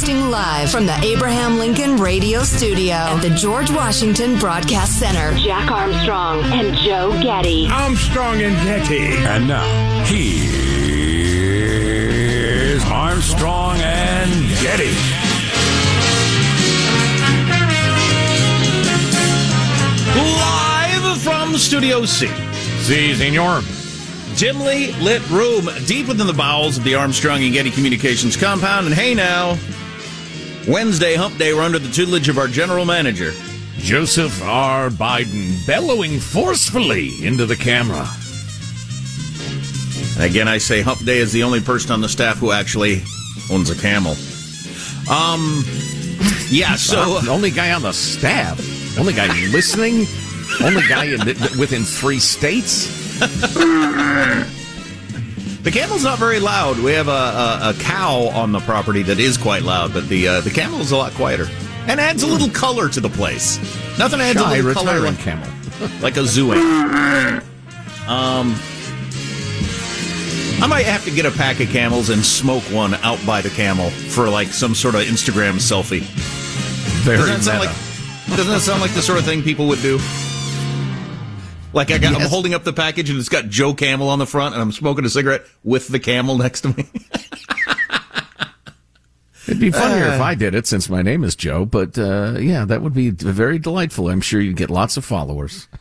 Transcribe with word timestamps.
Broadcasting 0.00 0.30
live 0.30 0.70
from 0.70 0.86
the 0.86 0.98
Abraham 1.04 1.58
Lincoln 1.58 1.98
Radio 1.98 2.42
Studio 2.42 2.94
at 2.94 3.20
the 3.20 3.28
George 3.28 3.70
Washington 3.70 4.38
Broadcast 4.38 4.98
Center. 4.98 5.34
Jack 5.36 5.70
Armstrong 5.70 6.42
and 6.44 6.74
Joe 6.74 7.12
Getty. 7.22 7.68
Armstrong 7.70 8.40
and 8.40 8.56
Getty. 8.64 9.18
And 9.26 9.46
now, 9.46 10.04
here's 10.06 10.42
Armstrong 12.84 13.76
and 13.80 14.30
Getty. 14.62 14.94
Live 20.16 21.20
from 21.20 21.58
Studio 21.58 22.06
C. 22.06 22.26
Si, 22.84 23.14
senor. 23.16 23.60
Dimly 24.36 24.92
lit 24.92 25.28
room 25.28 25.68
deep 25.84 26.08
within 26.08 26.26
the 26.26 26.32
bowels 26.32 26.78
of 26.78 26.84
the 26.84 26.94
Armstrong 26.94 27.42
and 27.42 27.52
Getty 27.52 27.70
Communications 27.70 28.34
compound. 28.34 28.86
And 28.86 28.94
hey 28.94 29.12
now, 29.14 29.58
Wednesday, 30.68 31.14
hump 31.14 31.38
day, 31.38 31.54
we're 31.54 31.62
under 31.62 31.78
the 31.78 31.90
tutelage 31.90 32.28
of 32.28 32.36
our 32.36 32.46
general 32.46 32.84
manager. 32.84 33.32
Joseph 33.78 34.42
R. 34.42 34.90
Biden 34.90 35.66
bellowing 35.66 36.20
forcefully 36.20 37.24
into 37.24 37.46
the 37.46 37.56
camera. 37.56 38.06
And 40.16 40.30
again, 40.30 40.48
I 40.48 40.58
say 40.58 40.82
hump 40.82 41.02
day 41.04 41.18
is 41.18 41.32
the 41.32 41.42
only 41.44 41.60
person 41.60 41.92
on 41.92 42.02
the 42.02 42.08
staff 42.08 42.36
who 42.36 42.52
actually 42.52 43.02
owns 43.50 43.70
a 43.70 43.80
camel. 43.80 44.12
Um, 45.10 45.64
yeah, 46.50 46.76
so. 46.76 47.20
Uh, 47.22 47.30
only 47.30 47.50
guy 47.50 47.72
on 47.72 47.82
the 47.82 47.92
staff. 47.92 48.60
Only 48.98 49.14
guy 49.14 49.28
listening. 49.48 50.06
Only 50.62 50.82
guy 50.88 51.06
in 51.06 51.20
the, 51.20 51.56
within 51.58 51.84
three 51.84 52.20
states. 52.20 52.90
The 55.62 55.70
camel's 55.70 56.04
not 56.04 56.18
very 56.18 56.40
loud. 56.40 56.78
We 56.78 56.92
have 56.92 57.08
a, 57.08 57.10
a, 57.10 57.70
a, 57.70 57.74
cow 57.80 58.28
on 58.28 58.50
the 58.52 58.60
property 58.60 59.02
that 59.02 59.18
is 59.20 59.36
quite 59.36 59.62
loud, 59.62 59.92
but 59.92 60.08
the 60.08 60.26
uh, 60.26 60.40
the 60.40 60.50
camel 60.50 60.80
is 60.80 60.90
a 60.90 60.96
lot 60.96 61.12
quieter 61.12 61.46
and 61.86 62.00
adds 62.00 62.22
a 62.22 62.26
little 62.26 62.48
color 62.48 62.88
to 62.88 63.00
the 63.00 63.10
place. 63.10 63.58
Nothing 63.98 64.20
adds 64.20 64.40
Shy, 64.40 64.56
a 64.56 64.62
little 64.62 64.82
color 64.82 65.00
like, 65.00 65.18
camel. 65.18 65.48
like 66.00 66.16
a 66.16 66.24
zoo 66.24 66.52
animal. 66.52 67.46
Um, 68.08 68.54
I 70.62 70.66
might 70.66 70.86
have 70.86 71.04
to 71.04 71.10
get 71.10 71.26
a 71.26 71.30
pack 71.30 71.60
of 71.60 71.68
camels 71.68 72.10
and 72.10 72.24
smoke 72.24 72.62
one 72.64 72.94
out 72.94 73.18
by 73.26 73.40
the 73.40 73.50
camel 73.50 73.90
for 73.90 74.28
like 74.28 74.48
some 74.48 74.74
sort 74.74 74.94
of 74.94 75.02
Instagram 75.02 75.54
selfie. 75.54 76.00
Very 77.04 77.18
Doesn't 77.18 77.36
that 77.36 77.42
sound 77.42 77.60
meta. 77.60 77.72
like 77.72 78.36
doesn't 78.36 78.52
that 78.52 78.60
sound 78.60 78.80
like 78.80 78.92
the 78.92 79.02
sort 79.02 79.18
of 79.18 79.24
thing 79.24 79.42
people 79.42 79.66
would 79.66 79.82
do? 79.82 79.98
Like 81.72 81.90
I 81.92 81.98
got, 81.98 82.14
I'm 82.20 82.28
holding 82.28 82.52
up 82.54 82.64
the 82.64 82.72
package 82.72 83.10
and 83.10 83.18
it's 83.18 83.28
got 83.28 83.46
Joe 83.48 83.74
Camel 83.74 84.08
on 84.08 84.18
the 84.18 84.26
front, 84.26 84.54
and 84.54 84.62
I'm 84.62 84.72
smoking 84.72 85.04
a 85.04 85.08
cigarette 85.08 85.42
with 85.62 85.86
the 85.88 86.00
camel 86.00 86.36
next 86.36 86.62
to 86.62 86.68
me. 86.76 86.88
It'd 89.48 89.60
be 89.60 89.70
funnier 89.70 90.06
Uh. 90.08 90.14
if 90.14 90.20
I 90.20 90.34
did 90.34 90.54
it, 90.54 90.66
since 90.66 90.88
my 90.88 91.02
name 91.02 91.24
is 91.24 91.34
Joe. 91.36 91.64
But 91.64 91.98
uh, 91.98 92.36
yeah, 92.38 92.64
that 92.64 92.82
would 92.82 92.94
be 92.94 93.10
very 93.10 93.58
delightful. 93.58 94.08
I'm 94.08 94.20
sure 94.20 94.40
you'd 94.40 94.56
get 94.56 94.70
lots 94.70 94.96
of 94.96 95.04
followers. 95.04 95.68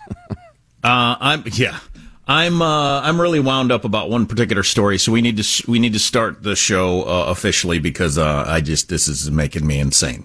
Uh, 0.82 1.18
I'm 1.20 1.44
yeah. 1.56 1.78
I'm 2.26 2.62
uh, 2.62 3.02
I'm 3.02 3.20
really 3.20 3.42
wound 3.42 3.70
up 3.70 3.84
about 3.84 4.10
one 4.10 4.26
particular 4.28 4.64
story, 4.64 4.98
so 4.98 5.12
we 5.12 5.22
need 5.22 5.36
to 5.36 5.70
we 5.70 5.78
need 5.78 5.92
to 5.92 6.00
start 6.00 6.42
the 6.42 6.56
show 6.56 7.02
uh, 7.02 7.26
officially 7.28 7.80
because 7.80 8.18
uh, 8.18 8.46
I 8.48 8.62
just 8.62 8.88
this 8.88 9.10
is 9.10 9.30
making 9.30 9.68
me 9.68 9.78
insane. 9.80 10.24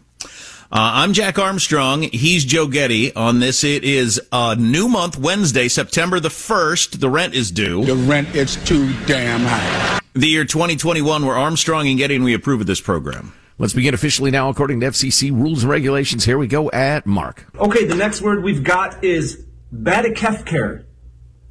Uh, 0.73 1.05
I'm 1.05 1.13
Jack 1.13 1.39
Armstrong. 1.39 2.03
He's 2.03 2.45
Joe 2.45 2.67
Getty. 2.67 3.15
On 3.15 3.39
this, 3.39 3.65
it 3.65 3.85
is 3.85 4.21
a 4.33 4.57
new 4.57 4.89
month, 4.89 5.19
Wednesday, 5.19 5.69
September 5.69 6.21
the 6.21 6.31
first. 6.31 7.01
The 7.01 7.11
rent 7.11 7.35
is 7.35 7.51
due. 7.51 7.85
The 7.85 7.95
rent 7.95 8.35
is 8.35 8.57
too 8.65 8.93
damn 9.07 9.41
high. 9.41 10.01
The 10.15 10.27
year 10.27 10.45
2021. 10.45 11.27
We're 11.27 11.35
Armstrong 11.37 11.87
and 11.89 11.99
Getty, 11.99 12.17
and 12.17 12.25
we 12.25 12.35
approve 12.35 12.63
of 12.63 12.67
this 12.67 12.81
program. 12.81 13.35
Let's 13.59 13.75
begin 13.75 13.95
officially 13.95 14.31
now, 14.31 14.49
according 14.49 14.81
to 14.81 14.87
FCC 14.87 15.31
rules 15.31 15.63
and 15.63 15.71
regulations. 15.71 16.25
Here 16.25 16.39
we 16.39 16.47
go 16.49 16.71
at 16.71 17.07
Mark. 17.07 17.47
Okay, 17.57 17.85
the 17.85 17.95
next 17.95 18.23
word 18.23 18.43
we've 18.43 18.65
got 18.65 19.05
is 19.05 19.45
Badikefcare. 19.73 20.85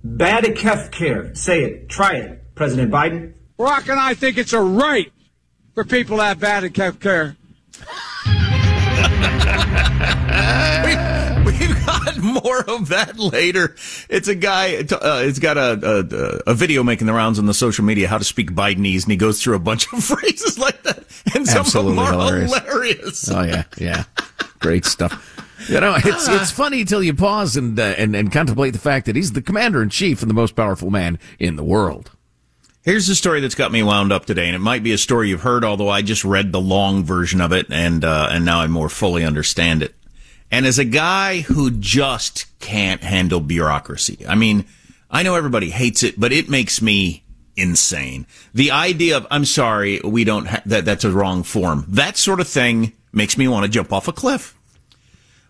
Badikefcare. 0.05 1.37
Say 1.37 1.63
it. 1.63 1.87
Try 1.87 2.15
it, 2.15 2.55
President 2.55 2.91
Biden. 2.91 3.35
Rock 3.57 3.87
and 3.87 3.99
I 3.99 4.15
think 4.15 4.37
it's 4.37 4.53
a 4.53 4.59
right 4.59 5.13
for 5.75 5.85
people 5.85 6.17
to 6.17 6.23
have 6.23 6.39
bad 6.39 6.75
health 6.75 6.99
care. 6.99 7.37
We, 10.83 11.51
we've 11.51 11.85
got 11.85 12.17
more 12.17 12.61
of 12.69 12.89
that 12.89 13.17
later. 13.17 13.75
It's 14.09 14.27
a 14.27 14.35
guy. 14.35 14.75
Uh, 14.77 15.21
it's 15.25 15.39
got 15.39 15.57
a, 15.57 15.79
a 16.47 16.51
a 16.51 16.53
video 16.53 16.83
making 16.83 17.07
the 17.07 17.13
rounds 17.13 17.39
on 17.39 17.45
the 17.45 17.53
social 17.53 17.85
media 17.85 18.07
how 18.07 18.17
to 18.17 18.23
speak 18.23 18.51
Bidenese, 18.51 19.03
and 19.03 19.11
he 19.11 19.17
goes 19.17 19.41
through 19.41 19.55
a 19.55 19.59
bunch 19.59 19.91
of 19.93 20.03
phrases 20.03 20.57
like 20.59 20.81
that, 20.83 21.03
and 21.35 21.47
some 21.47 21.59
Absolutely 21.59 21.91
of 22.03 22.09
them 22.09 22.19
are 22.19 22.25
hilarious. 22.25 22.51
hilarious. 22.53 23.29
Oh 23.31 23.41
yeah, 23.43 23.63
yeah, 23.77 24.03
great 24.59 24.85
stuff. 24.85 25.39
You 25.69 25.79
know, 25.79 25.95
it's 25.97 26.27
it's 26.27 26.51
funny 26.63 26.83
till 26.85 27.01
you 27.03 27.13
pause 27.13 27.55
and 27.55 27.79
uh, 27.79 27.83
and 27.97 28.15
and 28.15 28.31
contemplate 28.31 28.73
the 28.73 28.79
fact 28.79 29.05
that 29.05 29.15
he's 29.15 29.31
the 29.31 29.41
commander 29.41 29.81
in 29.81 29.89
chief 29.89 30.21
and 30.21 30.29
the 30.29 30.35
most 30.35 30.55
powerful 30.55 30.89
man 30.89 31.19
in 31.39 31.55
the 31.55 31.63
world. 31.63 32.11
Here's 32.83 33.07
the 33.07 33.15
story 33.15 33.39
that's 33.39 33.55
got 33.55 33.71
me 33.71 33.81
wound 33.81 34.11
up 34.11 34.25
today, 34.25 34.45
and 34.47 34.55
it 34.57 34.59
might 34.59 34.83
be 34.83 34.91
a 34.91 34.97
story 34.97 35.29
you've 35.29 35.41
heard, 35.41 35.63
although 35.63 35.87
I 35.87 36.01
just 36.01 36.25
read 36.25 36.51
the 36.51 36.59
long 36.59 37.05
version 37.05 37.39
of 37.39 37.53
it, 37.53 37.67
and 37.69 38.03
uh, 38.03 38.27
and 38.29 38.43
now 38.43 38.59
I 38.59 38.67
more 38.67 38.89
fully 38.89 39.23
understand 39.23 39.81
it. 39.81 39.95
And 40.51 40.65
as 40.65 40.79
a 40.79 40.83
guy 40.85 41.39
who 41.39 41.71
just 41.71 42.45
can't 42.59 43.01
handle 43.01 43.39
bureaucracy, 43.39 44.25
I 44.27 44.35
mean, 44.35 44.65
I 45.09 45.23
know 45.23 45.35
everybody 45.35 45.69
hates 45.69 46.03
it, 46.03 46.19
but 46.19 46.33
it 46.33 46.49
makes 46.49 46.81
me 46.81 47.23
insane. 47.55 48.27
The 48.53 48.71
idea 48.71 49.15
of 49.15 49.27
I'm 49.31 49.45
sorry, 49.45 50.01
we 50.03 50.25
don't 50.25 50.47
ha- 50.47 50.63
that 50.65 50.83
that's 50.83 51.05
a 51.05 51.11
wrong 51.11 51.43
form. 51.43 51.85
That 51.87 52.17
sort 52.17 52.41
of 52.41 52.49
thing 52.49 52.91
makes 53.13 53.37
me 53.37 53.47
want 53.47 53.63
to 53.63 53.71
jump 53.71 53.93
off 53.93 54.09
a 54.09 54.13
cliff. 54.13 54.59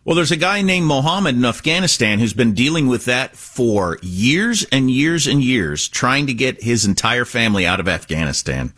Well, 0.06 0.18
there's 0.18 0.31
a 0.31 0.38
guy 0.38 0.62
named 0.62 0.86
Mohammed 0.86 1.38
in 1.38 1.46
Afghanistan 1.46 2.19
who's 2.19 2.34
been 2.34 2.53
dealing 2.53 2.88
with 2.88 3.06
that 3.06 3.38
for 3.38 4.00
years 4.02 4.66
and 4.69 4.91
years 4.91 5.28
and 5.28 5.41
years, 5.41 5.88
trying 5.88 6.28
to 6.28 6.34
get 6.34 6.62
his 6.62 6.84
entire 6.84 7.24
family 7.24 7.66
out 7.66 7.80
of 7.80 7.88
Afghanistan. 7.88 8.74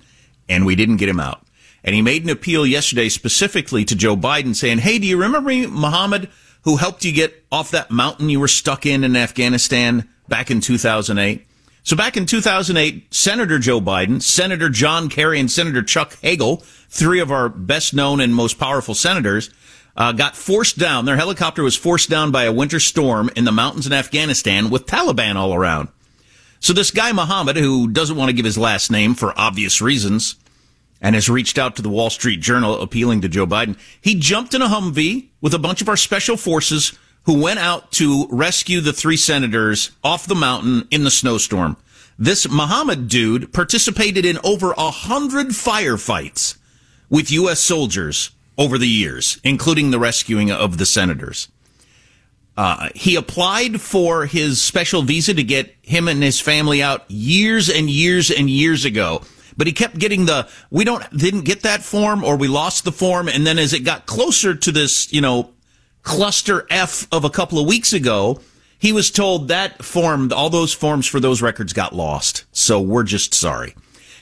And 0.47 0.67
we 0.67 0.75
didn't 0.75 0.97
get 0.97 1.09
him 1.09 1.19
out. 1.19 1.41
And 1.83 1.95
he 1.95 2.03
made 2.03 2.23
an 2.23 2.29
appeal 2.29 2.63
yesterday 2.63 3.09
specifically 3.09 3.83
to 3.85 3.95
Joe 3.95 4.15
Biden 4.15 4.55
saying, 4.55 4.79
Hey, 4.79 4.99
do 4.99 5.07
you 5.07 5.17
remember 5.17 5.49
me, 5.49 5.65
Mohammed, 5.65 6.29
who 6.61 6.75
helped 6.75 7.03
you 7.03 7.11
get 7.11 7.43
off 7.51 7.71
that 7.71 7.89
mountain 7.89 8.29
you 8.29 8.39
were 8.39 8.47
stuck 8.47 8.85
in 8.85 9.03
in 9.03 9.15
Afghanistan 9.15 10.07
back 10.27 10.51
in 10.51 10.61
2008? 10.61 11.43
So 11.81 11.95
back 11.95 12.17
in 12.17 12.27
2008, 12.27 13.11
Senator 13.13 13.57
Joe 13.57 13.81
Biden, 13.81 14.21
Senator 14.21 14.69
John 14.69 15.09
Kerry, 15.09 15.39
and 15.39 15.49
Senator 15.49 15.81
Chuck 15.81 16.17
Hagel, 16.21 16.57
three 16.89 17.19
of 17.19 17.31
our 17.31 17.49
best 17.49 17.95
known 17.95 18.21
and 18.21 18.33
most 18.33 18.59
powerful 18.59 18.93
senators, 18.93 19.49
uh, 19.95 20.11
got 20.11 20.35
forced 20.35 20.77
down. 20.77 21.05
Their 21.05 21.17
helicopter 21.17 21.63
was 21.63 21.75
forced 21.75 22.09
down 22.09 22.31
by 22.31 22.43
a 22.43 22.51
winter 22.51 22.79
storm 22.79 23.29
in 23.35 23.45
the 23.45 23.51
mountains 23.51 23.87
in 23.87 23.93
Afghanistan 23.93 24.69
with 24.69 24.85
Taliban 24.85 25.35
all 25.35 25.53
around. 25.53 25.89
So 26.59 26.73
this 26.73 26.91
guy 26.91 27.11
Mohammed, 27.11 27.57
who 27.57 27.87
doesn't 27.87 28.17
want 28.17 28.29
to 28.29 28.35
give 28.35 28.45
his 28.45 28.57
last 28.57 28.91
name 28.91 29.13
for 29.13 29.37
obvious 29.39 29.81
reasons, 29.81 30.35
and 31.01 31.13
has 31.13 31.29
reached 31.29 31.57
out 31.57 31.75
to 31.75 31.81
the 31.81 31.89
Wall 31.89 32.09
Street 32.09 32.41
Journal 32.41 32.81
appealing 32.81 33.21
to 33.21 33.29
Joe 33.29 33.45
Biden, 33.45 33.77
he 34.01 34.15
jumped 34.15 34.53
in 34.53 34.61
a 34.61 34.67
Humvee 34.67 35.27
with 35.41 35.53
a 35.53 35.59
bunch 35.59 35.81
of 35.81 35.89
our 35.89 35.97
special 35.97 36.37
forces 36.37 36.97
who 37.23 37.41
went 37.41 37.59
out 37.59 37.91
to 37.91 38.27
rescue 38.29 38.81
the 38.81 38.93
three 38.93 39.17
senators 39.17 39.91
off 40.03 40.27
the 40.27 40.35
mountain 40.35 40.87
in 40.91 41.03
the 41.03 41.11
snowstorm. 41.11 41.77
This 42.17 42.49
Mohammed 42.49 43.07
dude 43.07 43.51
participated 43.51 44.25
in 44.25 44.39
over 44.43 44.71
a 44.71 44.89
hundred 44.89 45.47
firefights 45.47 46.57
with 47.09 47.31
U.S. 47.31 47.59
soldiers 47.59 48.31
over 48.57 48.77
the 48.77 48.87
years, 48.87 49.39
including 49.43 49.91
the 49.91 49.99
rescuing 49.99 50.51
of 50.51 50.77
the 50.77 50.85
senators. 50.85 51.49
Uh, 52.57 52.89
he 52.95 53.15
applied 53.15 53.81
for 53.81 54.25
his 54.25 54.61
special 54.61 55.01
visa 55.01 55.33
to 55.33 55.43
get 55.43 55.75
him 55.81 56.07
and 56.07 56.23
his 56.23 56.39
family 56.39 56.81
out 56.81 57.03
years 57.09 57.69
and 57.69 57.89
years 57.89 58.31
and 58.31 58.49
years 58.49 58.85
ago. 58.85 59.21
But 59.57 59.67
he 59.67 59.73
kept 59.73 59.97
getting 59.97 60.25
the, 60.25 60.47
we 60.69 60.83
don't, 60.85 61.09
didn't 61.17 61.41
get 61.41 61.63
that 61.63 61.83
form 61.83 62.23
or 62.23 62.37
we 62.37 62.47
lost 62.47 62.83
the 62.83 62.91
form. 62.91 63.27
And 63.27 63.45
then 63.45 63.57
as 63.57 63.73
it 63.73 63.81
got 63.81 64.05
closer 64.05 64.55
to 64.55 64.71
this, 64.71 65.11
you 65.11 65.21
know, 65.21 65.51
cluster 66.03 66.65
F 66.69 67.07
of 67.11 67.25
a 67.25 67.29
couple 67.29 67.59
of 67.59 67.67
weeks 67.67 67.91
ago, 67.93 68.41
he 68.79 68.91
was 68.93 69.11
told 69.11 69.47
that 69.47 69.83
form, 69.83 70.31
all 70.33 70.49
those 70.49 70.73
forms 70.73 71.07
for 71.07 71.19
those 71.19 71.41
records 71.41 71.73
got 71.73 71.93
lost. 71.93 72.45
So 72.51 72.79
we're 72.79 73.03
just 73.03 73.33
sorry. 73.33 73.75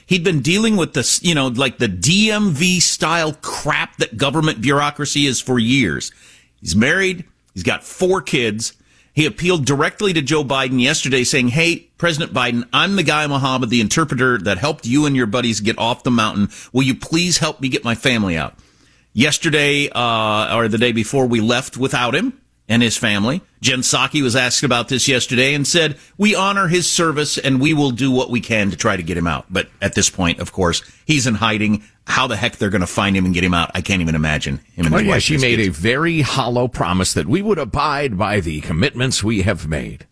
He'd 0.06 0.24
been 0.24 0.40
dealing 0.40 0.76
with 0.76 0.92
this, 0.92 1.22
you 1.22 1.34
know, 1.34 1.48
like 1.48 1.78
the 1.78 1.88
DMV 1.88 2.80
style 2.82 3.32
crap 3.40 3.96
that 3.98 4.16
government 4.16 4.60
bureaucracy 4.60 5.26
is 5.26 5.40
for 5.40 5.58
years. 5.58 6.12
He's 6.60 6.76
married. 6.76 7.24
He's 7.54 7.62
got 7.62 7.84
four 7.84 8.20
kids. 8.20 8.74
He 9.14 9.26
appealed 9.26 9.64
directly 9.64 10.12
to 10.12 10.20
Joe 10.20 10.42
Biden 10.42 10.80
yesterday 10.80 11.24
saying, 11.24 11.48
Hey, 11.48 11.88
President 11.98 12.32
Biden, 12.32 12.68
I'm 12.72 12.96
the 12.96 13.02
guy, 13.02 13.26
Mohammed, 13.26 13.70
the 13.70 13.80
interpreter 13.80 14.38
that 14.38 14.58
helped 14.58 14.86
you 14.86 15.06
and 15.06 15.14
your 15.14 15.26
buddies 15.26 15.60
get 15.60 15.78
off 15.78 16.02
the 16.02 16.10
mountain. 16.10 16.48
Will 16.72 16.82
you 16.82 16.96
please 16.96 17.38
help 17.38 17.60
me 17.60 17.68
get 17.68 17.84
my 17.84 17.94
family 17.94 18.36
out? 18.36 18.58
Yesterday, 19.12 19.88
uh, 19.88 20.56
or 20.56 20.66
the 20.66 20.78
day 20.78 20.90
before 20.90 21.26
we 21.26 21.40
left 21.40 21.76
without 21.76 22.14
him 22.14 22.40
and 22.68 22.82
his 22.82 22.96
family. 22.96 23.42
Jen 23.60 23.80
Psaki 23.80 24.22
was 24.22 24.34
asked 24.34 24.62
about 24.62 24.88
this 24.88 25.06
yesterday 25.06 25.54
and 25.54 25.66
said, 25.66 25.98
we 26.16 26.34
honor 26.34 26.68
his 26.68 26.90
service 26.90 27.36
and 27.36 27.60
we 27.60 27.74
will 27.74 27.90
do 27.90 28.10
what 28.10 28.30
we 28.30 28.40
can 28.40 28.70
to 28.70 28.76
try 28.76 28.96
to 28.96 29.02
get 29.02 29.16
him 29.18 29.26
out. 29.26 29.46
But 29.50 29.68
at 29.82 29.94
this 29.94 30.08
point, 30.08 30.40
of 30.40 30.52
course, 30.52 30.82
he's 31.04 31.26
in 31.26 31.34
hiding. 31.34 31.82
How 32.06 32.26
the 32.26 32.36
heck 32.36 32.56
they're 32.56 32.70
going 32.70 32.80
to 32.80 32.86
find 32.86 33.16
him 33.16 33.24
and 33.24 33.32
get 33.32 33.44
him 33.44 33.54
out, 33.54 33.70
I 33.74 33.80
can't 33.80 34.02
even 34.02 34.14
imagine. 34.14 34.60
Him 34.74 34.92
yeah, 35.06 35.18
she 35.18 35.38
made 35.38 35.56
kids. 35.56 35.76
a 35.76 35.80
very 35.80 36.20
hollow 36.20 36.68
promise 36.68 37.14
that 37.14 37.26
we 37.26 37.40
would 37.40 37.58
abide 37.58 38.18
by 38.18 38.40
the 38.40 38.60
commitments 38.60 39.24
we 39.24 39.42
have 39.42 39.66
made. 39.66 40.06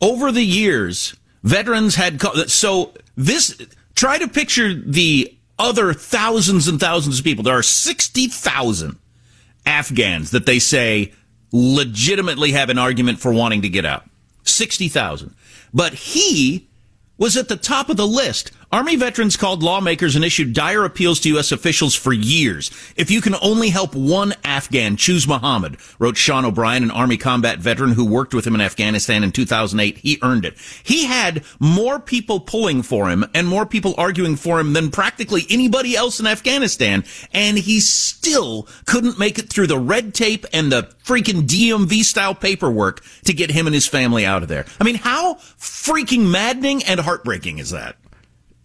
over 0.00 0.30
the 0.30 0.44
years, 0.44 1.16
veterans 1.42 1.94
had 1.94 2.20
co- 2.20 2.34
so 2.46 2.92
this. 3.16 3.60
Try 3.94 4.18
to 4.18 4.28
picture 4.28 4.74
the 4.74 5.36
other 5.58 5.92
thousands 5.92 6.68
and 6.68 6.80
thousands 6.80 7.18
of 7.18 7.24
people. 7.24 7.44
There 7.44 7.56
are 7.56 7.62
sixty 7.62 8.26
thousand 8.26 8.98
Afghans 9.64 10.30
that 10.32 10.46
they 10.46 10.58
say 10.58 11.12
legitimately 11.54 12.50
have 12.50 12.68
an 12.68 12.78
argument 12.78 13.20
for 13.20 13.32
wanting 13.32 13.62
to 13.62 13.68
get 13.68 13.84
out. 13.84 14.04
Sixty 14.42 14.88
thousand, 14.88 15.34
but 15.72 15.94
he 15.94 16.66
was 17.16 17.36
at 17.36 17.48
the 17.48 17.56
top 17.56 17.88
of 17.88 17.96
the 17.96 18.06
list. 18.06 18.50
Army 18.72 18.96
veterans 18.96 19.36
called 19.36 19.62
lawmakers 19.62 20.16
and 20.16 20.24
issued 20.24 20.52
dire 20.52 20.84
appeals 20.84 21.20
to 21.20 21.28
U.S. 21.30 21.52
officials 21.52 21.94
for 21.94 22.12
years. 22.12 22.70
If 22.96 23.10
you 23.10 23.20
can 23.20 23.34
only 23.42 23.70
help 23.70 23.94
one 23.94 24.34
Afghan, 24.44 24.96
choose 24.96 25.28
Muhammad, 25.28 25.76
wrote 25.98 26.16
Sean 26.16 26.44
O'Brien, 26.44 26.82
an 26.82 26.90
Army 26.90 27.16
combat 27.16 27.58
veteran 27.58 27.92
who 27.92 28.04
worked 28.04 28.34
with 28.34 28.46
him 28.46 28.54
in 28.54 28.60
Afghanistan 28.60 29.22
in 29.22 29.32
2008. 29.32 29.98
He 29.98 30.18
earned 30.22 30.44
it. 30.44 30.56
He 30.82 31.04
had 31.04 31.44
more 31.58 32.00
people 32.00 32.40
pulling 32.40 32.82
for 32.82 33.08
him 33.08 33.24
and 33.34 33.46
more 33.46 33.66
people 33.66 33.94
arguing 33.96 34.36
for 34.36 34.58
him 34.60 34.72
than 34.72 34.90
practically 34.90 35.46
anybody 35.50 35.96
else 35.96 36.20
in 36.20 36.26
Afghanistan, 36.26 37.04
and 37.32 37.58
he 37.58 37.80
still 37.80 38.66
couldn't 38.86 39.18
make 39.18 39.38
it 39.38 39.50
through 39.50 39.66
the 39.66 39.78
red 39.78 40.14
tape 40.14 40.46
and 40.52 40.72
the 40.72 40.88
freaking 41.04 41.46
DMV 41.46 42.02
style 42.02 42.34
paperwork 42.34 43.04
to 43.24 43.32
get 43.32 43.50
him 43.50 43.66
and 43.66 43.74
his 43.74 43.86
family 43.86 44.24
out 44.24 44.42
of 44.42 44.48
there. 44.48 44.64
I 44.80 44.84
mean, 44.84 44.96
how 44.96 45.34
freaking 45.58 46.30
maddening 46.30 46.82
and 46.84 47.00
heartbreaking 47.00 47.58
is 47.58 47.70
that? 47.70 47.96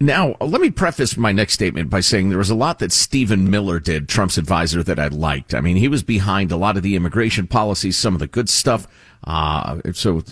Now, 0.02 0.34
let 0.40 0.62
me 0.62 0.70
preface 0.70 1.18
my 1.18 1.30
next 1.30 1.52
statement 1.52 1.90
by 1.90 2.00
saying 2.00 2.30
there 2.30 2.38
was 2.38 2.48
a 2.48 2.54
lot 2.54 2.78
that 2.78 2.90
Stephen 2.90 3.50
Miller 3.50 3.78
did, 3.78 4.08
Trump's 4.08 4.38
advisor, 4.38 4.82
that 4.82 4.98
I 4.98 5.08
liked. 5.08 5.54
I 5.54 5.60
mean, 5.60 5.76
he 5.76 5.88
was 5.88 6.02
behind 6.02 6.50
a 6.50 6.56
lot 6.56 6.78
of 6.78 6.82
the 6.82 6.96
immigration 6.96 7.46
policies, 7.46 7.98
some 7.98 8.14
of 8.14 8.20
the 8.20 8.26
good 8.26 8.48
stuff. 8.48 8.88
Uh, 9.24 9.80
so 9.92 10.22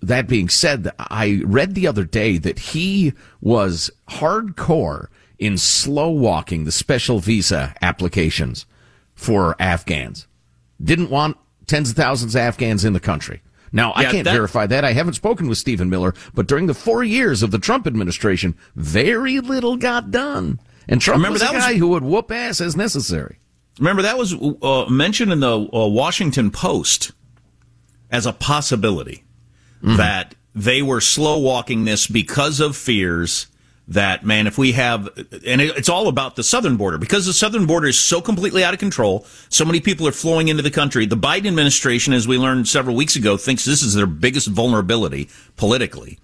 that 0.00 0.28
being 0.28 0.48
said, 0.48 0.90
I 0.98 1.42
read 1.44 1.74
the 1.74 1.86
other 1.86 2.04
day 2.04 2.38
that 2.38 2.58
he 2.58 3.12
was 3.42 3.90
hardcore 4.08 5.08
in 5.38 5.58
slow 5.58 6.08
walking 6.08 6.64
the 6.64 6.72
special 6.72 7.20
visa 7.20 7.74
applications 7.82 8.64
for 9.14 9.56
Afghans. 9.60 10.26
Didn't 10.82 11.10
want 11.10 11.36
tens 11.66 11.90
of 11.90 11.96
thousands 11.96 12.34
of 12.34 12.40
Afghans 12.40 12.82
in 12.82 12.94
the 12.94 13.00
country. 13.00 13.42
Now, 13.72 13.92
I 13.94 14.04
can't 14.06 14.24
that- 14.24 14.32
verify 14.32 14.66
that. 14.66 14.84
I 14.84 14.92
haven't 14.92 15.14
spoken 15.14 15.48
with 15.48 15.58
Stephen 15.58 15.90
Miller, 15.90 16.14
but 16.34 16.46
during 16.46 16.66
the 16.66 16.74
four 16.74 17.02
years 17.04 17.42
of 17.42 17.50
the 17.50 17.58
Trump 17.58 17.86
administration, 17.86 18.54
very 18.74 19.40
little 19.40 19.76
got 19.76 20.10
done. 20.10 20.60
And 20.88 21.00
Trump 21.00 21.18
Remember, 21.18 21.34
was 21.34 21.42
a 21.42 21.46
that 21.46 21.54
was- 21.54 21.64
guy 21.64 21.74
who 21.76 21.88
would 21.88 22.02
whoop 22.02 22.30
ass 22.30 22.60
as 22.60 22.76
necessary. 22.76 23.38
Remember, 23.78 24.02
that 24.02 24.18
was 24.18 24.34
uh, 24.34 24.86
mentioned 24.90 25.30
in 25.32 25.40
the 25.40 25.52
uh, 25.56 25.86
Washington 25.86 26.50
Post 26.50 27.12
as 28.10 28.26
a 28.26 28.32
possibility 28.32 29.24
that 29.82 30.34
they 30.54 30.82
were 30.82 31.00
slow 31.00 31.38
walking 31.38 31.84
this 31.84 32.06
because 32.08 32.58
of 32.58 32.76
fears 32.76 33.46
that, 33.88 34.24
man, 34.24 34.46
if 34.46 34.58
we 34.58 34.72
have, 34.72 35.08
and 35.46 35.60
it's 35.60 35.88
all 35.88 36.08
about 36.08 36.36
the 36.36 36.42
southern 36.42 36.76
border, 36.76 36.98
because 36.98 37.24
the 37.24 37.32
southern 37.32 37.66
border 37.66 37.86
is 37.88 37.98
so 37.98 38.20
completely 38.20 38.62
out 38.62 38.74
of 38.74 38.80
control, 38.80 39.26
so 39.48 39.64
many 39.64 39.80
people 39.80 40.06
are 40.06 40.12
flowing 40.12 40.48
into 40.48 40.62
the 40.62 40.70
country. 40.70 41.06
The 41.06 41.16
Biden 41.16 41.46
administration, 41.46 42.12
as 42.12 42.28
we 42.28 42.36
learned 42.36 42.68
several 42.68 42.94
weeks 42.94 43.16
ago, 43.16 43.38
thinks 43.38 43.64
this 43.64 43.82
is 43.82 43.94
their 43.94 44.06
biggest 44.06 44.48
vulnerability 44.48 45.30
politically 45.56 46.18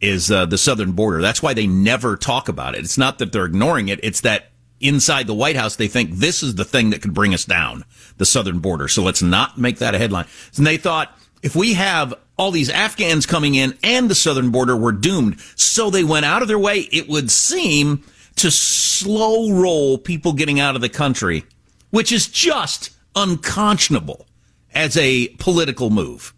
is 0.00 0.30
uh, 0.30 0.46
the 0.46 0.58
southern 0.58 0.92
border. 0.92 1.20
That's 1.20 1.42
why 1.42 1.54
they 1.54 1.66
never 1.66 2.16
talk 2.16 2.48
about 2.48 2.74
it. 2.74 2.80
It's 2.80 2.98
not 2.98 3.18
that 3.18 3.30
they're 3.30 3.44
ignoring 3.44 3.88
it. 3.88 4.00
It's 4.02 4.22
that 4.22 4.50
inside 4.80 5.26
the 5.26 5.34
White 5.34 5.54
House, 5.54 5.76
they 5.76 5.88
think 5.88 6.12
this 6.12 6.42
is 6.42 6.56
the 6.56 6.64
thing 6.64 6.90
that 6.90 7.02
could 7.02 7.14
bring 7.14 7.34
us 7.34 7.44
down, 7.44 7.84
the 8.16 8.24
southern 8.24 8.58
border. 8.58 8.88
So 8.88 9.02
let's 9.02 9.22
not 9.22 9.58
make 9.58 9.78
that 9.78 9.94
a 9.94 9.98
headline. 9.98 10.26
And 10.56 10.66
they 10.66 10.76
thought 10.78 11.16
if 11.42 11.54
we 11.54 11.74
have 11.74 12.14
all 12.42 12.50
these 12.50 12.68
Afghans 12.70 13.24
coming 13.24 13.54
in 13.54 13.78
and 13.84 14.10
the 14.10 14.16
southern 14.16 14.50
border, 14.50 14.76
we're 14.76 14.90
doomed. 14.90 15.38
So 15.54 15.90
they 15.90 16.02
went 16.02 16.26
out 16.26 16.42
of 16.42 16.48
their 16.48 16.58
way, 16.58 16.80
it 16.90 17.08
would 17.08 17.30
seem, 17.30 18.02
to 18.36 18.50
slow 18.50 19.52
roll 19.52 19.96
people 19.96 20.32
getting 20.32 20.58
out 20.58 20.74
of 20.74 20.80
the 20.80 20.88
country, 20.88 21.44
which 21.90 22.10
is 22.10 22.26
just 22.26 22.90
unconscionable 23.14 24.26
as 24.74 24.96
a 24.96 25.28
political 25.38 25.88
move. 25.88 26.34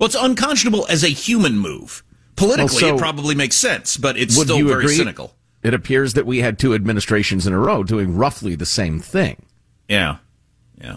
Well, 0.00 0.06
it's 0.08 0.16
unconscionable 0.16 0.84
as 0.88 1.04
a 1.04 1.08
human 1.08 1.58
move. 1.58 2.02
Politically, 2.34 2.82
Well, 2.82 2.90
so- 2.90 2.96
it 2.96 2.98
probably 2.98 3.36
makes 3.36 3.54
sense, 3.54 3.96
but 3.96 4.16
it's 4.16 4.34
still 4.34 4.64
very 4.66 4.82
agree? 4.84 4.96
cynical. 4.96 5.36
It 5.62 5.74
appears 5.74 6.14
that 6.14 6.26
we 6.26 6.38
had 6.38 6.58
two 6.58 6.74
administrations 6.74 7.46
in 7.46 7.52
a 7.52 7.58
row 7.58 7.84
doing 7.84 8.16
roughly 8.16 8.56
the 8.56 8.66
same 8.66 8.98
thing. 8.98 9.44
Yeah, 9.88 10.16
yeah. 10.80 10.96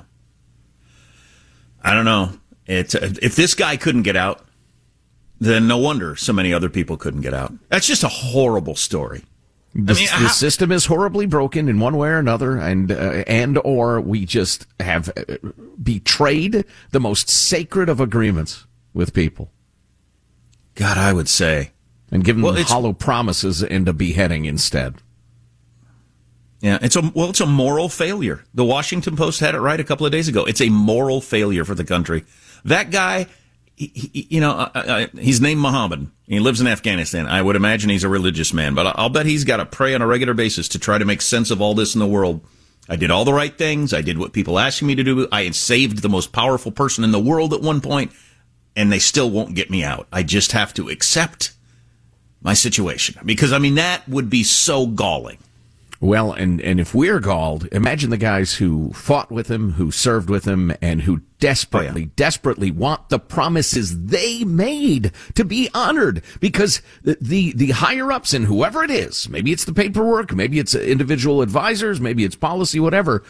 I 1.84 1.94
don't 1.94 2.06
know. 2.06 2.32
It's 2.72 2.96
if 2.96 3.36
this 3.36 3.54
guy 3.54 3.78
couldn't 3.78 4.04
get 4.04 4.16
out, 4.16 4.46
then 5.40 5.68
no 5.68 5.78
wonder 5.78 6.16
so 6.16 6.34
many 6.34 6.54
other 6.54 6.70
people 6.70 6.98
couldn't 6.98 7.22
get 7.22 7.34
out. 7.34 7.54
That's 7.70 7.88
just 7.88 8.04
a 8.04 8.08
horrible 8.08 8.76
story. 8.76 9.24
The, 9.74 9.94
mean, 9.94 10.08
the 10.22 10.28
system 10.28 10.72
is 10.72 10.86
horribly 10.86 11.26
broken 11.26 11.70
in 11.70 11.80
one 11.80 11.96
way 11.96 12.10
or 12.10 12.20
another, 12.20 12.58
and 12.58 12.92
uh, 12.92 13.24
and 13.26 13.58
or 13.64 14.02
we 14.02 14.26
just 14.26 14.68
have 14.82 15.10
uh, 15.18 15.38
betrayed 15.82 16.66
the 16.92 17.00
most 17.00 17.30
sacred 17.30 17.88
of 17.88 18.02
agreements 18.02 18.66
with 18.94 19.14
people 19.14 19.50
God, 20.76 20.98
I 20.98 21.14
would 21.14 21.30
say. 21.30 21.72
and 22.12 22.24
given 22.24 22.42
Well, 22.44 22.62
hollow 22.64 22.94
promises 22.94 23.64
and 23.64 23.88
a 23.88 23.94
beheading 23.94 24.46
instead. 24.46 24.96
Yeah, 26.62 26.78
it's 26.82 26.96
a 26.96 27.02
well, 27.16 27.30
it's 27.32 27.42
a 27.42 27.46
moral 27.48 27.90
failure. 27.90 28.44
The 28.54 28.64
Washington 28.64 29.16
Post 29.16 29.40
had 29.40 29.56
it 29.56 29.60
right 29.60 29.80
a 29.80 29.84
couple 29.84 30.06
of 30.06 30.12
days 30.12 30.28
ago. 30.28 30.46
It's 30.46 30.62
a 30.62 30.70
moral 30.70 31.20
failure 31.20 31.66
for 31.66 31.74
the 31.76 31.84
country. 31.84 32.24
That 32.64 32.92
guy, 32.92 33.26
he, 33.76 33.88
he- 33.88 34.28
you 34.30 34.40
know, 34.42 34.52
uh, 34.52 34.72
uh, 34.76 35.08
he's 35.20 35.42
named 35.42 35.60
Muhammad. 35.60 36.08
He 36.28 36.40
lives 36.40 36.62
in 36.62 36.68
Afghanistan. 36.68 37.26
I 37.28 37.42
would 37.42 37.56
imagine 37.56 37.90
he's 37.90 38.04
a 38.04 38.10
religious 38.10 38.54
man, 38.54 38.76
but 38.76 38.86
I'll 39.00 39.10
bet 39.10 39.26
he's 39.26 39.44
got 39.44 39.58
to 39.58 39.66
pray 39.66 39.96
on 39.96 40.02
a 40.04 40.08
regular 40.08 40.36
basis 40.36 40.68
to 40.70 40.80
try 40.80 40.98
to 41.00 41.06
make 41.06 41.22
sense 41.22 41.50
of 41.50 41.62
all 41.62 41.74
this 41.74 41.96
in 41.96 42.00
the 42.00 42.08
world. 42.08 42.42
I 42.88 42.96
did 42.96 43.10
all 43.10 43.26
the 43.26 43.34
right 43.34 43.58
things. 43.58 43.94
I 43.94 44.02
did 44.02 44.18
what 44.20 44.32
people 44.34 44.60
asked 44.60 44.84
me 44.84 44.94
to 44.96 45.04
do. 45.04 45.28
I 45.32 45.44
had 45.46 45.56
saved 45.56 46.02
the 46.04 46.10
most 46.10 46.32
powerful 46.32 46.72
person 46.72 47.04
in 47.04 47.12
the 47.12 47.20
world 47.20 47.54
at 47.54 47.62
one 47.62 47.82
point, 47.82 48.12
and 48.76 48.92
they 48.92 49.00
still 49.00 49.30
won't 49.32 49.56
get 49.56 49.70
me 49.72 49.84
out. 49.84 50.08
I 50.12 50.22
just 50.24 50.52
have 50.52 50.74
to 50.76 50.90
accept 50.90 51.54
my 52.42 52.54
situation 52.54 53.16
because 53.26 53.52
I 53.52 53.58
mean 53.60 53.76
that 53.76 54.08
would 54.08 54.30
be 54.30 54.44
so 54.44 54.86
galling. 54.86 55.38
Well, 56.04 56.34
and, 56.34 56.60
and 56.62 56.80
if 56.80 56.96
we're 56.96 57.20
galled, 57.20 57.68
imagine 57.72 58.10
the 58.10 58.18
guys 58.18 58.56
who 58.56 58.92
fought 58.92 59.32
with 59.32 59.52
him, 59.52 59.74
who 59.74 59.92
served 59.92 60.32
with 60.32 60.46
him, 60.46 60.74
and 60.82 61.04
who 61.04 61.22
desperately, 61.40 62.06
desperately 62.06 62.72
want 62.72 63.10
the 63.10 63.20
promises 63.20 64.06
they 64.08 64.44
made 64.44 65.12
to 65.36 65.46
be 65.46 65.70
honored. 65.76 66.24
Because 66.40 66.82
the, 67.04 67.18
the, 67.22 67.54
the 67.54 67.70
higher 67.70 68.12
ups 68.12 68.34
and 68.34 68.46
whoever 68.46 68.84
it 68.84 68.90
is, 68.90 69.30
maybe 69.30 69.52
it's 69.52 69.66
the 69.66 69.74
paperwork, 69.74 70.34
maybe 70.34 70.58
it's 70.58 70.74
individual 70.74 71.44
advisors, 71.44 72.02
maybe 72.02 72.24
it's 72.24 72.36
policy, 72.36 72.80
whatever, 72.80 73.24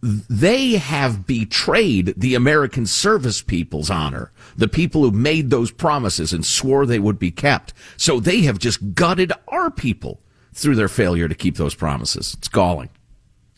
they 0.00 0.74
have 0.74 1.26
betrayed 1.26 2.14
the 2.16 2.36
American 2.36 2.86
service 2.86 3.42
people's 3.42 3.90
honor. 3.90 4.30
The 4.56 4.68
people 4.68 5.02
who 5.02 5.10
made 5.10 5.50
those 5.50 5.72
promises 5.72 6.32
and 6.32 6.46
swore 6.46 6.86
they 6.86 7.00
would 7.00 7.18
be 7.18 7.32
kept. 7.32 7.72
So 7.96 8.20
they 8.20 8.42
have 8.42 8.60
just 8.60 8.94
gutted 8.94 9.32
our 9.48 9.72
people 9.72 10.20
through 10.52 10.76
their 10.76 10.88
failure 10.88 11.28
to 11.28 11.34
keep 11.34 11.56
those 11.56 11.74
promises. 11.74 12.34
It's 12.38 12.48
galling. 12.48 12.90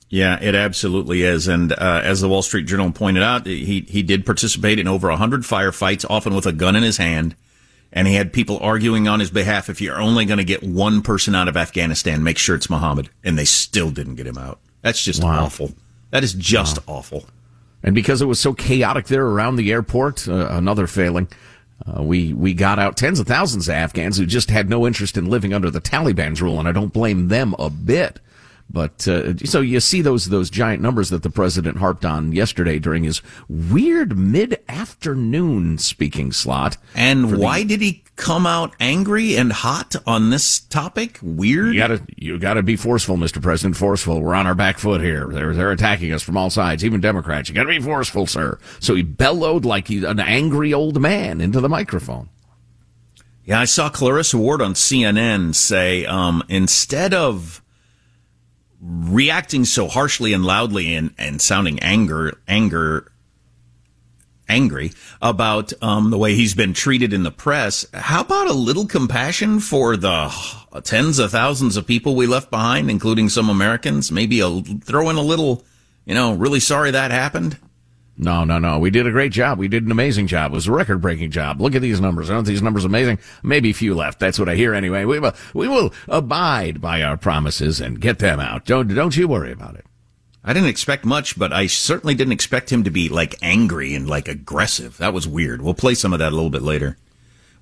Yeah, 0.08 0.38
it 0.40 0.54
absolutely 0.54 1.22
is. 1.22 1.48
And 1.48 1.72
uh, 1.72 2.00
as 2.04 2.20
the 2.20 2.28
Wall 2.28 2.42
Street 2.42 2.66
Journal 2.66 2.92
pointed 2.92 3.22
out, 3.22 3.46
he 3.46 3.80
he 3.88 4.02
did 4.02 4.24
participate 4.24 4.78
in 4.78 4.86
over 4.86 5.10
hundred 5.10 5.42
firefights, 5.42 6.04
often 6.08 6.34
with 6.34 6.46
a 6.46 6.52
gun 6.52 6.76
in 6.76 6.82
his 6.84 6.98
hand, 6.98 7.34
and 7.92 8.06
he 8.06 8.14
had 8.14 8.32
people 8.32 8.58
arguing 8.60 9.08
on 9.08 9.18
his 9.18 9.30
behalf. 9.30 9.68
If 9.68 9.80
you're 9.80 10.00
only 10.00 10.24
going 10.24 10.38
to 10.38 10.44
get 10.44 10.62
one 10.62 11.02
person 11.02 11.34
out 11.34 11.48
of 11.48 11.56
Afghanistan, 11.56 12.22
make 12.22 12.38
sure 12.38 12.54
it's 12.54 12.70
Muhammad, 12.70 13.08
and 13.24 13.36
they 13.36 13.44
still 13.44 13.90
didn't 13.90 14.14
get 14.14 14.26
him 14.26 14.38
out. 14.38 14.60
That's 14.82 15.02
just 15.02 15.22
Wow. 15.24 15.46
awful. 15.46 15.72
That 16.10 16.22
is 16.22 16.34
just 16.34 16.78
awful. 16.86 17.26
And 17.82 17.94
because 17.94 18.22
it 18.22 18.26
was 18.26 18.38
so 18.38 18.54
chaotic 18.54 19.06
there 19.08 19.26
around 19.26 19.56
the 19.56 19.72
airport, 19.72 20.28
uh, 20.28 20.46
another 20.50 20.86
failing, 20.86 21.28
uh, 21.86 22.02
we 22.02 22.32
we 22.32 22.54
got 22.54 22.78
out 22.78 22.96
tens 22.96 23.20
of 23.20 23.26
thousands 23.26 23.68
of 23.68 23.74
Afghans 23.74 24.16
who 24.16 24.26
just 24.26 24.50
had 24.50 24.68
no 24.68 24.86
interest 24.86 25.16
in 25.16 25.26
living 25.26 25.52
under 25.52 25.70
the 25.70 25.80
Taliban's 25.80 26.40
rule, 26.40 26.58
and 26.58 26.68
I 26.68 26.72
don't 26.72 26.92
blame 26.92 27.28
them 27.28 27.54
a 27.58 27.68
bit. 27.68 28.20
But 28.70 29.06
uh, 29.06 29.36
so 29.38 29.60
you 29.60 29.78
see 29.78 30.02
those 30.02 30.30
those 30.30 30.50
giant 30.50 30.82
numbers 30.82 31.10
that 31.10 31.22
the 31.22 31.30
president 31.30 31.78
harped 31.78 32.04
on 32.04 32.32
yesterday 32.32 32.78
during 32.78 33.04
his 33.04 33.22
weird 33.48 34.18
mid 34.18 34.60
afternoon 34.68 35.78
speaking 35.78 36.32
slot. 36.32 36.76
And 36.94 37.38
why 37.38 37.60
the, 37.60 37.68
did 37.68 37.80
he 37.82 38.02
come 38.16 38.46
out 38.46 38.74
angry 38.80 39.36
and 39.36 39.52
hot 39.52 39.94
on 40.06 40.30
this 40.30 40.58
topic? 40.58 41.18
Weird. 41.22 41.74
You 41.74 41.80
gotta 41.80 42.02
you 42.16 42.38
gotta 42.38 42.62
be 42.64 42.74
forceful, 42.74 43.16
Mr. 43.16 43.40
President. 43.40 43.76
Forceful. 43.76 44.20
We're 44.20 44.34
on 44.34 44.46
our 44.46 44.56
back 44.56 44.78
foot 44.78 45.00
here. 45.00 45.28
They're 45.28 45.54
they're 45.54 45.70
attacking 45.70 46.12
us 46.12 46.22
from 46.22 46.36
all 46.36 46.50
sides, 46.50 46.84
even 46.84 47.00
Democrats. 47.00 47.48
You 47.48 47.54
gotta 47.54 47.68
be 47.68 47.80
forceful, 47.80 48.26
sir. 48.26 48.58
So 48.80 48.96
he 48.96 49.02
bellowed 49.02 49.64
like 49.64 49.86
he's 49.86 50.02
an 50.02 50.18
angry 50.18 50.74
old 50.74 51.00
man 51.00 51.40
into 51.40 51.60
the 51.60 51.68
microphone. 51.68 52.28
Yeah, 53.44 53.60
I 53.60 53.66
saw 53.66 53.90
Clarissa 53.90 54.38
Ward 54.38 54.62
on 54.62 54.72
CNN 54.72 55.54
say 55.54 56.06
um, 56.06 56.42
instead 56.48 57.12
of 57.12 57.62
reacting 58.80 59.64
so 59.64 59.88
harshly 59.88 60.32
and 60.32 60.44
loudly 60.44 60.94
and, 60.94 61.14
and 61.18 61.40
sounding 61.40 61.78
anger 61.80 62.38
anger 62.46 63.10
angry 64.48 64.92
about 65.22 65.72
um, 65.82 66.10
the 66.10 66.18
way 66.18 66.34
he's 66.34 66.54
been 66.54 66.74
treated 66.74 67.12
in 67.12 67.22
the 67.22 67.30
press. 67.30 67.86
How 67.94 68.20
about 68.20 68.48
a 68.48 68.52
little 68.52 68.86
compassion 68.86 69.60
for 69.60 69.96
the 69.96 70.30
tens 70.82 71.18
of 71.18 71.30
thousands 71.30 71.76
of 71.76 71.86
people 71.86 72.14
we 72.14 72.26
left 72.26 72.50
behind, 72.50 72.90
including 72.90 73.28
some 73.28 73.48
Americans? 73.48 74.12
Maybe 74.12 74.40
a, 74.40 74.60
throw 74.60 75.08
in 75.08 75.16
a 75.16 75.22
little, 75.22 75.64
you 76.04 76.14
know, 76.14 76.34
really 76.34 76.60
sorry 76.60 76.90
that 76.90 77.10
happened. 77.10 77.58
No, 78.16 78.44
no, 78.44 78.58
no. 78.58 78.78
We 78.78 78.90
did 78.90 79.06
a 79.06 79.10
great 79.10 79.32
job. 79.32 79.58
We 79.58 79.66
did 79.66 79.84
an 79.84 79.90
amazing 79.90 80.28
job. 80.28 80.52
It 80.52 80.54
was 80.54 80.68
a 80.68 80.72
record 80.72 81.00
breaking 81.00 81.32
job. 81.32 81.60
Look 81.60 81.74
at 81.74 81.82
these 81.82 82.00
numbers. 82.00 82.30
Aren't 82.30 82.46
these 82.46 82.62
numbers 82.62 82.84
amazing? 82.84 83.18
Maybe 83.42 83.72
few 83.72 83.94
left. 83.94 84.20
That's 84.20 84.38
what 84.38 84.48
I 84.48 84.54
hear 84.54 84.72
anyway. 84.72 85.04
We 85.04 85.18
will, 85.18 85.34
we 85.52 85.66
will 85.66 85.92
abide 86.06 86.80
by 86.80 87.02
our 87.02 87.16
promises 87.16 87.80
and 87.80 88.00
get 88.00 88.20
them 88.20 88.38
out. 88.38 88.66
Don't, 88.66 88.94
don't 88.94 89.16
you 89.16 89.26
worry 89.26 89.50
about 89.50 89.74
it. 89.74 89.86
I 90.44 90.52
didn't 90.52 90.68
expect 90.68 91.04
much, 91.04 91.38
but 91.38 91.52
I 91.52 91.66
certainly 91.66 92.14
didn't 92.14 92.34
expect 92.34 92.70
him 92.70 92.84
to 92.84 92.90
be 92.90 93.08
like 93.08 93.34
angry 93.42 93.94
and 93.94 94.08
like 94.08 94.28
aggressive. 94.28 94.98
That 94.98 95.14
was 95.14 95.26
weird. 95.26 95.62
We'll 95.62 95.74
play 95.74 95.94
some 95.94 96.12
of 96.12 96.18
that 96.20 96.32
a 96.32 96.36
little 96.36 96.50
bit 96.50 96.62
later. 96.62 96.98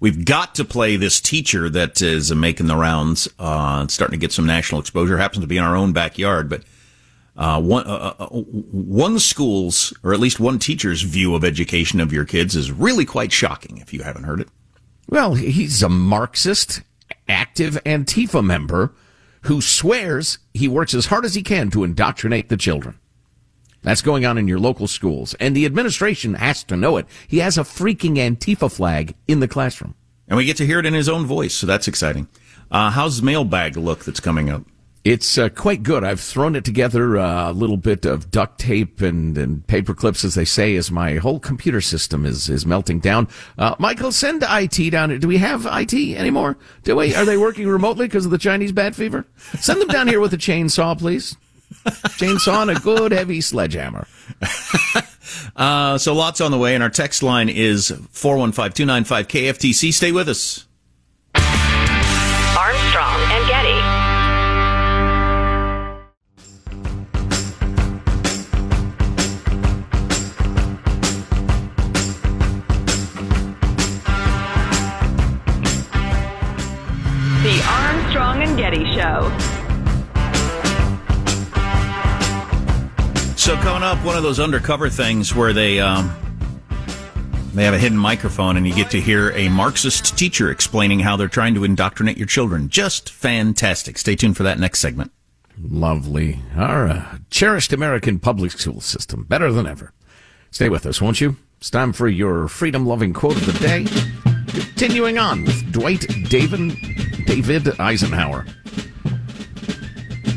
We've 0.00 0.24
got 0.24 0.56
to 0.56 0.64
play 0.64 0.96
this 0.96 1.20
teacher 1.20 1.70
that 1.70 2.02
is 2.02 2.34
making 2.34 2.66
the 2.66 2.76
rounds, 2.76 3.28
uh, 3.38 3.86
starting 3.86 4.18
to 4.18 4.20
get 4.20 4.32
some 4.32 4.46
national 4.46 4.80
exposure. 4.80 5.16
Happens 5.16 5.42
to 5.42 5.46
be 5.46 5.58
in 5.58 5.62
our 5.62 5.76
own 5.76 5.92
backyard, 5.92 6.48
but 6.50 6.64
uh, 7.36 7.60
one 7.60 7.86
uh, 7.86 8.14
uh, 8.18 8.26
one 8.26 9.18
school's 9.18 9.94
or 10.02 10.12
at 10.12 10.20
least 10.20 10.38
one 10.38 10.58
teacher's 10.58 11.02
view 11.02 11.34
of 11.34 11.44
education 11.44 12.00
of 12.00 12.12
your 12.12 12.24
kids 12.24 12.54
is 12.54 12.70
really 12.70 13.04
quite 13.04 13.32
shocking. 13.32 13.78
If 13.78 13.92
you 13.92 14.02
haven't 14.02 14.24
heard 14.24 14.40
it, 14.40 14.48
well, 15.08 15.34
he's 15.34 15.82
a 15.82 15.88
Marxist, 15.88 16.82
active 17.28 17.74
Antifa 17.84 18.44
member 18.44 18.94
who 19.42 19.60
swears 19.60 20.38
he 20.52 20.68
works 20.68 20.94
as 20.94 21.06
hard 21.06 21.24
as 21.24 21.34
he 21.34 21.42
can 21.42 21.70
to 21.70 21.84
indoctrinate 21.84 22.48
the 22.48 22.56
children. 22.56 22.98
That's 23.82 24.02
going 24.02 24.24
on 24.24 24.38
in 24.38 24.46
your 24.46 24.60
local 24.60 24.86
schools, 24.86 25.34
and 25.40 25.56
the 25.56 25.66
administration 25.66 26.34
has 26.34 26.62
to 26.64 26.76
know 26.76 26.98
it. 26.98 27.06
He 27.26 27.38
has 27.38 27.58
a 27.58 27.62
freaking 27.62 28.16
Antifa 28.16 28.70
flag 28.70 29.16
in 29.26 29.40
the 29.40 29.48
classroom, 29.48 29.96
and 30.28 30.36
we 30.36 30.44
get 30.44 30.58
to 30.58 30.66
hear 30.66 30.78
it 30.78 30.86
in 30.86 30.94
his 30.94 31.08
own 31.08 31.26
voice, 31.26 31.54
so 31.54 31.66
that's 31.66 31.88
exciting. 31.88 32.28
Uh, 32.70 32.90
how's 32.90 33.22
mailbag 33.22 33.76
look 33.76 34.04
that's 34.04 34.20
coming 34.20 34.50
up? 34.50 34.62
It's 35.04 35.36
uh, 35.36 35.48
quite 35.48 35.82
good. 35.82 36.04
I've 36.04 36.20
thrown 36.20 36.54
it 36.54 36.64
together 36.64 37.18
uh, 37.18 37.50
a 37.50 37.52
little 37.52 37.76
bit 37.76 38.04
of 38.04 38.30
duct 38.30 38.60
tape 38.60 39.00
and, 39.00 39.36
and 39.36 39.66
paper 39.66 39.94
clips, 39.94 40.24
as 40.24 40.36
they 40.36 40.44
say, 40.44 40.76
as 40.76 40.92
my 40.92 41.16
whole 41.16 41.40
computer 41.40 41.80
system 41.80 42.24
is, 42.24 42.48
is 42.48 42.64
melting 42.64 43.00
down. 43.00 43.26
Uh, 43.58 43.74
Michael, 43.80 44.12
send 44.12 44.44
IT 44.48 44.90
down. 44.90 45.18
Do 45.18 45.26
we 45.26 45.38
have 45.38 45.66
IT 45.66 45.92
anymore? 45.92 46.56
Do 46.84 46.96
we? 46.96 47.16
Are 47.16 47.24
they 47.24 47.36
working 47.36 47.66
remotely 47.66 48.06
because 48.06 48.24
of 48.24 48.30
the 48.30 48.38
Chinese 48.38 48.70
bat 48.70 48.94
fever? 48.94 49.26
Send 49.58 49.80
them 49.80 49.88
down 49.88 50.06
here 50.06 50.20
with 50.20 50.34
a 50.34 50.38
chainsaw, 50.38 50.96
please. 50.96 51.36
Chainsaw 51.84 52.62
and 52.62 52.70
a 52.70 52.80
good 52.80 53.12
heavy 53.12 53.40
sledgehammer. 53.40 54.06
Uh, 55.56 55.98
so 55.98 56.14
lots 56.14 56.40
on 56.40 56.50
the 56.50 56.58
way, 56.58 56.74
and 56.74 56.82
our 56.82 56.90
text 56.90 57.22
line 57.22 57.48
is 57.48 57.90
415-295-KFTC. 57.90 59.92
Stay 59.92 60.12
with 60.12 60.28
us. 60.28 60.66
Up, 84.02 84.06
one 84.06 84.16
of 84.16 84.24
those 84.24 84.40
undercover 84.40 84.88
things 84.88 85.32
where 85.32 85.52
they 85.52 85.78
um, 85.78 86.12
they 87.54 87.64
have 87.64 87.74
a 87.74 87.78
hidden 87.78 87.98
microphone 87.98 88.56
and 88.56 88.66
you 88.66 88.74
get 88.74 88.90
to 88.90 89.00
hear 89.00 89.30
a 89.30 89.48
Marxist 89.48 90.18
teacher 90.18 90.50
explaining 90.50 90.98
how 91.00 91.16
they're 91.16 91.28
trying 91.28 91.54
to 91.54 91.62
indoctrinate 91.62 92.16
your 92.16 92.26
children. 92.26 92.68
Just 92.68 93.10
fantastic. 93.10 93.98
Stay 93.98 94.16
tuned 94.16 94.36
for 94.36 94.42
that 94.42 94.58
next 94.58 94.80
segment. 94.80 95.12
Lovely. 95.56 96.40
Our 96.56 96.88
uh, 96.88 97.18
cherished 97.30 97.72
American 97.72 98.18
public 98.18 98.50
school 98.52 98.80
system, 98.80 99.24
better 99.24 99.52
than 99.52 99.66
ever. 99.66 99.92
Stay 100.50 100.68
with 100.68 100.84
us, 100.84 101.00
won't 101.00 101.20
you? 101.20 101.36
It's 101.58 101.70
time 101.70 101.92
for 101.92 102.08
your 102.08 102.48
freedom 102.48 102.84
loving 102.84 103.12
quote 103.12 103.36
of 103.36 103.46
the 103.46 103.52
day. 103.52 103.86
Continuing 104.48 105.18
on 105.18 105.44
with 105.44 105.72
Dwight 105.72 106.06
David, 106.28 106.76
David 107.26 107.78
Eisenhower. 107.78 108.46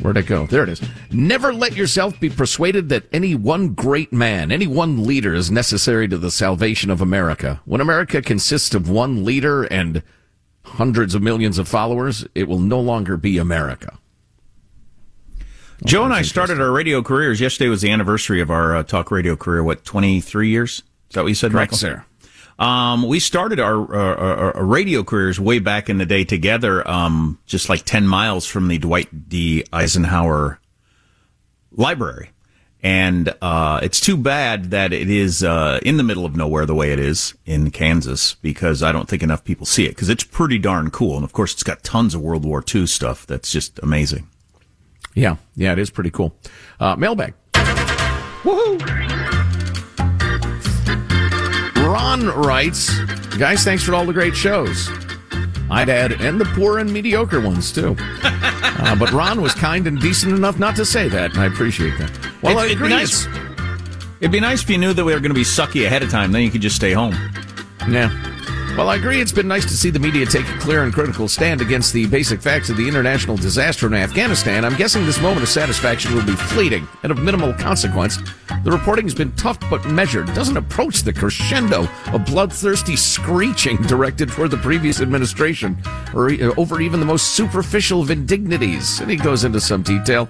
Where'd 0.05 0.17
it 0.17 0.27
go? 0.27 0.45
There 0.45 0.63
it 0.63 0.69
is. 0.69 0.81
Never 1.11 1.51
let 1.53 1.75
yourself 1.75 2.19
be 2.19 2.29
persuaded 2.29 2.89
that 2.89 3.05
any 3.11 3.33
one 3.33 3.73
great 3.73 4.13
man, 4.13 4.51
any 4.51 4.67
one 4.67 5.03
leader 5.03 5.33
is 5.33 5.49
necessary 5.49 6.07
to 6.07 6.17
the 6.17 6.29
salvation 6.29 6.91
of 6.91 7.01
America. 7.01 7.59
When 7.65 7.81
America 7.81 8.21
consists 8.21 8.75
of 8.75 8.87
one 8.87 9.25
leader 9.25 9.63
and 9.63 10.03
hundreds 10.63 11.15
of 11.15 11.23
millions 11.23 11.57
of 11.57 11.67
followers, 11.67 12.25
it 12.35 12.47
will 12.47 12.59
no 12.59 12.79
longer 12.79 13.17
be 13.17 13.37
America. 13.39 13.97
Joe 15.83 16.03
and 16.05 16.13
I 16.13 16.21
started 16.21 16.61
our 16.61 16.71
radio 16.71 17.01
careers. 17.01 17.41
Yesterday 17.41 17.69
was 17.69 17.81
the 17.81 17.91
anniversary 17.91 18.41
of 18.41 18.49
our 18.49 18.75
uh, 18.75 18.83
talk 18.83 19.11
radio 19.11 19.35
career. 19.35 19.63
What, 19.63 19.83
23 19.83 20.49
years? 20.49 20.83
Is 21.09 21.15
that 21.15 21.21
what 21.23 21.29
you 21.29 21.35
said, 21.35 21.51
Correct, 21.51 21.71
Michael? 21.71 21.77
sir. 21.79 22.05
Um, 22.57 23.03
we 23.07 23.19
started 23.19 23.59
our, 23.59 23.95
our, 23.95 24.55
our, 24.55 24.63
radio 24.63 25.03
careers 25.03 25.39
way 25.39 25.59
back 25.59 25.89
in 25.89 25.97
the 25.97 26.05
day 26.05 26.23
together, 26.23 26.87
um, 26.89 27.37
just 27.45 27.67
like 27.67 27.83
10 27.83 28.07
miles 28.07 28.45
from 28.45 28.69
the 28.69 28.77
Dwight 28.77 29.27
D. 29.27 29.65
Eisenhower 29.73 30.59
Library. 31.73 32.29
And 32.81 33.33
uh, 33.41 33.79
it's 33.83 33.99
too 33.99 34.15
bad 34.15 34.69
that 34.69 34.93
it 34.93 35.09
is 35.09 35.43
uh, 35.43 35.79
in 35.83 35.97
the 35.97 36.03
middle 36.03 36.23
of 36.23 36.35
nowhere 36.35 36.65
the 36.65 36.75
way 36.75 36.91
it 36.91 36.99
is 36.99 37.33
in 37.45 37.71
Kansas 37.71 38.35
because 38.35 38.83
I 38.83 38.91
don't 38.91 39.09
think 39.09 39.23
enough 39.23 39.43
people 39.43 39.65
see 39.65 39.85
it 39.85 39.89
because 39.89 40.07
it's 40.07 40.23
pretty 40.23 40.59
darn 40.59 40.91
cool. 40.91 41.15
And 41.15 41.25
of 41.25 41.33
course, 41.33 41.51
it's 41.51 41.63
got 41.63 41.83
tons 41.83 42.13
of 42.13 42.21
World 42.21 42.45
War 42.45 42.63
II 42.73 42.85
stuff 42.85 43.25
that's 43.25 43.51
just 43.51 43.79
amazing. 43.79 44.29
Yeah, 45.15 45.37
yeah, 45.55 45.73
it 45.73 45.79
is 45.79 45.89
pretty 45.89 46.11
cool. 46.11 46.35
Uh, 46.79 46.95
mailbag. 46.95 47.33
Woohoo! 48.43 49.34
Ron 51.95 52.27
writes, 52.27 52.93
guys, 53.37 53.63
thanks 53.63 53.81
for 53.81 53.95
all 53.95 54.05
the 54.05 54.11
great 54.11 54.35
shows. 54.35 54.89
I'd 55.71 55.87
add, 55.87 56.11
and 56.11 56.41
the 56.41 56.43
poor 56.43 56.79
and 56.79 56.91
mediocre 56.91 57.39
ones 57.39 57.71
too. 57.71 57.95
Uh, 58.77 58.93
but 58.93 59.09
Ron 59.13 59.41
was 59.41 59.55
kind 59.55 59.87
and 59.87 59.99
decent 60.01 60.33
enough 60.35 60.59
not 60.59 60.75
to 60.75 60.83
say 60.85 61.07
that, 61.07 61.31
and 61.31 61.39
I 61.39 61.45
appreciate 61.45 61.97
that. 61.97 62.11
Well, 62.41 62.59
it'd, 62.59 62.71
I 62.71 62.73
agree. 62.73 62.87
It'd 62.87 62.89
be, 62.89 62.89
nice, 62.89 63.27
it'd 64.19 64.31
be 64.33 64.39
nice 64.41 64.63
if 64.63 64.69
you 64.69 64.77
knew 64.77 64.91
that 64.91 65.05
we 65.05 65.13
were 65.13 65.21
going 65.21 65.31
to 65.31 65.33
be 65.33 65.45
sucky 65.45 65.85
ahead 65.85 66.03
of 66.03 66.11
time. 66.11 66.33
Then 66.33 66.41
you 66.41 66.51
could 66.51 66.61
just 66.61 66.75
stay 66.75 66.91
home. 66.91 67.15
Yeah. 67.87 68.09
Well, 68.77 68.89
I 68.89 68.97
agree 68.97 69.21
it's 69.21 69.31
been 69.31 69.47
nice 69.47 69.63
to 69.63 69.77
see 69.77 69.89
the 69.89 69.99
media 69.99 70.25
take 70.25 70.45
a 70.49 70.57
clear 70.59 70.83
and 70.83 70.93
critical 70.93 71.29
stand 71.29 71.61
against 71.61 71.93
the 71.93 72.07
basic 72.07 72.41
facts 72.41 72.69
of 72.69 72.75
the 72.75 72.85
international 72.85 73.37
disaster 73.37 73.87
in 73.87 73.93
Afghanistan. 73.93 74.65
I'm 74.65 74.75
guessing 74.75 75.05
this 75.05 75.21
moment 75.21 75.43
of 75.43 75.47
satisfaction 75.47 76.13
will 76.13 76.25
be 76.25 76.35
fleeting 76.35 76.85
and 77.03 77.09
of 77.09 77.17
minimal 77.17 77.53
consequence. 77.53 78.17
The 78.65 78.71
reporting 78.71 79.05
has 79.05 79.15
been 79.15 79.31
tough 79.37 79.57
but 79.69 79.85
measured, 79.85 80.27
doesn't 80.33 80.57
approach 80.57 81.03
the 81.03 81.13
crescendo 81.13 81.87
of 82.11 82.25
bloodthirsty 82.25 82.97
screeching 82.97 83.77
directed 83.83 84.27
toward 84.27 84.51
the 84.51 84.57
previous 84.57 84.99
administration 84.99 85.77
or 86.13 86.31
over 86.57 86.81
even 86.81 86.99
the 86.99 87.05
most 87.05 87.37
superficial 87.37 88.01
of 88.01 88.11
indignities. 88.11 88.99
And 88.99 89.09
he 89.09 89.15
goes 89.15 89.45
into 89.45 89.61
some 89.61 89.83
detail. 89.83 90.27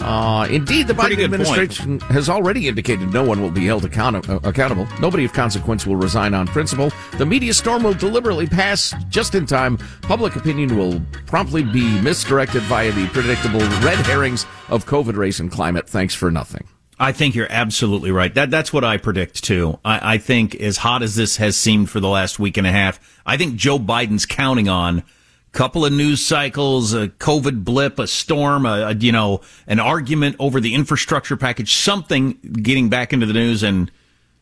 Uh, 0.00 0.46
indeed, 0.50 0.86
the 0.86 0.94
Biden 0.94 1.22
administration 1.22 1.98
point. 1.98 2.12
has 2.12 2.28
already 2.28 2.68
indicated 2.68 3.12
no 3.12 3.24
one 3.24 3.42
will 3.42 3.50
be 3.50 3.66
held 3.66 3.84
account- 3.84 4.28
uh, 4.28 4.38
accountable. 4.44 4.86
Nobody 5.00 5.24
of 5.24 5.32
consequence 5.32 5.86
will 5.86 5.96
resign 5.96 6.34
on 6.34 6.46
principle. 6.46 6.90
The 7.18 7.26
media 7.26 7.52
storm 7.52 7.82
will 7.82 7.94
deliberately 7.94 8.46
pass 8.46 8.94
just 9.08 9.34
in 9.34 9.46
time. 9.46 9.76
Public 10.02 10.36
opinion 10.36 10.76
will 10.76 11.00
promptly 11.26 11.62
be 11.62 12.00
misdirected 12.00 12.62
via 12.62 12.92
the 12.92 13.06
predictable 13.08 13.60
red 13.60 13.98
herrings 14.06 14.46
of 14.68 14.86
COVID 14.86 15.16
race 15.16 15.40
and 15.40 15.50
climate. 15.50 15.88
Thanks 15.88 16.14
for 16.14 16.30
nothing. 16.30 16.66
I 17.00 17.12
think 17.12 17.34
you're 17.36 17.46
absolutely 17.50 18.10
right. 18.10 18.34
That 18.34 18.50
that's 18.50 18.72
what 18.72 18.82
I 18.82 18.96
predict 18.96 19.44
too. 19.44 19.78
I, 19.84 20.14
I 20.14 20.18
think 20.18 20.56
as 20.56 20.78
hot 20.78 21.02
as 21.02 21.14
this 21.14 21.36
has 21.36 21.56
seemed 21.56 21.90
for 21.90 22.00
the 22.00 22.08
last 22.08 22.38
week 22.40 22.56
and 22.56 22.66
a 22.66 22.72
half, 22.72 22.98
I 23.24 23.36
think 23.36 23.54
Joe 23.54 23.78
Biden's 23.78 24.26
counting 24.26 24.68
on 24.68 25.04
couple 25.52 25.84
of 25.84 25.92
news 25.92 26.24
cycles, 26.24 26.94
a 26.94 27.08
COVID 27.08 27.64
blip, 27.64 27.98
a 27.98 28.06
storm, 28.06 28.66
a, 28.66 28.88
a, 28.88 28.94
you 28.94 29.12
know, 29.12 29.40
an 29.66 29.80
argument 29.80 30.36
over 30.38 30.60
the 30.60 30.74
infrastructure 30.74 31.36
package, 31.36 31.74
something 31.74 32.32
getting 32.62 32.88
back 32.88 33.12
into 33.12 33.26
the 33.26 33.32
news, 33.32 33.62
and 33.62 33.90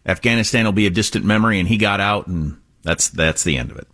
Afghanistan 0.05 0.65
will 0.65 0.73
be 0.73 0.87
a 0.87 0.91
distant 0.91 1.25
memory. 1.25 1.59
And 1.59 1.69
he 1.69 1.77
got 1.77 2.01
out, 2.01 2.27
and 2.27 2.59
that's 2.83 3.09
that's 3.09 3.45
the 3.45 3.57
end 3.57 3.71
of 3.71 3.79
it. 3.79 3.89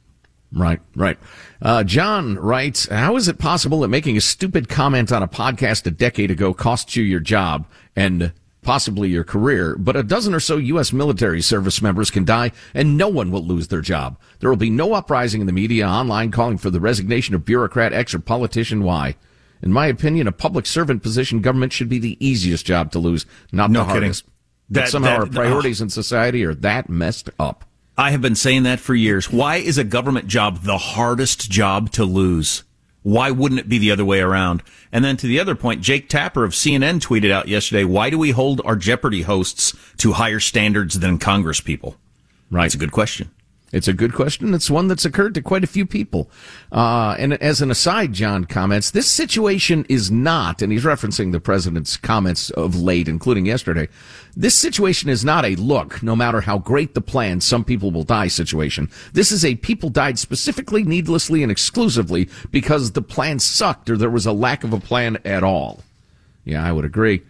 Right, 0.55 0.81
right. 0.95 1.19
Uh, 1.63 1.83
John 1.83 2.37
writes, 2.37 2.87
how 2.89 3.17
is 3.17 3.27
it 3.27 3.39
possible 3.39 3.81
that 3.81 3.89
making 3.89 4.17
a 4.17 4.21
stupid 4.21 4.69
comment 4.69 5.11
on 5.11 5.23
a 5.23 5.29
podcast 5.29 5.87
a 5.87 5.91
decade 5.91 6.31
ago 6.31 6.53
costs 6.53 6.95
you 6.95 7.03
your 7.03 7.21
job 7.21 7.67
and 7.97 8.33
possibly 8.63 9.09
your 9.11 9.25
career, 9.25 9.77
but 9.77 9.97
a 9.97 10.03
dozen 10.03 10.33
or 10.35 10.41
so 10.41 10.57
U.S. 10.57 10.93
military 10.93 11.43
service 11.43 11.83
members 11.83 12.11
can 12.11 12.25
die 12.25 12.53
and 12.75 12.97
no 12.97 13.09
one 13.09 13.31
will 13.31 13.45
lose 13.45 13.69
their 13.69 13.81
job. 13.81 14.19
There 14.41 14.49
will 14.49 14.57
be 14.57 14.71
no 14.71 14.95
uprising 14.95 15.41
in 15.41 15.47
the 15.47 15.53
media 15.53 15.87
online 15.87 16.31
calling 16.31 16.59
for 16.59 16.71
the 16.71 16.81
resignation 16.81 17.35
of 17.35 17.45
bureaucrat 17.45 17.93
X 17.93 18.15
or 18.15 18.21
politician 18.21 18.85
Y. 18.85 19.17
In 19.63 19.73
my 19.73 19.87
opinion, 19.87 20.27
a 20.27 20.33
public 20.33 20.67
servant 20.67 21.03
position 21.03 21.41
government 21.41 21.73
should 21.73 21.89
be 21.89 21.99
the 21.99 22.17
easiest 22.25 22.65
job 22.67 22.91
to 22.93 22.99
lose, 22.99 23.27
not 23.53 23.71
No 23.71 23.81
the 23.81 23.87
kidding. 23.87 24.01
hardest. 24.03 24.25
But 24.71 24.81
That- 24.81 24.89
somehow 24.91 25.11
that- 25.11 25.21
our 25.21 25.27
priorities 25.27 25.81
ah. 25.81 25.85
in 25.85 25.91
society 25.91 26.45
are 26.45 26.55
that 26.55 26.89
messed 26.89 27.31
up. 27.39 27.65
I 27.99 28.11
have 28.13 28.23
been 28.23 28.35
saying 28.35 28.63
that 28.63 28.81
for 28.81 28.95
years. 28.95 29.31
Why 29.31 29.57
is 29.57 29.77
a 29.77 29.85
government 29.85 30.27
job 30.27 30.63
the 30.63 30.79
hardest 30.79 31.51
job 31.51 31.91
to 31.93 32.05
lose? 32.05 32.63
Why 33.03 33.31
wouldn't 33.31 33.61
it 33.61 33.69
be 33.69 33.79
the 33.79 33.91
other 33.91 34.05
way 34.05 34.21
around? 34.21 34.63
And 34.93 35.05
then 35.05 35.17
to 35.19 35.27
the 35.27 35.41
other 35.41 35.55
point, 35.55 35.83
Jake 35.83 36.09
Tapper 36.09 36.45
of 36.45 36.53
CNN 36.53 37.01
tweeted 37.01 37.31
out 37.31 37.49
yesterday, 37.49 37.85
why 37.85 38.11
do 38.11 38.19
we 38.19 38.31
hold 38.31 38.61
our 38.65 38.77
Jeopardy 38.77 39.23
hosts 39.23 39.75
to 39.99 40.13
higher 40.13 40.41
standards 40.41 41.01
than 41.01 41.19
Congress 41.19 41.61
people? 41.61 41.97
Right. 42.51 42.67
It's 42.67 42.75
a 42.75 42.79
good 42.79 42.93
question. 42.93 43.31
It's 43.73 43.89
a 43.89 43.95
good 43.95 44.13
question. 44.13 44.53
It's 44.53 44.71
one 44.71 44.89
that's 44.89 45.07
occurred 45.07 45.33
to 45.35 45.43
quite 45.43 45.65
a 45.65 45.67
few 45.67 45.87
people. 45.87 46.31
Uh, 46.71 47.17
and 47.19 47.33
as 47.35 47.63
an 47.63 47.71
aside, 47.71 48.13
John 48.13 48.45
comments, 48.45 48.91
this 48.91 49.11
situation 49.11 49.87
is 49.89 50.11
not, 50.11 50.61
and 50.61 50.71
he's 50.71 50.85
referencing 50.85 51.33
the 51.33 51.41
president's 51.41 51.97
comments 51.97 52.51
of 52.51 52.77
late, 52.77 53.09
including 53.09 53.47
yesterday. 53.47 53.89
This 54.37 54.55
situation 54.55 55.09
is 55.09 55.25
not 55.25 55.47
a 55.47 55.57
look, 55.57 56.03
no 56.03 56.15
matter 56.15 56.43
how 56.43 56.59
great 56.59 56.93
the 56.93 57.01
plan, 57.01 57.41
some 57.41 57.65
people 57.65 57.91
will 57.91 58.05
die 58.05 58.29
situation. 58.29 58.91
This 59.15 59.33
is 59.33 59.43
a 59.43 59.55
people 59.57 59.89
died 59.89 60.19
specifically, 60.19 60.85
needlessly, 60.85 61.43
and 61.43 61.51
exclusively 61.51 62.29
because 62.51 62.93
the 62.93 63.03
plan 63.03 63.39
sucked 63.39 63.89
or 63.89 63.97
there 63.97 64.11
was 64.11 64.27
a 64.27 64.33
lack 64.33 64.65
of 64.65 64.75
a 64.75 64.81
plan 64.81 65.17
at 65.25 65.43
all. 65.43 65.83
Yeah, 66.45 66.67
I 66.67 66.73
would 66.73 66.85
agree. 66.85 67.23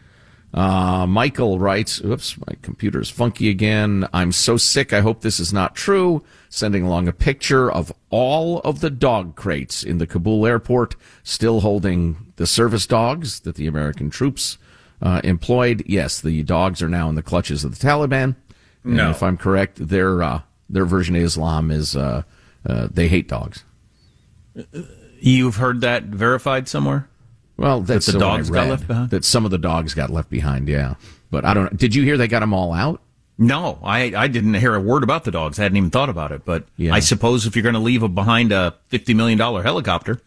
Uh, 0.54 1.06
Michael 1.06 1.58
writes, 1.58 2.00
oops, 2.04 2.36
my 2.46 2.54
computer's 2.60 3.08
funky 3.08 3.48
again. 3.48 4.06
I'm 4.12 4.32
so 4.32 4.56
sick. 4.58 4.92
I 4.92 5.00
hope 5.00 5.22
this 5.22 5.40
is 5.40 5.52
not 5.52 5.74
true. 5.74 6.22
Sending 6.50 6.82
along 6.84 7.08
a 7.08 7.12
picture 7.14 7.72
of 7.72 7.90
all 8.10 8.58
of 8.60 8.80
the 8.80 8.90
dog 8.90 9.34
crates 9.34 9.82
in 9.82 9.96
the 9.96 10.06
Kabul 10.06 10.46
airport, 10.46 10.94
still 11.22 11.60
holding 11.60 12.16
the 12.36 12.46
service 12.46 12.86
dogs 12.86 13.40
that 13.40 13.54
the 13.54 13.66
American 13.66 14.10
troops 14.10 14.58
uh, 15.00 15.22
employed. 15.24 15.82
Yes, 15.86 16.20
the 16.20 16.42
dogs 16.42 16.82
are 16.82 16.88
now 16.88 17.08
in 17.08 17.14
the 17.14 17.22
clutches 17.22 17.64
of 17.64 17.78
the 17.78 17.86
Taliban. 17.86 18.36
And 18.84 18.96
No. 18.96 19.10
if 19.10 19.22
I'm 19.22 19.38
correct, 19.38 19.88
their 19.88 20.22
uh, 20.22 20.42
their 20.68 20.84
version 20.84 21.16
of 21.16 21.22
Islam 21.22 21.70
is 21.70 21.96
uh, 21.96 22.22
uh, 22.66 22.88
they 22.92 23.08
hate 23.08 23.28
dogs. 23.28 23.64
You've 25.18 25.56
heard 25.56 25.80
that 25.80 26.04
verified 26.04 26.68
somewhere? 26.68 27.08
Well, 27.62 27.80
that's 27.80 28.06
the 28.06 28.18
what 28.18 28.20
dogs 28.20 28.50
got 28.50 28.68
left 28.68 28.86
behind? 28.86 29.10
That 29.10 29.24
some 29.24 29.44
of 29.44 29.50
the 29.50 29.58
dogs 29.58 29.94
got 29.94 30.10
left 30.10 30.28
behind. 30.30 30.68
Yeah, 30.68 30.94
but 31.30 31.44
I 31.44 31.54
don't. 31.54 31.76
Did 31.76 31.94
you 31.94 32.02
hear 32.02 32.16
they 32.16 32.28
got 32.28 32.40
them 32.40 32.52
all 32.52 32.72
out? 32.72 33.00
No, 33.38 33.78
I, 33.82 34.12
I 34.14 34.28
didn't 34.28 34.54
hear 34.54 34.74
a 34.74 34.80
word 34.80 35.02
about 35.02 35.24
the 35.24 35.30
dogs. 35.30 35.58
I 35.58 35.62
hadn't 35.62 35.78
even 35.78 35.90
thought 35.90 36.10
about 36.10 36.32
it. 36.32 36.44
But 36.44 36.66
Yeah. 36.76 36.92
I 36.94 37.00
suppose 37.00 37.46
if 37.46 37.56
you're 37.56 37.62
going 37.62 37.72
to 37.74 37.78
leave 37.80 38.02
a, 38.02 38.08
behind 38.08 38.52
a 38.52 38.74
$50 38.92 39.16
million 39.16 39.38
helicopter, 39.38 40.20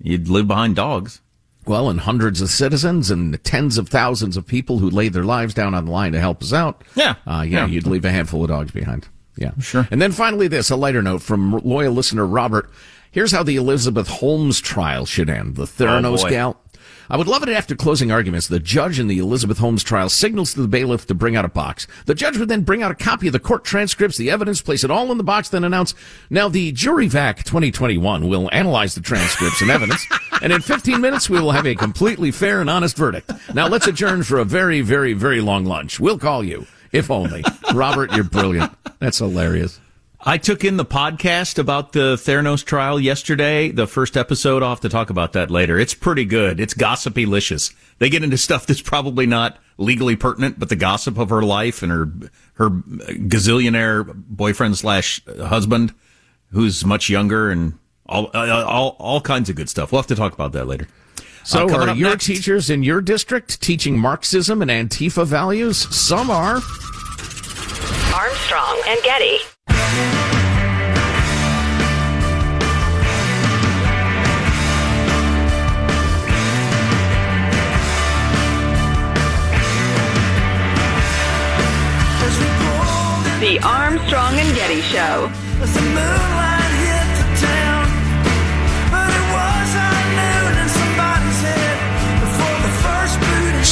you'd 0.00 0.28
live 0.28 0.48
behind 0.48 0.74
dogs. 0.74 1.20
Well, 1.66 1.88
and 1.90 2.00
hundreds 2.00 2.40
of 2.40 2.48
citizens 2.48 3.10
and 3.10 3.42
tens 3.44 3.76
of 3.76 3.88
thousands 3.88 4.36
of 4.36 4.46
people 4.46 4.78
who 4.78 4.88
laid 4.88 5.12
their 5.12 5.22
lives 5.24 5.52
down 5.52 5.74
on 5.74 5.84
the 5.84 5.90
line 5.92 6.12
to 6.12 6.18
help 6.20 6.42
us 6.42 6.52
out. 6.52 6.82
Yeah. 6.94 7.16
Uh, 7.26 7.44
yeah, 7.46 7.58
Yeah. 7.60 7.66
you'd 7.66 7.86
leave 7.86 8.04
a 8.04 8.10
handful 8.10 8.42
of 8.42 8.48
dogs 8.48 8.70
behind. 8.72 9.06
Yeah. 9.36 9.52
Sure. 9.60 9.86
And 9.90 10.00
then 10.00 10.10
finally 10.12 10.48
this, 10.48 10.70
a 10.70 10.76
lighter 10.76 11.02
note 11.02 11.22
from 11.22 11.58
loyal 11.58 11.92
listener 11.92 12.24
Robert. 12.26 12.70
Here's 13.10 13.32
how 13.32 13.42
the 13.42 13.56
Elizabeth 13.56 14.08
Holmes 14.08 14.60
trial 14.60 15.06
should 15.06 15.28
end. 15.30 15.56
The 15.56 15.64
Theranos 15.64 16.24
Oh, 16.24 16.28
gal. 16.30 16.60
I 17.08 17.16
would 17.16 17.28
love 17.28 17.42
it 17.42 17.48
after 17.48 17.76
closing 17.76 18.10
arguments, 18.10 18.48
the 18.48 18.58
judge 18.58 18.98
in 18.98 19.06
the 19.06 19.18
Elizabeth 19.18 19.58
Holmes 19.58 19.84
trial 19.84 20.08
signals 20.08 20.54
to 20.54 20.62
the 20.62 20.68
bailiff 20.68 21.06
to 21.06 21.14
bring 21.14 21.36
out 21.36 21.44
a 21.44 21.48
box. 21.48 21.86
The 22.06 22.14
judge 22.14 22.36
would 22.36 22.48
then 22.48 22.62
bring 22.62 22.82
out 22.82 22.90
a 22.90 22.96
copy 22.96 23.28
of 23.28 23.32
the 23.32 23.38
court 23.38 23.64
transcripts, 23.64 24.16
the 24.16 24.30
evidence, 24.30 24.60
place 24.60 24.82
it 24.82 24.90
all 24.90 25.12
in 25.12 25.18
the 25.18 25.24
box, 25.24 25.48
then 25.48 25.62
announce, 25.62 25.94
now 26.30 26.48
the 26.48 26.72
jury 26.72 27.06
vac 27.06 27.44
2021 27.44 28.28
will 28.28 28.50
analyze 28.52 28.94
the 28.94 29.00
transcripts 29.00 29.60
and 29.62 29.70
evidence, 29.70 30.04
and 30.42 30.52
in 30.52 30.60
15 30.60 31.00
minutes 31.00 31.30
we 31.30 31.40
will 31.40 31.52
have 31.52 31.66
a 31.66 31.74
completely 31.76 32.30
fair 32.32 32.60
and 32.60 32.68
honest 32.68 32.96
verdict. 32.96 33.30
Now 33.54 33.68
let's 33.68 33.86
adjourn 33.86 34.24
for 34.24 34.38
a 34.38 34.44
very, 34.44 34.80
very, 34.80 35.12
very 35.12 35.40
long 35.40 35.64
lunch. 35.64 36.00
We'll 36.00 36.18
call 36.18 36.42
you, 36.42 36.66
if 36.90 37.10
only. 37.10 37.44
Robert, 37.72 38.12
you're 38.12 38.24
brilliant. 38.24 38.72
That's 38.98 39.18
hilarious. 39.18 39.80
I 40.28 40.38
took 40.38 40.64
in 40.64 40.76
the 40.76 40.84
podcast 40.84 41.56
about 41.56 41.92
the 41.92 42.16
Theranos 42.16 42.64
trial 42.64 42.98
yesterday, 42.98 43.70
the 43.70 43.86
first 43.86 44.16
episode. 44.16 44.60
I'll 44.60 44.70
have 44.70 44.80
to 44.80 44.88
talk 44.88 45.08
about 45.08 45.34
that 45.34 45.52
later. 45.52 45.78
It's 45.78 45.94
pretty 45.94 46.24
good. 46.24 46.58
It's 46.58 46.74
gossipy-licious. 46.74 47.72
They 48.00 48.10
get 48.10 48.24
into 48.24 48.36
stuff 48.48 48.66
that's 48.66 48.82
probably 48.82 49.26
not 49.26 49.56
legally 49.78 50.16
pertinent, 50.16 50.58
but 50.58 50.68
the 50.68 50.74
gossip 50.74 51.16
of 51.16 51.30
her 51.30 51.42
life 51.42 51.80
and 51.82 51.92
her, 51.92 52.10
her 52.54 52.70
gazillionaire 52.70 54.12
boyfriend 54.14 54.76
slash 54.76 55.24
husband, 55.38 55.94
who's 56.50 56.84
much 56.84 57.08
younger 57.08 57.48
and 57.50 57.78
all, 58.06 58.28
uh, 58.34 58.64
all, 58.66 58.96
all 58.98 59.20
kinds 59.20 59.48
of 59.48 59.54
good 59.54 59.68
stuff. 59.68 59.92
We'll 59.92 60.00
have 60.00 60.08
to 60.08 60.16
talk 60.16 60.32
about 60.32 60.52
that 60.52 60.66
later. 60.66 60.88
So 61.44 61.68
Uh, 61.68 61.86
are 61.86 61.94
your 61.94 62.10
next- 62.10 62.26
teachers 62.26 62.68
in 62.68 62.82
your 62.82 63.00
district 63.00 63.60
teaching 63.62 63.96
Marxism 63.96 64.60
and 64.60 64.70
Antifa 64.72 65.24
values? 65.24 65.86
Some 65.96 66.30
are. 66.32 66.56
Armstrong 68.12 68.82
and 68.88 69.00
Getty. 69.04 69.38
The 83.46 83.60
Armstrong 83.60 84.34
and 84.38 84.56
Getty 84.56 84.80
Show. 84.80 85.30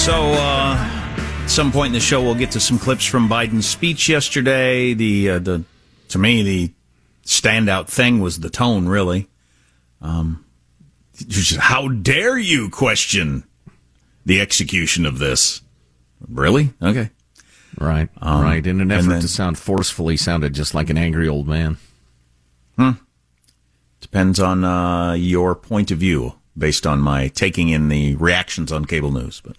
So, 0.04 0.32
uh, 0.34 0.76
at 1.42 1.46
some 1.48 1.72
point 1.72 1.88
in 1.88 1.92
the 1.94 2.00
show, 2.00 2.22
we'll 2.22 2.34
get 2.34 2.50
to 2.50 2.60
some 2.60 2.78
clips 2.78 3.06
from 3.06 3.26
Biden's 3.26 3.66
speech 3.66 4.08
yesterday. 4.08 4.92
The, 4.92 5.30
uh, 5.30 5.38
the, 5.38 5.64
to 6.14 6.18
me, 6.20 6.44
the 6.44 6.72
standout 7.24 7.88
thing 7.88 8.20
was 8.20 8.38
the 8.38 8.48
tone, 8.48 8.86
really. 8.86 9.28
Um, 10.00 10.44
just, 11.16 11.56
how 11.56 11.88
dare 11.88 12.38
you 12.38 12.70
question 12.70 13.42
the 14.24 14.40
execution 14.40 15.06
of 15.06 15.18
this? 15.18 15.60
Really? 16.28 16.72
Okay. 16.80 17.10
Right, 17.80 18.08
right. 18.22 18.64
In 18.64 18.80
an 18.80 18.92
effort 18.92 19.08
then- 19.08 19.20
to 19.22 19.26
sound 19.28 19.58
forcefully, 19.58 20.16
sounded 20.16 20.54
just 20.54 20.72
like 20.72 20.88
an 20.88 20.96
angry 20.96 21.26
old 21.28 21.48
man. 21.48 21.78
Hmm. 22.78 22.90
Depends 24.00 24.38
on 24.38 24.62
uh, 24.64 25.14
your 25.14 25.56
point 25.56 25.90
of 25.90 25.98
view, 25.98 26.34
based 26.56 26.86
on 26.86 27.00
my 27.00 27.26
taking 27.26 27.70
in 27.70 27.88
the 27.88 28.14
reactions 28.14 28.70
on 28.70 28.84
cable 28.84 29.10
news. 29.10 29.42
But 29.44 29.56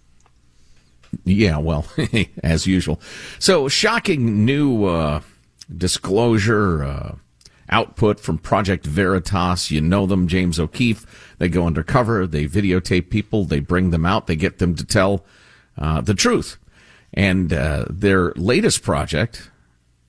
Yeah, 1.26 1.58
well, 1.58 1.86
as 2.44 2.66
usual. 2.66 3.02
So, 3.40 3.68
shocking 3.68 4.46
new 4.46 4.86
uh, 4.86 5.20
disclosure 5.76 6.84
uh, 6.84 7.16
output 7.70 8.20
from 8.20 8.38
Project 8.38 8.86
Veritas. 8.86 9.72
You 9.72 9.82
know 9.82 10.06
them, 10.06 10.28
James 10.28 10.60
O'Keefe. 10.60 11.06
They 11.38 11.50
go 11.50 11.66
undercover, 11.66 12.28
they 12.28 12.46
videotape 12.46 13.10
people, 13.10 13.46
they 13.46 13.60
bring 13.60 13.90
them 13.90 14.06
out, 14.06 14.28
they 14.28 14.36
get 14.36 14.60
them 14.60 14.76
to 14.76 14.86
tell 14.86 15.26
uh, 15.78 16.02
the 16.02 16.14
truth. 16.14 16.58
And 17.14 17.52
uh, 17.54 17.86
their 17.90 18.34
latest 18.34 18.84
project 18.84 19.50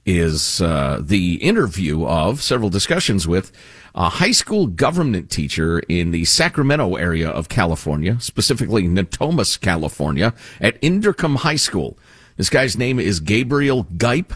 is 0.05 0.61
uh, 0.61 1.01
the 1.03 1.35
interview 1.37 2.07
of 2.07 2.40
several 2.40 2.71
discussions 2.71 3.27
with 3.27 3.51
a 3.95 4.09
high 4.09 4.31
school 4.31 4.69
government 4.69 5.31
teacher 5.31 5.81
in 5.88 6.12
the 6.12 6.25
Sacramento 6.25 6.95
area 6.95 7.29
of 7.29 7.49
California, 7.49 8.19
specifically 8.21 8.85
Natomas, 8.85 9.61
California, 9.61 10.33
at 10.61 10.81
Inderkum 10.81 11.38
High 11.38 11.57
School. 11.57 11.99
This 12.37 12.51
guy's 12.51 12.77
name 12.77 13.01
is 13.01 13.19
Gabriel 13.19 13.85
Gipe. 13.97 14.33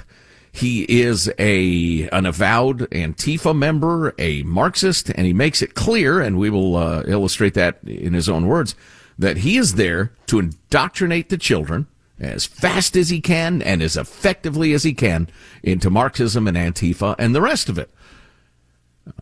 He 0.52 0.82
is 1.00 1.32
a 1.38 2.08
an 2.10 2.26
avowed 2.26 2.90
Antifa 2.90 3.56
member, 3.56 4.14
a 4.18 4.42
Marxist, 4.42 5.10
and 5.10 5.26
he 5.26 5.32
makes 5.32 5.62
it 5.62 5.74
clear, 5.74 6.20
and 6.20 6.38
we 6.38 6.50
will 6.50 6.76
uh, 6.76 7.02
illustrate 7.06 7.54
that 7.54 7.78
in 7.84 8.14
his 8.14 8.28
own 8.28 8.46
words, 8.46 8.74
that 9.18 9.38
he 9.38 9.56
is 9.56 9.74
there 9.74 10.12
to 10.26 10.40
indoctrinate 10.40 11.28
the 11.28 11.38
children 11.38 11.86
as 12.18 12.46
fast 12.46 12.96
as 12.96 13.10
he 13.10 13.20
can 13.20 13.62
and 13.62 13.80
as 13.82 13.96
effectively 13.96 14.72
as 14.72 14.82
he 14.82 14.92
can 14.92 15.28
into 15.62 15.88
Marxism 15.88 16.46
and 16.48 16.56
Antifa 16.56 17.14
and 17.18 17.34
the 17.34 17.40
rest 17.40 17.68
of 17.68 17.78
it. 17.78 17.90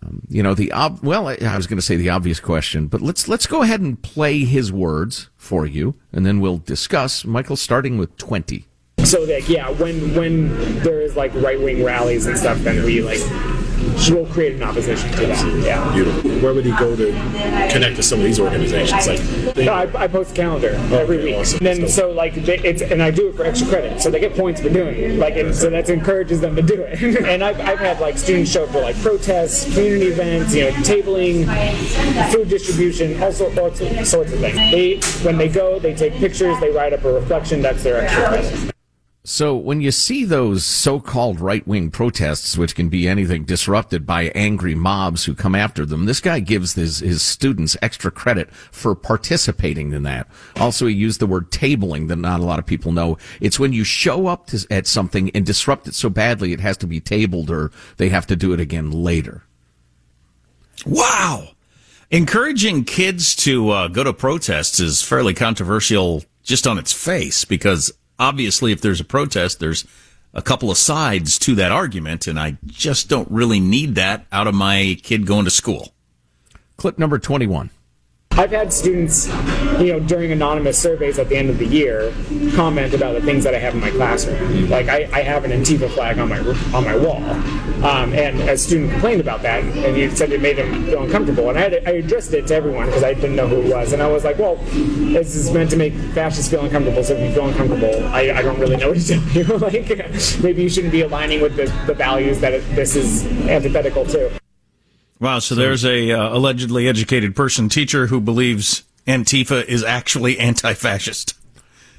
Um, 0.03 0.23
you 0.29 0.43
know 0.43 0.55
the 0.55 0.73
ob- 0.73 1.03
well, 1.03 1.29
I 1.29 1.57
was 1.57 1.67
going 1.67 1.79
to 1.79 1.85
say 1.85 1.97
the 1.97 2.11
obvious 2.11 2.41
question, 2.41 2.89
but 2.89 3.01
let's 3.01 3.29
let's 3.29 3.47
go 3.47 3.63
ahead 3.63 3.81
and 3.81 4.01
play 4.01 4.45
his 4.45 4.73
words 4.73 5.29
for 5.37 5.67
you, 5.67 5.95
and 6.13 6.27
then 6.27 6.41
we'll 6.41 6.59
discuss. 6.59 7.25
Michael, 7.25 7.57
starting 7.57 7.99
with 7.99 8.17
twenty. 8.17 8.68
So 9.09 9.23
like 9.23 9.49
yeah, 9.49 9.71
when 9.71 10.15
when 10.15 10.81
there 10.81 11.01
is 11.01 11.17
like 11.17 11.33
right 11.37 11.59
wing 11.59 11.83
rallies 11.83 12.27
and 12.27 12.37
stuff, 12.37 12.59
then 12.59 12.85
we 12.85 13.01
like 13.01 13.21
will 14.11 14.27
create 14.27 14.55
an 14.55 14.63
opposition 14.63 15.11
to 15.13 15.27
that. 15.27 15.65
Yeah. 15.65 15.93
Beautiful. 15.95 16.31
Where 16.41 16.53
would 16.53 16.67
he 16.67 16.73
go 16.73 16.95
to 16.95 17.11
connect 17.73 17.97
to 17.97 18.03
some 18.03 18.19
of 18.19 18.27
these 18.27 18.39
organizations? 18.39 19.07
Like, 19.07 19.57
no, 19.57 19.73
I, 19.73 20.05
I 20.05 20.09
post 20.09 20.33
a 20.33 20.35
calendar 20.35 20.75
every 20.93 21.25
week. 21.25 21.37
Awesome. 21.37 21.67
And 21.67 21.67
then 21.67 21.89
so 21.89 22.11
like 22.11 22.35
they, 22.35 22.59
it's 22.59 22.83
and 22.83 23.03
I 23.03 23.11
do 23.11 23.29
it 23.29 23.37
for 23.37 23.45
extra 23.45 23.67
credit, 23.69 24.01
so 24.01 24.11
they 24.11 24.21
get 24.21 24.37
points 24.37 24.61
for 24.61 24.69
doing 24.69 24.95
it. 24.95 25.19
Like 25.19 25.37
and 25.37 25.55
so 25.55 25.71
that 25.71 25.89
encourages 25.89 26.43
them 26.43 26.55
to 26.57 26.63
do 26.63 26.83
it. 26.83 27.03
and 27.25 27.43
I've, 27.43 27.59
I've 27.61 27.79
had 27.79 28.01
like 28.01 28.19
students 28.19 28.51
show 28.51 28.65
up 28.65 28.71
for 28.71 28.81
like 28.81 29.01
protests, 29.01 29.65
community 29.65 30.09
events, 30.09 30.55
you 30.55 30.65
know, 30.65 30.71
tabling, 30.83 31.47
food 32.31 32.51
distribution, 32.51 33.23
all 33.23 33.33
sorts 33.33 33.81
of 33.81 34.07
sorts 34.07 34.33
of 34.33 34.41
things. 34.41 34.57
They 34.57 35.01
when 35.25 35.39
they 35.39 35.49
go, 35.49 35.79
they 35.79 35.95
take 35.95 36.13
pictures, 36.15 36.61
they 36.61 36.71
write 36.71 36.93
up 36.93 37.05
a 37.05 37.13
reflection. 37.13 37.63
That's 37.63 37.83
their 37.83 38.03
extra 38.03 38.29
credit. 38.29 38.75
So 39.29 39.55
when 39.55 39.83
you 39.83 39.91
see 39.91 40.25
those 40.25 40.65
so-called 40.65 41.39
right-wing 41.39 41.91
protests, 41.91 42.57
which 42.57 42.75
can 42.75 42.89
be 42.89 43.07
anything 43.07 43.45
disrupted 43.45 44.07
by 44.07 44.33
angry 44.35 44.75
mobs 44.75 45.27
who 45.27 45.35
come 45.35 45.55
after 45.55 45.85
them, 45.85 46.07
this 46.07 46.23
guy 46.23 46.41
gives 46.41 46.73
his, 46.73 47.01
his 47.01 47.21
students 47.21 47.77
extra 47.83 48.11
credit 48.11 48.51
for 48.51 48.95
participating 48.95 49.93
in 49.93 50.03
that. 50.05 50.29
Also, 50.57 50.87
he 50.87 50.95
used 50.95 51.21
the 51.21 51.27
word 51.27 51.51
tabling 51.51 52.09
that 52.09 52.17
not 52.17 52.41
a 52.41 52.43
lot 52.43 52.59
of 52.59 52.65
people 52.65 52.91
know. 52.91 53.19
It's 53.39 53.61
when 53.61 53.75
you 53.75 53.85
show 53.85 54.29
up 54.29 54.47
to, 54.47 54.67
at 54.71 54.87
something 54.87 55.29
and 55.35 55.45
disrupt 55.45 55.87
it 55.87 55.95
so 55.95 56.09
badly 56.09 56.55
it 56.55 56.61
has 56.61 56.79
to 56.79 56.87
be 56.87 56.99
tabled 56.99 57.51
or 57.51 57.71
they 57.99 58.09
have 58.09 58.27
to 58.29 58.35
do 58.35 58.55
it 58.55 58.61
again 58.61 58.91
later. 58.91 59.43
Wow. 60.87 61.49
Encouraging 62.11 62.85
kids 62.85 63.37
to 63.37 63.69
uh, 63.73 63.89
go 63.89 64.05
to 64.05 64.15
protests 64.15 64.81
is 64.81 65.03
fairly 65.03 65.35
controversial 65.35 66.25
just 66.43 66.67
on 66.67 66.79
its 66.79 66.95
face 66.95 67.45
because 67.45 67.93
obviously, 68.19 68.73
if 68.73 68.81
there's 68.81 69.01
a 69.01 69.05
protest, 69.05 69.61
there's 69.61 69.87
a 70.35 70.43
couple 70.43 70.71
of 70.71 70.79
sides 70.79 71.39
to 71.41 71.55
that 71.57 71.73
argument, 71.73 72.27
and 72.27 72.39
I 72.39 72.59
just 72.67 73.09
don't 73.09 73.31
really 73.31 73.61
need 73.61 73.95
that 73.95 74.27
out 74.31 74.47
of 74.47 74.55
my 74.55 74.97
kid 75.03 75.27
going 75.27 75.45
to 75.45 75.51
school. 75.51 75.95
Clip 76.77 76.99
number 76.99 77.19
21. 77.19 77.71
I've 78.39 78.53
had 78.53 78.73
students, 78.73 79.27
you 79.81 79.93
know, 79.93 79.99
during 79.99 80.31
anonymous 80.31 80.79
surveys 80.79 81.19
at 81.19 81.29
the 81.29 81.37
end 81.37 81.51
of 81.51 81.59
the 81.59 81.67
year, 81.67 82.15
comment 82.55 82.95
about 82.95 83.15
the 83.15 83.21
things 83.21 83.43
that 83.43 83.53
I 83.53 83.59
have 83.59 83.75
in 83.75 83.81
my 83.81 83.91
classroom. 83.91 84.71
Like 84.71 84.87
I, 84.87 85.09
I 85.13 85.23
have 85.23 85.45
an 85.45 85.51
Antifa 85.51 85.91
flag 85.91 86.21
on 86.21 86.29
my 86.29 86.39
on 86.73 86.85
my 86.85 86.95
wall, 86.95 87.21
um, 87.85 88.13
and 88.13 88.39
a 88.43 88.57
student 88.57 88.93
complained 88.93 89.21
about 89.21 89.43
that, 89.43 89.65
and 89.65 89.97
he 89.97 90.09
said 90.11 90.31
it 90.31 90.41
made 90.41 90.57
him 90.57 90.85
feel 90.85 91.03
uncomfortable. 91.03 91.49
And 91.49 91.59
I, 91.59 91.63
had, 91.63 91.89
I 91.89 91.91
addressed 91.95 92.33
it 92.33 92.47
to 92.47 92.55
everyone 92.55 92.87
because 92.87 93.03
I 93.03 93.13
didn't 93.13 93.35
know 93.35 93.49
who 93.49 93.61
it 93.63 93.75
was, 93.75 93.93
and 93.93 94.01
I 94.01 94.07
was 94.07 94.23
like, 94.23 94.39
well, 94.39 94.55
this 94.55 95.35
is 95.35 95.51
meant 95.51 95.71
to 95.71 95.77
make 95.77 95.95
fascists 96.15 96.49
feel 96.49 96.65
uncomfortable. 96.65 97.03
So 97.03 97.15
if 97.15 97.29
you 97.29 97.35
feel 97.35 97.49
uncomfortable, 97.49 98.07
I, 98.07 98.31
I 98.31 98.43
don't 98.43 98.61
really 98.61 98.77
know 98.77 98.91
what 98.91 99.01
to 99.01 99.05
tell 99.05 99.29
you. 99.33 99.59
like 99.59 99.89
maybe 100.45 100.63
you 100.63 100.71
shouldn't 100.71 100.93
be 100.93 101.03
aligning 101.03 101.43
with 101.43 101.57
the, 101.57 101.65
the 101.89 101.95
values 101.95 102.39
that 102.39 102.53
it, 102.53 102.61
this 102.77 102.95
is 102.95 103.27
antithetical 103.49 104.07
to. 104.07 104.31
Wow, 105.21 105.41
so, 105.41 105.55
so 105.55 105.61
there's 105.61 105.85
a 105.85 106.13
uh, 106.13 106.37
allegedly 106.37 106.89
educated 106.89 107.35
person 107.35 107.69
teacher 107.69 108.07
who 108.07 108.21
believes 108.21 108.85
Antifa 109.07 109.65
is 109.65 109.83
actually 109.83 110.39
anti-fascist. 110.39 111.35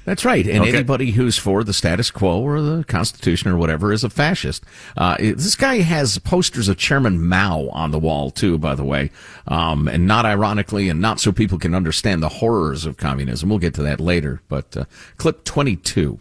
That's 0.06 0.24
right. 0.24 0.46
And 0.46 0.62
okay. 0.62 0.72
anybody 0.72 1.10
who's 1.10 1.36
for 1.36 1.62
the 1.62 1.74
status 1.74 2.10
quo 2.10 2.40
or 2.40 2.62
the 2.62 2.84
Constitution 2.84 3.50
or 3.50 3.56
whatever 3.56 3.92
is 3.92 4.02
a 4.02 4.10
fascist. 4.10 4.64
Uh, 4.96 5.16
this 5.18 5.54
guy 5.54 5.80
has 5.80 6.18
posters 6.18 6.68
of 6.68 6.78
Chairman 6.78 7.24
Mao 7.24 7.68
on 7.68 7.90
the 7.90 7.98
wall, 7.98 8.30
too, 8.30 8.56
by 8.56 8.74
the 8.74 8.84
way. 8.84 9.10
Um, 9.46 9.88
and 9.88 10.06
not 10.06 10.24
ironically, 10.24 10.88
and 10.88 11.00
not 11.00 11.20
so 11.20 11.32
people 11.32 11.58
can 11.58 11.74
understand 11.74 12.22
the 12.22 12.28
horrors 12.30 12.86
of 12.86 12.96
communism. 12.96 13.50
We'll 13.50 13.58
get 13.58 13.74
to 13.74 13.82
that 13.82 14.00
later. 14.00 14.40
But 14.48 14.76
uh, 14.76 14.84
clip 15.18 15.44
22. 15.44 16.18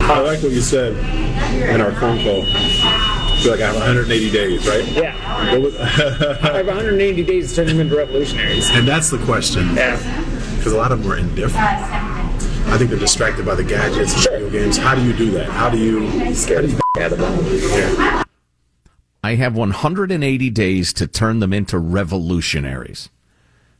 I 0.00 0.20
like 0.20 0.42
what 0.42 0.50
you 0.50 0.60
said 0.60 0.96
in 1.70 1.80
our 1.80 1.92
phone 1.92 2.22
call 2.24 3.21
feel 3.42 3.52
like 3.52 3.60
I 3.60 3.66
have 3.66 3.74
180 3.74 4.30
days, 4.30 4.68
right? 4.68 4.86
Yeah. 4.88 5.16
I 6.42 6.56
have 6.58 6.66
180 6.66 7.24
days 7.24 7.50
to 7.50 7.56
turn 7.56 7.66
them 7.66 7.80
into 7.80 7.96
revolutionaries. 7.96 8.70
And 8.70 8.86
that's 8.86 9.10
the 9.10 9.18
question. 9.24 9.74
Yeah. 9.74 9.96
Because 10.56 10.72
a 10.72 10.76
lot 10.76 10.92
of 10.92 11.02
them 11.02 11.10
are 11.10 11.16
indifferent. 11.16 11.66
I 11.66 12.78
think 12.78 12.90
they're 12.90 12.98
distracted 12.98 13.44
by 13.44 13.56
the 13.56 13.64
gadgets 13.64 14.14
and 14.14 14.22
sure. 14.22 14.32
video 14.38 14.50
games. 14.50 14.76
How 14.76 14.94
do 14.94 15.02
you 15.02 15.12
do 15.12 15.30
that? 15.32 15.48
How 15.50 15.68
do 15.68 15.76
you 15.76 16.34
scare 16.34 16.62
the 16.62 16.72
f- 16.96 17.02
out 17.02 17.12
of 17.12 17.18
them? 17.18 17.46
Yeah. 17.50 18.22
I 19.24 19.34
have 19.34 19.56
180 19.56 20.50
days 20.50 20.92
to 20.94 21.06
turn 21.08 21.40
them 21.40 21.52
into 21.52 21.78
revolutionaries. 21.78 23.08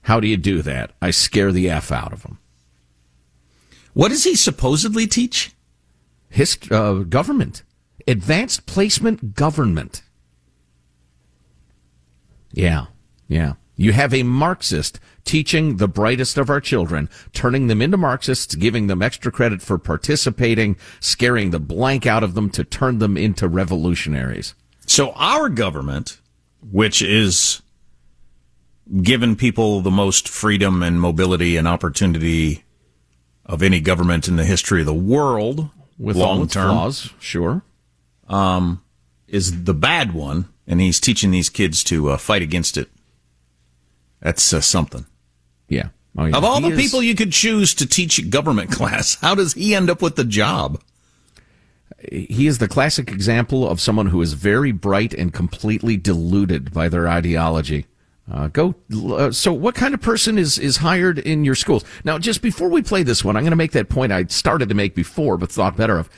How 0.03 0.19
do 0.19 0.27
you 0.27 0.37
do 0.37 0.63
that? 0.63 0.91
I 1.01 1.13
scare 1.13 1.53
the 1.53 1.71
F 1.71 1.93
out 1.93 2.13
of 2.13 2.23
them. 2.23 2.39
What 3.95 4.09
does 4.09 4.25
he 4.25 4.35
supposedly 4.35 5.07
teach? 5.07 5.53
Hist- 6.31 6.73
uh, 6.73 6.95
government. 7.05 7.63
Advanced 8.07 8.67
placement 8.67 9.35
government. 9.35 10.03
Yeah, 12.53 12.87
yeah. 13.29 13.55
You 13.77 13.93
have 13.93 14.13
a 14.13 14.23
Marxist 14.23 15.01
teaching 15.25 15.77
the 15.77 15.89
brightest 15.89 16.37
of 16.37 16.51
our 16.51 16.61
children, 16.61 17.09
turning 17.33 17.69
them 17.69 17.81
into 17.81 17.97
Marxists, 17.97 18.55
giving 18.55 18.87
them 18.87 19.03
extra 19.03 19.33
credit 19.33 19.63
for 19.63 19.79
participating, 19.79 20.77
scaring 21.01 21.51
the 21.51 21.61
blank 21.61 22.07
out 22.07 22.23
of 22.23 22.35
them 22.35 22.51
to 22.51 22.65
turn 22.65 22.99
them 22.99 23.17
into 23.17 23.49
revolutionaries. 23.49 24.55
So 24.87 25.13
our 25.13 25.49
government, 25.49 26.21
which 26.61 27.01
is 27.01 27.63
given 29.01 29.37
people 29.37 29.81
the 29.81 29.91
most 29.91 30.29
freedom 30.29 30.83
and 30.83 31.01
mobility 31.01 31.57
and 31.57 31.67
opportunity 31.67 32.65
of 33.47 33.63
any 33.63 33.81
government 33.81 34.29
in 34.29 34.37
the 34.37 34.45
history 34.45 34.81
of 34.81 34.87
the 34.87 34.95
world, 34.95 35.71
with 35.99 36.17
long 36.17 36.49
term 36.49 36.71
flaws, 36.71 37.11
sure 37.19 37.63
um, 38.33 38.83
is 39.29 39.65
the 39.65 39.75
bad 39.75 40.13
one, 40.13 40.49
and 40.67 40.81
he's 40.81 40.99
teaching 40.99 41.31
these 41.31 41.49
kids 41.49 41.85
to 41.85 42.11
uh, 42.11 42.17
fight 42.17 42.43
against 42.43 42.77
it. 42.77 42.89
That's 44.21 44.53
uh, 44.53 44.61
something. 44.61 45.07
Yeah. 45.69 45.89
Oh, 46.17 46.27
yeah. 46.27 46.37
Of 46.37 46.45
all 46.45 46.61
he 46.61 46.71
the 46.71 46.77
is... 46.77 46.83
people 46.83 47.03
you 47.03 47.15
could 47.15 47.33
choose 47.33 47.75
to 47.75 47.87
teach 47.87 48.31
government 48.31 48.71
class, 48.73 49.17
how 49.17 49.35
does 49.35 49.55
he 49.55 49.75
end 49.75 49.91
up 49.91 50.03
with 50.03 50.17
the 50.17 50.25
job? 50.25 50.81
He 52.11 52.47
is 52.47 52.59
the 52.59 52.69
classic 52.69 53.11
example 53.11 53.69
of 53.69 53.81
someone 53.81 54.07
who 54.07 54.21
is 54.23 54.33
very 54.33 54.73
bright 54.73 55.15
and 55.15 55.33
completely 55.33 55.97
deluded 55.97 56.73
by 56.73 56.89
their 56.89 57.07
ideology. 57.07 57.87
Uh, 58.31 58.49
go. 58.49 58.75
Uh, 58.93 59.31
so, 59.31 59.53
what 59.53 59.75
kind 59.75 59.95
of 59.95 60.01
person 60.01 60.39
is 60.39 60.59
is 60.59 60.79
hired 60.79 61.19
in 61.19 61.45
your 61.45 61.55
schools? 61.55 61.85
Now, 62.05 62.19
just 62.19 62.41
before 62.41 62.69
we 62.69 62.81
play 62.81 63.03
this 63.03 63.25
one, 63.25 63.37
I'm 63.37 63.43
going 63.43 63.51
to 63.51 63.57
make 63.57 63.73
that 63.73 63.89
point 63.89 64.13
I 64.13 64.25
started 64.25 64.69
to 64.69 64.75
make 64.75 64.95
before, 64.95 65.37
but 65.37 65.51
thought 65.51 65.77
better 65.77 65.99
of 65.99 66.09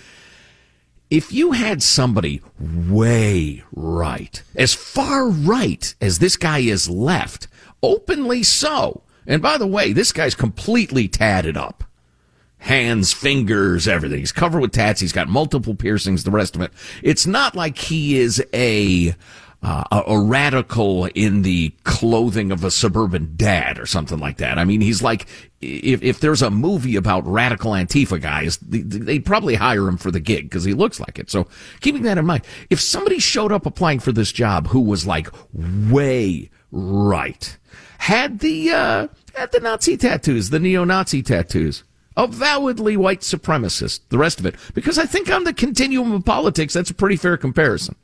if 1.10 1.32
you 1.32 1.52
had 1.52 1.82
somebody 1.82 2.40
way 2.58 3.62
right, 3.72 4.42
as 4.56 4.74
far 4.74 5.28
right 5.28 5.94
as 6.00 6.18
this 6.18 6.36
guy 6.36 6.58
is 6.58 6.88
left, 6.88 7.46
openly 7.82 8.42
so, 8.42 9.02
and 9.26 9.40
by 9.42 9.58
the 9.58 9.66
way, 9.66 9.92
this 9.92 10.12
guy's 10.12 10.34
completely 10.34 11.08
tatted 11.08 11.56
up. 11.56 11.84
Hands, 12.58 13.12
fingers, 13.12 13.86
everything. 13.86 14.20
He's 14.20 14.32
covered 14.32 14.60
with 14.60 14.72
tats. 14.72 15.00
He's 15.00 15.12
got 15.12 15.28
multiple 15.28 15.74
piercings, 15.74 16.24
the 16.24 16.30
rest 16.30 16.56
of 16.56 16.62
it. 16.62 16.72
It's 17.02 17.26
not 17.26 17.54
like 17.54 17.76
he 17.76 18.18
is 18.18 18.42
a 18.54 19.14
uh, 19.64 20.02
a, 20.06 20.18
radical 20.20 21.06
in 21.14 21.40
the 21.40 21.72
clothing 21.84 22.52
of 22.52 22.64
a 22.64 22.70
suburban 22.70 23.32
dad 23.34 23.78
or 23.78 23.86
something 23.86 24.18
like 24.18 24.36
that. 24.36 24.58
I 24.58 24.64
mean, 24.64 24.82
he's 24.82 25.00
like, 25.00 25.26
if, 25.62 26.02
if 26.02 26.20
there's 26.20 26.42
a 26.42 26.50
movie 26.50 26.96
about 26.96 27.26
radical 27.26 27.72
Antifa 27.72 28.20
guys, 28.20 28.58
they'd 28.58 29.24
probably 29.24 29.54
hire 29.54 29.88
him 29.88 29.96
for 29.96 30.10
the 30.10 30.20
gig 30.20 30.50
because 30.50 30.64
he 30.64 30.74
looks 30.74 31.00
like 31.00 31.18
it. 31.18 31.30
So 31.30 31.48
keeping 31.80 32.02
that 32.02 32.18
in 32.18 32.26
mind, 32.26 32.44
if 32.68 32.78
somebody 32.78 33.18
showed 33.18 33.52
up 33.52 33.64
applying 33.64 34.00
for 34.00 34.12
this 34.12 34.32
job 34.32 34.66
who 34.66 34.80
was 34.80 35.06
like 35.06 35.28
way 35.54 36.50
right, 36.70 37.56
had 37.98 38.40
the, 38.40 38.70
uh, 38.70 39.08
had 39.34 39.50
the 39.52 39.60
Nazi 39.60 39.96
tattoos, 39.96 40.50
the 40.50 40.60
neo-Nazi 40.60 41.22
tattoos, 41.22 41.84
avowedly 42.18 42.98
white 42.98 43.20
supremacist, 43.20 44.00
the 44.10 44.18
rest 44.18 44.38
of 44.38 44.44
it, 44.44 44.56
because 44.74 44.98
I 44.98 45.06
think 45.06 45.30
on 45.30 45.44
the 45.44 45.54
continuum 45.54 46.12
of 46.12 46.24
politics, 46.26 46.74
that's 46.74 46.90
a 46.90 46.94
pretty 46.94 47.16
fair 47.16 47.38
comparison. 47.38 47.96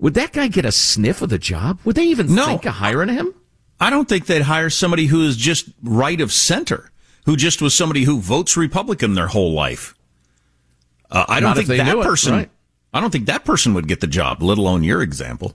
Would 0.00 0.14
that 0.14 0.32
guy 0.32 0.48
get 0.48 0.64
a 0.64 0.72
sniff 0.72 1.22
of 1.22 1.28
the 1.28 1.38
job? 1.38 1.78
Would 1.84 1.96
they 1.96 2.04
even 2.04 2.34
no, 2.34 2.46
think 2.46 2.64
of 2.64 2.74
hiring 2.74 3.10
him? 3.10 3.34
I 3.78 3.90
don't 3.90 4.08
think 4.08 4.26
they'd 4.26 4.42
hire 4.42 4.70
somebody 4.70 5.06
who 5.06 5.22
is 5.26 5.36
just 5.36 5.68
right 5.82 6.20
of 6.20 6.32
center, 6.32 6.90
who 7.26 7.36
just 7.36 7.62
was 7.62 7.74
somebody 7.74 8.04
who 8.04 8.18
votes 8.20 8.56
Republican 8.56 9.14
their 9.14 9.28
whole 9.28 9.52
life. 9.52 9.94
Uh, 11.10 11.24
I 11.28 11.40
don't 11.40 11.54
think 11.54 11.68
that 11.68 11.96
person. 11.96 12.34
It, 12.34 12.36
right. 12.36 12.50
I 12.92 13.00
don't 13.00 13.10
think 13.10 13.26
that 13.26 13.44
person 13.44 13.74
would 13.74 13.88
get 13.88 14.00
the 14.00 14.06
job, 14.06 14.42
let 14.42 14.58
alone 14.58 14.82
your 14.82 15.02
example. 15.02 15.54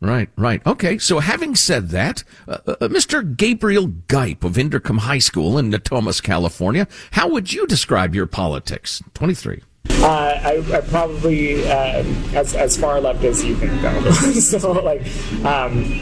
Right, 0.00 0.28
right. 0.36 0.64
Okay, 0.66 0.98
so 0.98 1.20
having 1.20 1.54
said 1.54 1.88
that, 1.88 2.22
uh, 2.46 2.58
uh, 2.66 2.76
uh 2.82 2.88
Mr. 2.88 3.36
Gabriel 3.36 3.86
Gipe 3.86 4.44
of 4.44 4.54
Inderkum 4.54 4.98
High 4.98 5.20
School 5.20 5.56
in 5.56 5.70
Natomas, 5.70 6.22
California, 6.22 6.86
how 7.12 7.28
would 7.28 7.52
you 7.52 7.66
describe 7.66 8.14
your 8.14 8.26
politics? 8.26 9.02
23. 9.14 9.62
Uh, 9.90 10.38
I, 10.44 10.76
I, 10.76 10.80
probably 10.82 11.66
uh, 11.66 12.04
as, 12.34 12.54
as 12.54 12.76
far 12.76 13.00
left 13.00 13.24
as 13.24 13.42
you 13.44 13.56
can 13.56 13.80
go. 13.80 14.10
so 14.32 14.72
like, 14.72 15.02
um, 15.44 16.00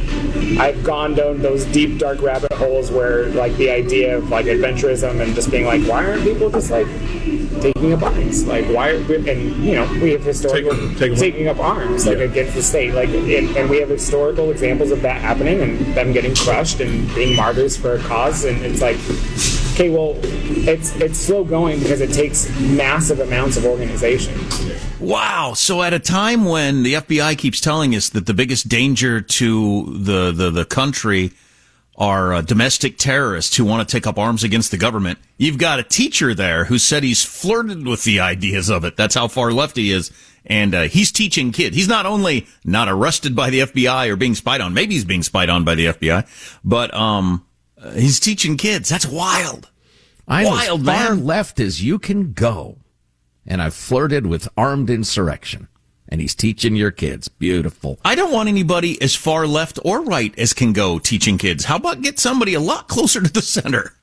I've 0.58 0.82
gone 0.82 1.14
down 1.14 1.40
those 1.40 1.64
deep 1.66 1.98
dark 1.98 2.20
rabbit 2.20 2.52
holes 2.52 2.90
where 2.90 3.26
like 3.28 3.56
the 3.56 3.70
idea 3.70 4.18
of 4.18 4.30
like 4.30 4.46
adventurism 4.46 5.20
and 5.20 5.34
just 5.34 5.50
being 5.50 5.64
like, 5.64 5.82
why 5.86 6.04
aren't 6.04 6.22
people 6.22 6.50
just 6.50 6.70
like 6.70 6.86
taking 7.62 7.92
up 7.92 8.02
arms? 8.02 8.46
Like 8.46 8.66
why? 8.66 8.90
and 8.90 9.64
you 9.64 9.76
know, 9.76 9.90
we 10.02 10.10
have 10.12 10.24
historical 10.24 10.76
take, 10.94 10.98
take 10.98 11.18
taking 11.18 11.48
up 11.48 11.58
arms 11.58 12.06
like 12.06 12.18
yeah. 12.18 12.24
against 12.24 12.54
the 12.54 12.62
state. 12.62 12.94
Like, 12.94 13.08
and, 13.08 13.56
and 13.56 13.70
we 13.70 13.78
have 13.78 13.88
historical 13.88 14.50
examples 14.50 14.90
of 14.90 15.02
that 15.02 15.20
happening 15.20 15.60
and 15.60 15.78
them 15.94 16.12
getting 16.12 16.34
crushed 16.34 16.80
and 16.80 17.12
being 17.14 17.36
martyrs 17.36 17.76
for 17.76 17.94
a 17.94 17.98
cause. 18.00 18.44
And 18.44 18.62
it's 18.64 18.82
like 18.82 18.96
okay, 19.74 19.90
well, 19.90 20.14
it's 20.22 20.94
it's 20.96 21.18
slow 21.18 21.44
going 21.44 21.80
because 21.80 22.00
it 22.00 22.12
takes 22.12 22.48
massive 22.60 23.18
amounts 23.20 23.56
of 23.56 23.64
organization. 23.64 24.34
Wow. 25.00 25.54
So 25.54 25.82
at 25.82 25.92
a 25.92 25.98
time 25.98 26.44
when 26.44 26.82
the 26.84 26.94
FBI 26.94 27.36
keeps 27.36 27.60
telling 27.60 27.94
us 27.94 28.08
that 28.10 28.26
the 28.26 28.34
biggest 28.34 28.68
danger 28.68 29.20
to 29.20 29.84
the 29.98 30.32
the, 30.32 30.50
the 30.50 30.64
country 30.64 31.32
are 31.96 32.34
uh, 32.34 32.40
domestic 32.40 32.98
terrorists 32.98 33.56
who 33.56 33.64
want 33.64 33.86
to 33.86 33.92
take 33.92 34.06
up 34.06 34.18
arms 34.18 34.42
against 34.42 34.70
the 34.70 34.76
government, 34.76 35.18
you've 35.36 35.58
got 35.58 35.78
a 35.78 35.84
teacher 35.84 36.34
there 36.34 36.64
who 36.64 36.78
said 36.78 37.02
he's 37.04 37.24
flirted 37.24 37.86
with 37.86 38.02
the 38.04 38.18
ideas 38.18 38.68
of 38.68 38.84
it. 38.84 38.96
That's 38.96 39.14
how 39.14 39.28
far 39.28 39.52
left 39.52 39.76
he 39.76 39.92
is. 39.92 40.10
And 40.46 40.74
uh, 40.74 40.82
he's 40.82 41.10
teaching 41.10 41.52
kids. 41.52 41.74
He's 41.74 41.88
not 41.88 42.04
only 42.04 42.46
not 42.64 42.88
arrested 42.88 43.34
by 43.34 43.50
the 43.50 43.60
FBI 43.60 44.08
or 44.08 44.16
being 44.16 44.34
spied 44.34 44.60
on, 44.60 44.74
maybe 44.74 44.94
he's 44.94 45.04
being 45.04 45.22
spied 45.22 45.48
on 45.48 45.64
by 45.64 45.74
the 45.74 45.86
FBI, 45.86 46.58
but 46.64 46.92
um, 46.92 47.46
uh, 47.84 47.90
he's 47.92 48.18
teaching 48.18 48.56
kids. 48.56 48.88
That's 48.88 49.06
wild. 49.06 49.70
I'm 50.26 50.46
wild, 50.46 50.80
as 50.80 50.86
far 50.86 51.14
man. 51.14 51.24
left 51.24 51.60
as 51.60 51.82
you 51.82 51.98
can 51.98 52.32
go. 52.32 52.78
And 53.46 53.60
I've 53.60 53.74
flirted 53.74 54.26
with 54.26 54.48
armed 54.56 54.88
insurrection. 54.88 55.68
And 56.08 56.20
he's 56.20 56.34
teaching 56.34 56.76
your 56.76 56.90
kids. 56.90 57.28
Beautiful. 57.28 57.98
I 58.04 58.14
don't 58.14 58.32
want 58.32 58.48
anybody 58.48 59.00
as 59.02 59.14
far 59.14 59.46
left 59.46 59.78
or 59.84 60.02
right 60.02 60.38
as 60.38 60.52
can 60.52 60.72
go 60.72 60.98
teaching 60.98 61.38
kids. 61.38 61.64
How 61.64 61.76
about 61.76 62.02
get 62.02 62.18
somebody 62.18 62.54
a 62.54 62.60
lot 62.60 62.88
closer 62.88 63.20
to 63.22 63.32
the 63.32 63.42
center? 63.42 63.94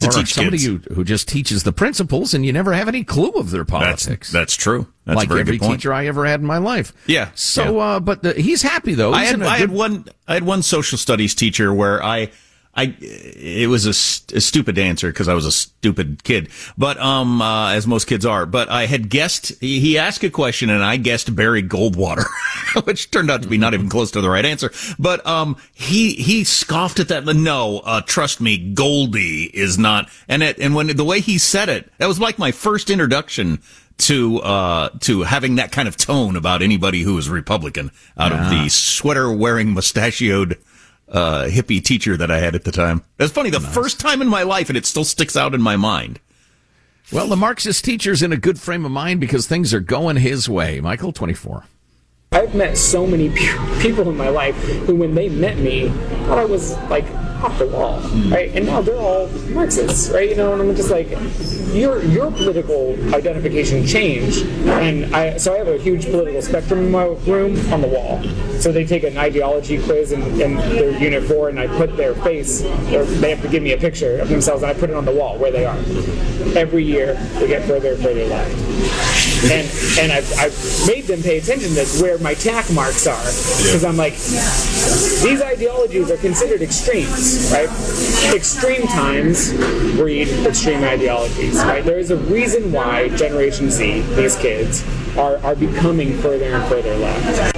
To 0.00 0.08
or 0.08 0.10
teach 0.10 0.34
somebody 0.34 0.58
kids. 0.58 0.86
Who, 0.88 0.94
who 0.94 1.04
just 1.04 1.28
teaches 1.28 1.62
the 1.62 1.72
principles 1.72 2.34
and 2.34 2.44
you 2.44 2.52
never 2.52 2.74
have 2.74 2.88
any 2.88 3.04
clue 3.04 3.30
of 3.30 3.50
their 3.50 3.64
politics. 3.64 4.30
That's, 4.30 4.32
that's 4.32 4.56
true. 4.56 4.88
That's 5.04 5.16
like 5.16 5.30
every 5.30 5.58
teacher 5.58 5.92
I 5.92 6.06
ever 6.06 6.26
had 6.26 6.40
in 6.40 6.46
my 6.46 6.58
life. 6.58 6.92
Yeah. 7.06 7.30
So, 7.34 7.76
yeah. 7.76 7.82
Uh, 7.82 8.00
but 8.00 8.22
the, 8.22 8.34
he's 8.34 8.60
happy 8.60 8.94
though. 8.94 9.12
He's 9.12 9.20
I 9.20 9.24
had, 9.24 9.42
I 9.42 9.56
had 9.56 9.70
one. 9.70 10.04
I 10.28 10.34
had 10.34 10.42
one 10.42 10.62
social 10.62 10.98
studies 10.98 11.34
teacher 11.34 11.72
where 11.72 12.02
I 12.02 12.30
I 12.76 12.94
it 13.00 13.68
was 13.70 13.86
a, 13.86 14.36
a 14.36 14.40
stupid 14.40 14.78
answer 14.78 15.08
because 15.08 15.28
I 15.28 15.34
was 15.34 15.46
a 15.46 15.52
stupid 15.52 16.22
kid, 16.24 16.50
but 16.76 16.98
um, 16.98 17.40
uh, 17.40 17.70
as 17.70 17.86
most 17.86 18.06
kids 18.06 18.26
are. 18.26 18.44
But 18.44 18.68
I 18.68 18.84
had 18.84 19.08
guessed 19.08 19.58
he 19.60 19.96
asked 19.96 20.22
a 20.24 20.30
question 20.30 20.68
and 20.68 20.84
I 20.84 20.98
guessed 20.98 21.34
Barry 21.34 21.62
Goldwater, 21.62 22.26
which 22.84 23.10
turned 23.10 23.30
out 23.30 23.42
to 23.42 23.48
be 23.48 23.56
not 23.56 23.72
even 23.72 23.88
close 23.88 24.10
to 24.10 24.20
the 24.20 24.28
right 24.28 24.44
answer. 24.44 24.70
But 24.98 25.26
um, 25.26 25.56
he 25.72 26.12
he 26.14 26.44
scoffed 26.44 27.00
at 27.00 27.08
that. 27.08 27.24
No, 27.24 27.78
uh, 27.78 28.02
trust 28.02 28.42
me, 28.42 28.58
Goldie 28.58 29.44
is 29.44 29.78
not. 29.78 30.10
And 30.28 30.42
it 30.42 30.58
and 30.58 30.74
when 30.74 30.88
the 30.88 31.04
way 31.04 31.20
he 31.20 31.38
said 31.38 31.70
it, 31.70 31.90
that 31.96 32.06
was 32.06 32.20
like 32.20 32.38
my 32.38 32.52
first 32.52 32.90
introduction 32.90 33.62
to 33.98 34.40
uh 34.40 34.90
to 35.00 35.22
having 35.22 35.54
that 35.54 35.72
kind 35.72 35.88
of 35.88 35.96
tone 35.96 36.36
about 36.36 36.60
anybody 36.60 37.00
who 37.00 37.14
was 37.14 37.30
Republican 37.30 37.90
out 38.18 38.30
of 38.30 38.50
the 38.50 38.68
sweater 38.68 39.32
wearing 39.32 39.72
mustachioed 39.72 40.58
uh, 41.08 41.44
hippie 41.44 41.82
teacher 41.82 42.16
that 42.16 42.30
I 42.30 42.38
had 42.38 42.54
at 42.54 42.64
the 42.64 42.72
time. 42.72 43.02
It's 43.18 43.32
funny, 43.32 43.50
the 43.50 43.60
nice. 43.60 43.74
first 43.74 44.00
time 44.00 44.22
in 44.22 44.28
my 44.28 44.42
life, 44.42 44.68
and 44.68 44.76
it 44.76 44.86
still 44.86 45.04
sticks 45.04 45.36
out 45.36 45.54
in 45.54 45.62
my 45.62 45.76
mind. 45.76 46.20
Well, 47.12 47.28
the 47.28 47.36
Marxist 47.36 47.84
teacher's 47.84 48.22
in 48.22 48.32
a 48.32 48.36
good 48.36 48.58
frame 48.58 48.84
of 48.84 48.90
mind 48.90 49.20
because 49.20 49.46
things 49.46 49.72
are 49.72 49.80
going 49.80 50.16
his 50.16 50.48
way. 50.48 50.80
Michael, 50.80 51.12
24. 51.12 51.64
I've 52.32 52.54
met 52.54 52.76
so 52.76 53.06
many 53.06 53.28
people 53.80 54.08
in 54.08 54.16
my 54.16 54.28
life 54.28 54.56
who, 54.56 54.96
when 54.96 55.14
they 55.14 55.28
met 55.28 55.56
me, 55.58 55.88
thought 56.26 56.38
I 56.38 56.44
was 56.44 56.76
like 56.90 57.06
off 57.42 57.58
the 57.58 57.66
wall, 57.66 58.00
right? 58.28 58.50
And 58.54 58.66
now 58.66 58.80
they're 58.80 58.96
all 58.96 59.28
Marxists, 59.50 60.10
right? 60.10 60.28
You 60.28 60.36
know, 60.36 60.52
and 60.52 60.62
I'm 60.62 60.74
just 60.76 60.90
like, 60.90 61.08
your 61.74 62.02
your 62.04 62.30
political 62.30 62.96
identification 63.14 63.86
changed, 63.86 64.46
and 64.66 65.14
I 65.14 65.36
so 65.36 65.54
I 65.54 65.58
have 65.58 65.68
a 65.68 65.78
huge 65.78 66.06
political 66.06 66.42
spectrum 66.42 66.80
in 66.80 66.90
my 66.90 67.04
room 67.04 67.56
on 67.72 67.80
the 67.80 67.88
wall. 67.88 68.22
So 68.60 68.72
they 68.72 68.84
take 68.84 69.04
an 69.04 69.18
ideology 69.18 69.82
quiz 69.82 70.12
in, 70.12 70.22
in 70.40 70.56
their 70.56 70.90
unit 70.98 71.24
four, 71.24 71.48
and 71.48 71.60
I 71.60 71.66
put 71.66 71.96
their 71.96 72.14
face, 72.14 72.62
or 72.62 73.04
they 73.04 73.30
have 73.30 73.42
to 73.42 73.48
give 73.48 73.62
me 73.62 73.72
a 73.72 73.78
picture 73.78 74.18
of 74.18 74.28
themselves, 74.28 74.62
and 74.62 74.70
I 74.70 74.74
put 74.74 74.90
it 74.90 74.96
on 74.96 75.04
the 75.04 75.12
wall 75.12 75.38
where 75.38 75.50
they 75.52 75.64
are. 75.64 75.76
Every 76.56 76.84
year 76.84 77.14
they 77.34 77.48
get 77.48 77.66
further 77.66 77.92
and 77.92 78.02
further 78.02 78.24
left, 78.26 78.54
and 79.50 79.68
and 80.00 80.12
I've, 80.12 80.32
I've 80.38 80.86
made 80.86 81.04
them 81.04 81.22
pay 81.22 81.38
attention 81.38 81.74
to 81.74 81.84
where 82.02 82.18
my 82.18 82.34
tack 82.34 82.70
marks 82.72 83.06
are 83.06 83.20
because 83.20 83.84
I'm 83.84 83.96
like, 83.96 84.14
these 84.14 85.42
ideologies 85.42 86.10
are 86.10 86.16
considered 86.16 86.62
right? 87.50 87.68
Extreme 88.34 88.86
times 88.88 89.52
breed 89.96 90.28
extreme 90.46 90.84
ideologies, 90.84 91.56
right? 91.56 91.84
There 91.84 91.98
is 91.98 92.10
a 92.10 92.16
reason 92.16 92.72
why 92.72 93.08
Generation 93.10 93.70
Z, 93.70 94.02
these 94.14 94.36
kids, 94.36 94.84
are, 95.16 95.38
are 95.38 95.56
becoming 95.56 96.16
further 96.18 96.54
and 96.54 96.68
further 96.68 96.96
left. 96.96 97.55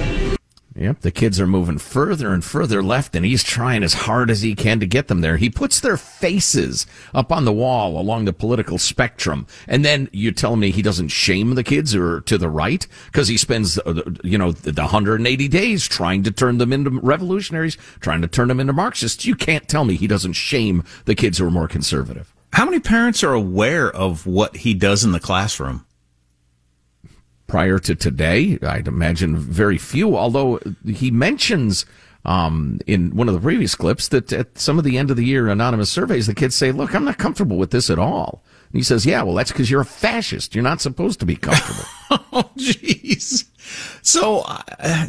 Yep, 0.79 1.01
the 1.01 1.11
kids 1.11 1.41
are 1.41 1.47
moving 1.47 1.77
further 1.77 2.31
and 2.31 2.41
further 2.41 2.81
left, 2.81 3.13
and 3.13 3.25
he's 3.25 3.43
trying 3.43 3.83
as 3.83 3.93
hard 3.93 4.31
as 4.31 4.43
he 4.43 4.55
can 4.55 4.79
to 4.79 4.87
get 4.87 5.09
them 5.09 5.19
there. 5.19 5.35
He 5.35 5.49
puts 5.49 5.81
their 5.81 5.97
faces 5.97 6.87
up 7.13 7.33
on 7.33 7.43
the 7.43 7.51
wall 7.51 7.99
along 7.99 8.23
the 8.23 8.31
political 8.31 8.77
spectrum, 8.77 9.45
and 9.67 9.83
then 9.83 10.07
you 10.13 10.31
tell 10.31 10.55
me 10.55 10.71
he 10.71 10.81
doesn't 10.81 11.09
shame 11.09 11.55
the 11.55 11.65
kids 11.65 11.93
or 11.93 12.21
to 12.21 12.37
the 12.37 12.47
right 12.47 12.87
because 13.07 13.27
he 13.27 13.35
spends, 13.35 13.77
uh, 13.79 14.03
you 14.23 14.37
know, 14.37 14.53
the 14.53 14.71
180 14.81 15.47
days 15.49 15.85
trying 15.85 16.23
to 16.23 16.31
turn 16.31 16.59
them 16.59 16.71
into 16.71 16.91
revolutionaries, 16.91 17.77
trying 17.99 18.21
to 18.21 18.29
turn 18.29 18.47
them 18.47 18.61
into 18.61 18.71
Marxists. 18.71 19.25
You 19.25 19.35
can't 19.35 19.67
tell 19.67 19.83
me 19.83 19.95
he 19.95 20.07
doesn't 20.07 20.33
shame 20.33 20.85
the 21.03 21.15
kids 21.15 21.39
who 21.39 21.47
are 21.47 21.51
more 21.51 21.67
conservative. 21.67 22.33
How 22.53 22.63
many 22.63 22.79
parents 22.79 23.21
are 23.21 23.33
aware 23.33 23.91
of 23.91 24.25
what 24.25 24.55
he 24.57 24.73
does 24.73 25.03
in 25.03 25.11
the 25.11 25.19
classroom? 25.19 25.85
Prior 27.49 27.79
to 27.79 27.95
today. 27.95 28.57
I'd 28.61 28.87
imagine 28.87 29.35
very 29.35 29.77
few, 29.77 30.15
although 30.15 30.59
he 30.85 31.11
mentions 31.11 31.85
um, 32.25 32.79
in 32.85 33.15
one 33.15 33.27
of 33.27 33.33
the 33.33 33.39
previous 33.39 33.75
clips 33.75 34.07
that 34.09 34.31
at 34.31 34.57
some 34.57 34.77
of 34.77 34.83
the 34.83 34.97
end 34.97 35.09
of 35.09 35.17
the 35.17 35.25
year 35.25 35.47
anonymous 35.47 35.91
surveys, 35.91 36.27
the 36.27 36.35
kids 36.35 36.55
say, 36.55 36.71
look, 36.71 36.93
I'm 36.93 37.05
not 37.05 37.17
comfortable 37.17 37.57
with 37.57 37.71
this 37.71 37.89
at 37.89 37.99
all. 37.99 38.43
And 38.71 38.79
he 38.79 38.83
says, 38.83 39.05
yeah, 39.05 39.23
well, 39.23 39.35
that's 39.35 39.51
because 39.51 39.71
you're 39.71 39.81
a 39.81 39.85
fascist. 39.85 40.53
You're 40.53 40.63
not 40.63 40.79
supposed 40.79 41.19
to 41.21 41.25
be 41.25 41.35
comfortable. 41.35 41.89
oh, 42.31 42.51
jeez. 42.57 43.45
So, 44.03 44.43
uh, 44.45 45.07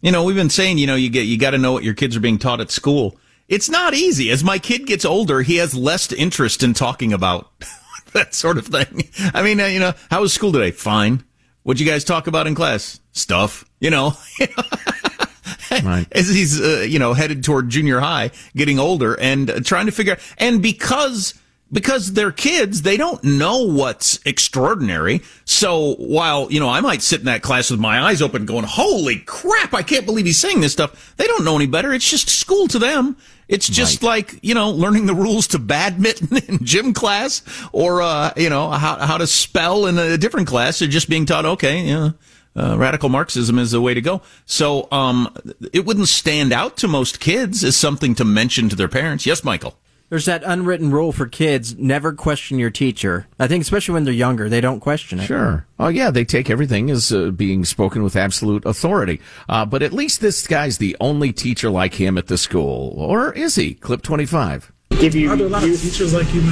you 0.00 0.12
know, 0.12 0.22
we've 0.22 0.36
been 0.36 0.50
saying, 0.50 0.78
you 0.78 0.86
know, 0.86 0.94
you 0.94 1.10
get, 1.10 1.22
you 1.22 1.38
got 1.38 1.50
to 1.50 1.58
know 1.58 1.72
what 1.72 1.82
your 1.82 1.94
kids 1.94 2.14
are 2.14 2.20
being 2.20 2.38
taught 2.38 2.60
at 2.60 2.70
school. 2.70 3.16
It's 3.48 3.68
not 3.68 3.94
easy. 3.94 4.30
As 4.30 4.44
my 4.44 4.58
kid 4.58 4.86
gets 4.86 5.04
older, 5.04 5.42
he 5.42 5.56
has 5.56 5.74
less 5.74 6.12
interest 6.12 6.62
in 6.62 6.72
talking 6.72 7.12
about 7.12 7.50
that 8.12 8.34
sort 8.34 8.58
of 8.58 8.66
thing. 8.66 9.08
I 9.34 9.42
mean, 9.42 9.60
uh, 9.60 9.66
you 9.66 9.80
know, 9.80 9.92
how 10.10 10.20
was 10.20 10.32
school 10.32 10.52
today? 10.52 10.70
Fine. 10.70 11.24
What'd 11.64 11.80
you 11.80 11.86
guys 11.86 12.04
talk 12.04 12.26
about 12.26 12.46
in 12.46 12.54
class? 12.54 13.00
Stuff, 13.12 13.64
you 13.80 13.88
know. 13.88 14.12
right. 15.82 16.06
As 16.12 16.28
he's, 16.28 16.60
uh, 16.60 16.84
you 16.86 16.98
know, 16.98 17.14
headed 17.14 17.42
toward 17.42 17.70
junior 17.70 18.00
high, 18.00 18.32
getting 18.54 18.78
older 18.78 19.18
and 19.18 19.50
uh, 19.50 19.60
trying 19.60 19.86
to 19.86 19.92
figure, 19.92 20.12
out. 20.12 20.18
and 20.36 20.60
because, 20.62 21.32
because 21.72 22.12
they're 22.12 22.32
kids, 22.32 22.82
they 22.82 22.98
don't 22.98 23.24
know 23.24 23.62
what's 23.62 24.20
extraordinary. 24.26 25.22
So 25.46 25.94
while, 25.94 26.52
you 26.52 26.60
know, 26.60 26.68
I 26.68 26.80
might 26.82 27.00
sit 27.00 27.20
in 27.20 27.26
that 27.26 27.40
class 27.40 27.70
with 27.70 27.80
my 27.80 27.98
eyes 28.02 28.20
open 28.20 28.44
going, 28.44 28.64
holy 28.64 29.20
crap, 29.20 29.72
I 29.72 29.82
can't 29.82 30.04
believe 30.04 30.26
he's 30.26 30.38
saying 30.38 30.60
this 30.60 30.72
stuff. 30.72 31.14
They 31.16 31.26
don't 31.26 31.46
know 31.46 31.56
any 31.56 31.66
better. 31.66 31.94
It's 31.94 32.08
just 32.08 32.28
school 32.28 32.68
to 32.68 32.78
them. 32.78 33.16
It's 33.48 33.68
just 33.68 34.02
like, 34.02 34.38
you 34.42 34.54
know, 34.54 34.70
learning 34.70 35.06
the 35.06 35.14
rules 35.14 35.48
to 35.48 35.58
badminton 35.58 36.36
in 36.48 36.64
gym 36.64 36.92
class 36.92 37.42
or, 37.72 38.02
uh, 38.02 38.32
you 38.36 38.48
know, 38.48 38.70
how, 38.70 38.96
how 38.96 39.18
to 39.18 39.26
spell 39.26 39.86
in 39.86 39.98
a 39.98 40.16
different 40.16 40.48
class. 40.48 40.78
They're 40.78 40.88
just 40.88 41.08
being 41.08 41.26
taught, 41.26 41.44
okay, 41.44 41.80
you 41.80 41.94
know, 41.94 42.14
uh, 42.56 42.78
radical 42.78 43.08
Marxism 43.08 43.58
is 43.58 43.72
the 43.72 43.80
way 43.80 43.94
to 43.94 44.00
go. 44.00 44.22
So, 44.46 44.88
um, 44.92 45.34
it 45.72 45.84
wouldn't 45.84 46.08
stand 46.08 46.52
out 46.52 46.76
to 46.78 46.88
most 46.88 47.20
kids 47.20 47.64
as 47.64 47.76
something 47.76 48.14
to 48.14 48.24
mention 48.24 48.68
to 48.68 48.76
their 48.76 48.88
parents. 48.88 49.26
Yes, 49.26 49.42
Michael. 49.44 49.76
There's 50.14 50.26
that 50.26 50.44
unwritten 50.46 50.92
rule 50.92 51.10
for 51.10 51.26
kids: 51.26 51.76
never 51.76 52.12
question 52.12 52.56
your 52.56 52.70
teacher. 52.70 53.26
I 53.40 53.48
think, 53.48 53.62
especially 53.62 53.94
when 53.94 54.04
they're 54.04 54.14
younger, 54.14 54.48
they 54.48 54.60
don't 54.60 54.78
question 54.78 55.18
it. 55.18 55.24
Sure. 55.24 55.66
Oh 55.76 55.88
yeah, 55.88 56.12
they 56.12 56.24
take 56.24 56.48
everything 56.48 56.88
as 56.88 57.12
uh, 57.12 57.32
being 57.32 57.64
spoken 57.64 58.04
with 58.04 58.14
absolute 58.14 58.64
authority. 58.64 59.20
Uh, 59.48 59.66
but 59.66 59.82
at 59.82 59.92
least 59.92 60.20
this 60.20 60.46
guy's 60.46 60.78
the 60.78 60.96
only 61.00 61.32
teacher 61.32 61.68
like 61.68 61.94
him 61.94 62.16
at 62.16 62.28
the 62.28 62.38
school, 62.38 62.94
or 62.96 63.32
is 63.32 63.56
he? 63.56 63.74
Clip 63.74 64.02
twenty-five. 64.02 64.70
Give 64.90 65.16
you, 65.16 65.32
Are 65.32 65.36
there 65.36 65.48
a 65.48 65.50
lot 65.50 65.64
you, 65.64 65.74
of 65.74 65.80
teachers 65.80 66.14
like 66.14 66.32
you? 66.32 66.42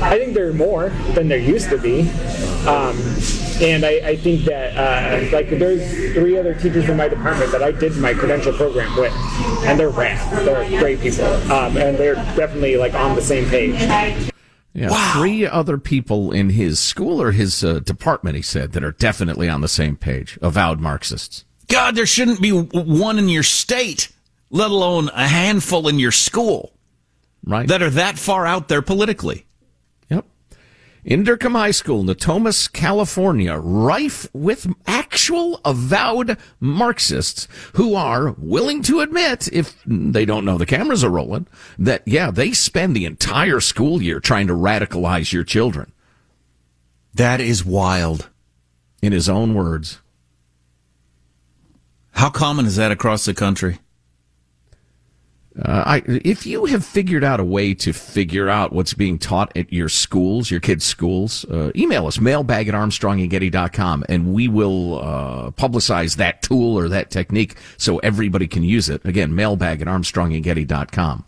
I 0.00 0.16
think 0.16 0.32
there 0.32 0.48
are 0.48 0.54
more 0.54 0.88
than 1.12 1.28
there 1.28 1.36
used 1.36 1.68
to 1.68 1.76
be. 1.76 2.08
Um, 2.66 2.96
and 3.62 3.84
I, 3.84 4.08
I, 4.08 4.16
think 4.16 4.44
that 4.44 4.76
uh, 4.76 5.36
like 5.36 5.50
there's 5.50 6.14
three 6.14 6.38
other 6.38 6.54
teachers 6.54 6.88
in 6.88 6.96
my 6.96 7.08
department 7.08 7.52
that 7.52 7.62
I 7.62 7.72
did 7.72 7.96
my 7.96 8.14
credential 8.14 8.52
program 8.52 8.94
with, 8.96 9.12
and 9.64 9.78
they're 9.78 9.88
rad. 9.88 10.44
They're 10.44 10.80
great 10.80 11.00
people, 11.00 11.24
um, 11.50 11.76
and 11.76 11.96
they're 11.96 12.14
definitely 12.14 12.76
like 12.76 12.94
on 12.94 13.14
the 13.14 13.22
same 13.22 13.48
page. 13.48 13.80
Yeah, 14.72 14.90
Wow. 14.90 15.12
three 15.14 15.46
other 15.46 15.78
people 15.78 16.32
in 16.32 16.50
his 16.50 16.78
school 16.78 17.22
or 17.22 17.32
his 17.32 17.64
uh, 17.64 17.78
department, 17.78 18.36
he 18.36 18.42
said, 18.42 18.72
that 18.72 18.84
are 18.84 18.92
definitely 18.92 19.48
on 19.48 19.62
the 19.62 19.68
same 19.68 19.96
page, 19.96 20.38
avowed 20.42 20.80
Marxists. 20.80 21.46
God, 21.68 21.94
there 21.94 22.04
shouldn't 22.04 22.42
be 22.42 22.50
one 22.50 23.18
in 23.18 23.30
your 23.30 23.42
state, 23.42 24.10
let 24.50 24.70
alone 24.70 25.08
a 25.14 25.26
handful 25.26 25.88
in 25.88 25.98
your 25.98 26.12
school, 26.12 26.74
right? 27.42 27.66
That 27.66 27.80
are 27.80 27.90
that 27.90 28.18
far 28.18 28.44
out 28.46 28.68
there 28.68 28.82
politically. 28.82 29.45
In 31.06 31.24
High 31.24 31.70
School, 31.70 32.02
Natomas, 32.02 32.70
California, 32.72 33.54
rife 33.54 34.26
with 34.32 34.66
actual 34.88 35.60
avowed 35.64 36.36
Marxists 36.58 37.46
who 37.74 37.94
are 37.94 38.32
willing 38.32 38.82
to 38.82 38.98
admit, 38.98 39.48
if 39.52 39.80
they 39.86 40.24
don't 40.24 40.44
know 40.44 40.58
the 40.58 40.66
cameras 40.66 41.04
are 41.04 41.10
rolling, 41.10 41.46
that, 41.78 42.02
yeah, 42.06 42.32
they 42.32 42.50
spend 42.50 42.96
the 42.96 43.04
entire 43.04 43.60
school 43.60 44.02
year 44.02 44.18
trying 44.18 44.48
to 44.48 44.52
radicalize 44.52 45.32
your 45.32 45.44
children. 45.44 45.92
That 47.14 47.40
is 47.40 47.64
wild. 47.64 48.28
In 49.00 49.12
his 49.12 49.28
own 49.28 49.54
words. 49.54 50.00
How 52.12 52.30
common 52.30 52.66
is 52.66 52.74
that 52.74 52.90
across 52.90 53.24
the 53.26 53.34
country? 53.34 53.78
Uh, 55.62 55.82
I, 55.86 56.02
if 56.06 56.44
you 56.44 56.66
have 56.66 56.84
figured 56.84 57.24
out 57.24 57.40
a 57.40 57.44
way 57.44 57.72
to 57.74 57.92
figure 57.94 58.48
out 58.48 58.72
what's 58.72 58.92
being 58.92 59.18
taught 59.18 59.56
at 59.56 59.72
your 59.72 59.88
schools, 59.88 60.50
your 60.50 60.60
kids' 60.60 60.84
schools, 60.84 61.46
uh, 61.46 61.72
email 61.74 62.06
us, 62.06 62.20
mailbag 62.20 62.68
at 62.68 62.74
armstrongandgetty.com, 62.74 64.04
and 64.08 64.34
we 64.34 64.48
will 64.48 64.98
uh, 64.98 65.50
publicize 65.52 66.16
that 66.16 66.42
tool 66.42 66.78
or 66.78 66.88
that 66.90 67.10
technique 67.10 67.56
so 67.78 67.98
everybody 67.98 68.46
can 68.46 68.62
use 68.62 68.90
it. 68.90 69.02
Again, 69.06 69.34
mailbag 69.34 69.80
at 69.80 69.88
armstrongandgetty.com. 69.88 71.24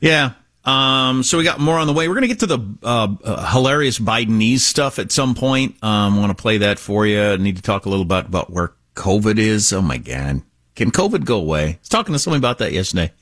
Yeah. 0.00 0.32
Um, 0.64 1.22
so 1.22 1.38
we 1.38 1.44
got 1.44 1.58
more 1.58 1.78
on 1.78 1.86
the 1.86 1.92
way. 1.92 2.08
We're 2.08 2.14
going 2.14 2.22
to 2.22 2.28
get 2.28 2.40
to 2.40 2.46
the 2.46 2.76
uh, 2.82 3.08
uh, 3.24 3.52
hilarious 3.52 3.98
Bidenese 3.98 4.60
stuff 4.60 4.98
at 4.98 5.10
some 5.10 5.34
point. 5.34 5.82
Um, 5.82 6.18
want 6.18 6.36
to 6.36 6.40
play 6.40 6.58
that 6.58 6.78
for 6.78 7.06
you. 7.06 7.20
I 7.20 7.36
need 7.36 7.56
to 7.56 7.62
talk 7.62 7.86
a 7.86 7.88
little 7.88 8.04
bit 8.04 8.26
about 8.26 8.50
where 8.50 8.72
COVID 8.94 9.38
is. 9.38 9.72
Oh 9.72 9.82
my 9.82 9.96
God. 9.96 10.42
Can 10.74 10.90
COVID 10.90 11.24
go 11.24 11.38
away? 11.38 11.64
I 11.64 11.78
was 11.80 11.88
talking 11.88 12.12
to 12.12 12.18
somebody 12.18 12.38
about 12.38 12.58
that 12.58 12.72
yesterday. 12.72 13.12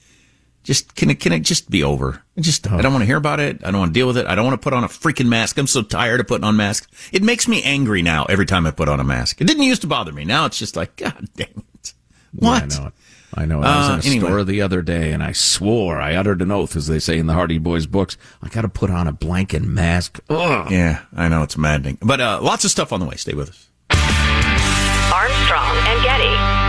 Just 0.62 0.94
can 0.94 1.08
it 1.10 1.20
can 1.20 1.32
it 1.32 1.40
just 1.40 1.70
be 1.70 1.82
over? 1.82 2.22
I 2.36 2.40
just 2.42 2.70
I 2.70 2.82
don't 2.82 2.92
want 2.92 3.02
to 3.02 3.06
hear 3.06 3.16
about 3.16 3.40
it. 3.40 3.60
I 3.64 3.70
don't 3.70 3.80
want 3.80 3.94
to 3.94 3.98
deal 3.98 4.06
with 4.06 4.18
it. 4.18 4.26
I 4.26 4.34
don't 4.34 4.44
want 4.44 4.60
to 4.60 4.62
put 4.62 4.74
on 4.74 4.84
a 4.84 4.88
freaking 4.88 5.26
mask. 5.28 5.56
I'm 5.58 5.66
so 5.66 5.80
tired 5.82 6.20
of 6.20 6.26
putting 6.26 6.44
on 6.44 6.56
masks. 6.56 6.86
It 7.12 7.22
makes 7.22 7.48
me 7.48 7.62
angry 7.62 8.02
now 8.02 8.26
every 8.26 8.44
time 8.46 8.66
I 8.66 8.70
put 8.70 8.88
on 8.88 9.00
a 9.00 9.04
mask. 9.04 9.40
It 9.40 9.46
didn't 9.46 9.62
used 9.62 9.80
to 9.82 9.86
bother 9.88 10.12
me. 10.12 10.24
Now 10.24 10.44
it's 10.44 10.58
just 10.58 10.76
like 10.76 10.96
God 10.96 11.28
dang 11.34 11.64
it. 11.74 11.94
What? 12.32 12.72
Yeah, 12.72 12.78
I 12.78 12.80
know 12.82 12.86
it. 12.88 12.92
I 13.32 13.44
know. 13.46 13.62
it. 13.62 13.64
I 13.64 13.78
was 13.78 13.88
Uh, 13.88 13.92
in 13.92 14.00
a 14.00 14.06
anyway. 14.16 14.28
store 14.28 14.44
the 14.44 14.60
other 14.60 14.82
day, 14.82 15.12
and 15.12 15.22
I 15.22 15.32
swore 15.32 15.98
I 16.00 16.14
uttered 16.14 16.42
an 16.42 16.50
oath, 16.50 16.76
as 16.76 16.88
they 16.88 16.98
say 16.98 17.16
in 17.18 17.26
the 17.26 17.32
Hardy 17.34 17.58
Boys 17.58 17.86
books. 17.86 18.16
I 18.42 18.48
got 18.48 18.62
to 18.62 18.68
put 18.68 18.90
on 18.90 19.06
a 19.06 19.12
blanket 19.12 19.62
mask. 19.62 20.20
Ugh. 20.28 20.70
Yeah, 20.70 21.00
I 21.16 21.28
know 21.28 21.42
it's 21.42 21.56
maddening. 21.56 21.96
But 22.02 22.20
uh, 22.20 22.40
lots 22.42 22.64
of 22.66 22.70
stuff 22.70 22.92
on 22.92 23.00
the 23.00 23.06
way. 23.06 23.16
Stay 23.16 23.32
with 23.34 23.48
us. 23.48 23.68
Armstrong 25.12 25.76
and 25.86 26.02
Getty. 26.04 26.59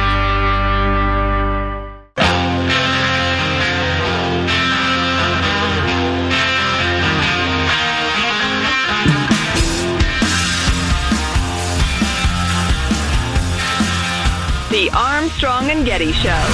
The 14.72 14.90
Armstrong 14.96 15.70
and 15.70 15.86
Getty 15.86 16.14
Show. 16.14 16.46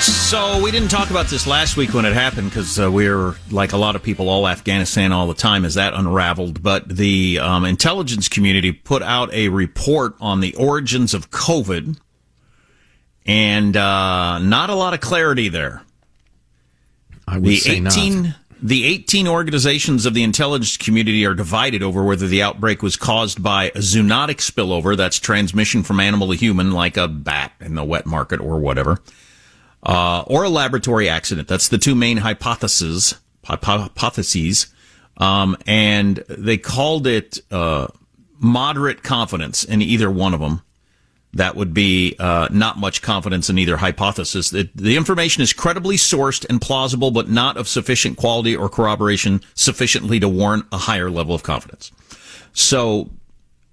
So 0.00 0.62
we 0.62 0.70
didn't 0.70 0.90
talk 0.90 1.08
about 1.08 1.28
this 1.28 1.46
last 1.46 1.78
week 1.78 1.94
when 1.94 2.04
it 2.04 2.12
happened 2.12 2.50
because 2.50 2.78
uh, 2.78 2.92
we're 2.92 3.34
like 3.50 3.72
a 3.72 3.78
lot 3.78 3.96
of 3.96 4.02
people, 4.02 4.28
all 4.28 4.46
Afghanistan 4.46 5.12
all 5.12 5.26
the 5.28 5.34
time 5.34 5.64
as 5.64 5.76
that 5.76 5.94
unraveled. 5.94 6.62
But 6.62 6.90
the 6.90 7.38
um, 7.38 7.64
intelligence 7.64 8.28
community 8.28 8.70
put 8.70 9.02
out 9.02 9.32
a 9.32 9.48
report 9.48 10.14
on 10.20 10.40
the 10.40 10.54
origins 10.56 11.14
of 11.14 11.30
COVID, 11.30 11.98
and 13.24 13.76
uh, 13.78 14.40
not 14.40 14.68
a 14.68 14.74
lot 14.74 14.92
of 14.92 15.00
clarity 15.00 15.48
there. 15.48 15.80
I 17.26 17.38
would 17.38 17.44
the 17.44 17.56
say 17.56 17.80
not. 17.80 17.94
18 18.60 18.68
the 18.68 18.84
18 18.84 19.28
organizations 19.28 20.06
of 20.06 20.14
the 20.14 20.22
intelligence 20.22 20.76
community 20.76 21.24
are 21.26 21.34
divided 21.34 21.82
over 21.82 22.04
whether 22.04 22.26
the 22.26 22.42
outbreak 22.42 22.82
was 22.82 22.96
caused 22.96 23.42
by 23.42 23.66
a 23.66 23.78
zoonotic 23.78 24.36
spillover 24.36 24.96
that's 24.96 25.18
transmission 25.18 25.82
from 25.82 26.00
animal 26.00 26.28
to 26.28 26.34
human 26.34 26.72
like 26.72 26.96
a 26.96 27.08
bat 27.08 27.52
in 27.60 27.74
the 27.74 27.84
wet 27.84 28.06
market 28.06 28.40
or 28.40 28.58
whatever 28.58 28.98
uh, 29.82 30.22
or 30.26 30.44
a 30.44 30.48
laboratory 30.48 31.08
accident. 31.08 31.48
That's 31.48 31.68
the 31.68 31.78
two 31.78 31.94
main 31.94 32.18
hypotheses 32.18 33.16
hypotheses 33.44 34.66
um, 35.16 35.56
and 35.66 36.16
they 36.28 36.58
called 36.58 37.06
it 37.06 37.38
uh, 37.50 37.88
moderate 38.38 39.02
confidence 39.02 39.64
in 39.64 39.82
either 39.82 40.10
one 40.10 40.34
of 40.34 40.40
them 40.40 40.62
that 41.32 41.54
would 41.54 41.72
be 41.72 42.16
uh, 42.18 42.48
not 42.50 42.78
much 42.78 43.02
confidence 43.02 43.48
in 43.48 43.58
either 43.58 43.76
hypothesis. 43.76 44.50
The, 44.50 44.68
the 44.74 44.96
information 44.96 45.42
is 45.42 45.52
credibly 45.52 45.96
sourced 45.96 46.44
and 46.48 46.60
plausible, 46.60 47.10
but 47.10 47.28
not 47.28 47.56
of 47.56 47.68
sufficient 47.68 48.16
quality 48.16 48.56
or 48.56 48.68
corroboration 48.68 49.40
sufficiently 49.54 50.18
to 50.20 50.28
warrant 50.28 50.66
a 50.72 50.78
higher 50.78 51.10
level 51.10 51.34
of 51.34 51.42
confidence. 51.42 51.92
So 52.52 53.10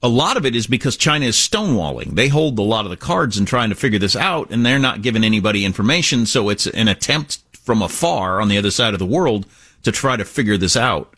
a 0.03 0.07
lot 0.07 0.37
of 0.37 0.45
it 0.45 0.55
is 0.55 0.67
because 0.67 0.95
China 0.97 1.25
is 1.25 1.35
stonewalling. 1.35 2.11
They 2.13 2.27
hold 2.27 2.59
a 2.59 2.63
lot 2.63 2.85
of 2.85 2.91
the 2.91 2.97
cards 2.97 3.37
in 3.37 3.45
trying 3.45 3.69
to 3.69 3.75
figure 3.75 3.99
this 3.99 4.15
out, 4.15 4.51
and 4.51 4.63
they're 4.63 4.77
not 4.77 5.01
giving 5.01 5.23
anybody 5.23 5.65
information. 5.65 6.27
So 6.27 6.49
it's 6.49 6.67
an 6.67 6.87
attempt 6.87 7.39
from 7.53 7.81
afar 7.81 8.39
on 8.39 8.49
the 8.49 8.57
other 8.57 8.71
side 8.71 8.93
of 8.93 8.99
the 8.99 9.05
world 9.05 9.47
to 9.83 9.91
try 9.91 10.15
to 10.15 10.25
figure 10.25 10.57
this 10.57 10.77
out. 10.77 11.15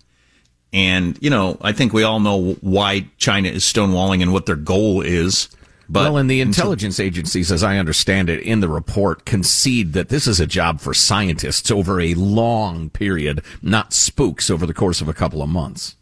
And, 0.71 1.17
you 1.21 1.29
know, 1.29 1.57
I 1.61 1.73
think 1.73 1.93
we 1.93 2.03
all 2.03 2.19
know 2.19 2.53
why 2.61 3.07
China 3.17 3.49
is 3.49 3.63
stonewalling 3.63 4.21
and 4.21 4.31
what 4.31 4.45
their 4.45 4.55
goal 4.55 5.01
is. 5.01 5.49
But 5.91 6.03
well, 6.03 6.17
and 6.17 6.29
the 6.29 6.39
intelligence 6.39 6.99
agencies, 6.99 7.51
as 7.51 7.63
I 7.63 7.77
understand 7.77 8.29
it, 8.29 8.41
in 8.43 8.59
the 8.59 8.69
report 8.69 9.25
concede 9.25 9.93
that 9.93 10.09
this 10.09 10.27
is 10.27 10.39
a 10.39 10.45
job 10.45 10.79
for 10.79 10.93
scientists 10.93 11.71
over 11.71 11.99
a 11.99 12.13
long 12.13 12.91
period, 12.91 13.43
not 13.63 13.91
spooks 13.91 14.51
over 14.51 14.67
the 14.67 14.73
course 14.73 15.01
of 15.01 15.09
a 15.09 15.13
couple 15.15 15.41
of 15.41 15.49
months. 15.49 15.95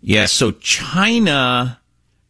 Yeah, 0.00 0.26
so 0.26 0.52
China 0.52 1.80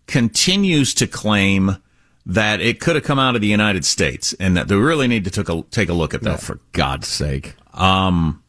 continues 0.07 0.95
to 0.95 1.07
claim 1.07 1.77
that 2.25 2.62
it 2.62 2.81
could 2.81 2.95
have 2.95 3.05
come 3.05 3.18
out 3.18 3.35
of 3.35 3.42
the 3.42 3.47
United 3.49 3.85
States 3.85 4.33
and 4.40 4.57
that 4.57 4.68
they 4.68 4.77
really 4.77 5.09
need 5.09 5.25
to 5.25 5.31
take 5.31 5.51
a, 5.51 5.62
take 5.71 5.88
a 5.90 5.95
look 5.95 6.14
at 6.14 6.23
that. 6.23 6.40
for 6.40 6.61
God's 6.73 7.09
sake. 7.09 7.57
Um, 7.75 8.42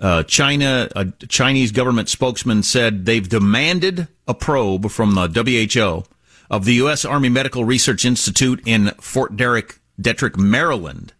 uh, 0.00 0.22
China, 0.22 0.88
a 0.96 1.06
Chinese 1.28 1.72
government 1.72 2.08
spokesman 2.08 2.62
said 2.62 3.04
they've 3.04 3.28
demanded 3.28 4.08
a 4.26 4.34
probe 4.34 4.90
from 4.90 5.14
the 5.14 5.28
WHO 5.28 6.04
of 6.50 6.64
the 6.64 6.74
U.S. 6.74 7.04
Army 7.04 7.28
Medical 7.28 7.64
Research 7.64 8.04
Institute 8.04 8.62
in 8.64 8.88
Fort 9.00 9.36
Derrick, 9.36 9.80
Detrick, 10.00 10.36
Maryland, 10.36 11.12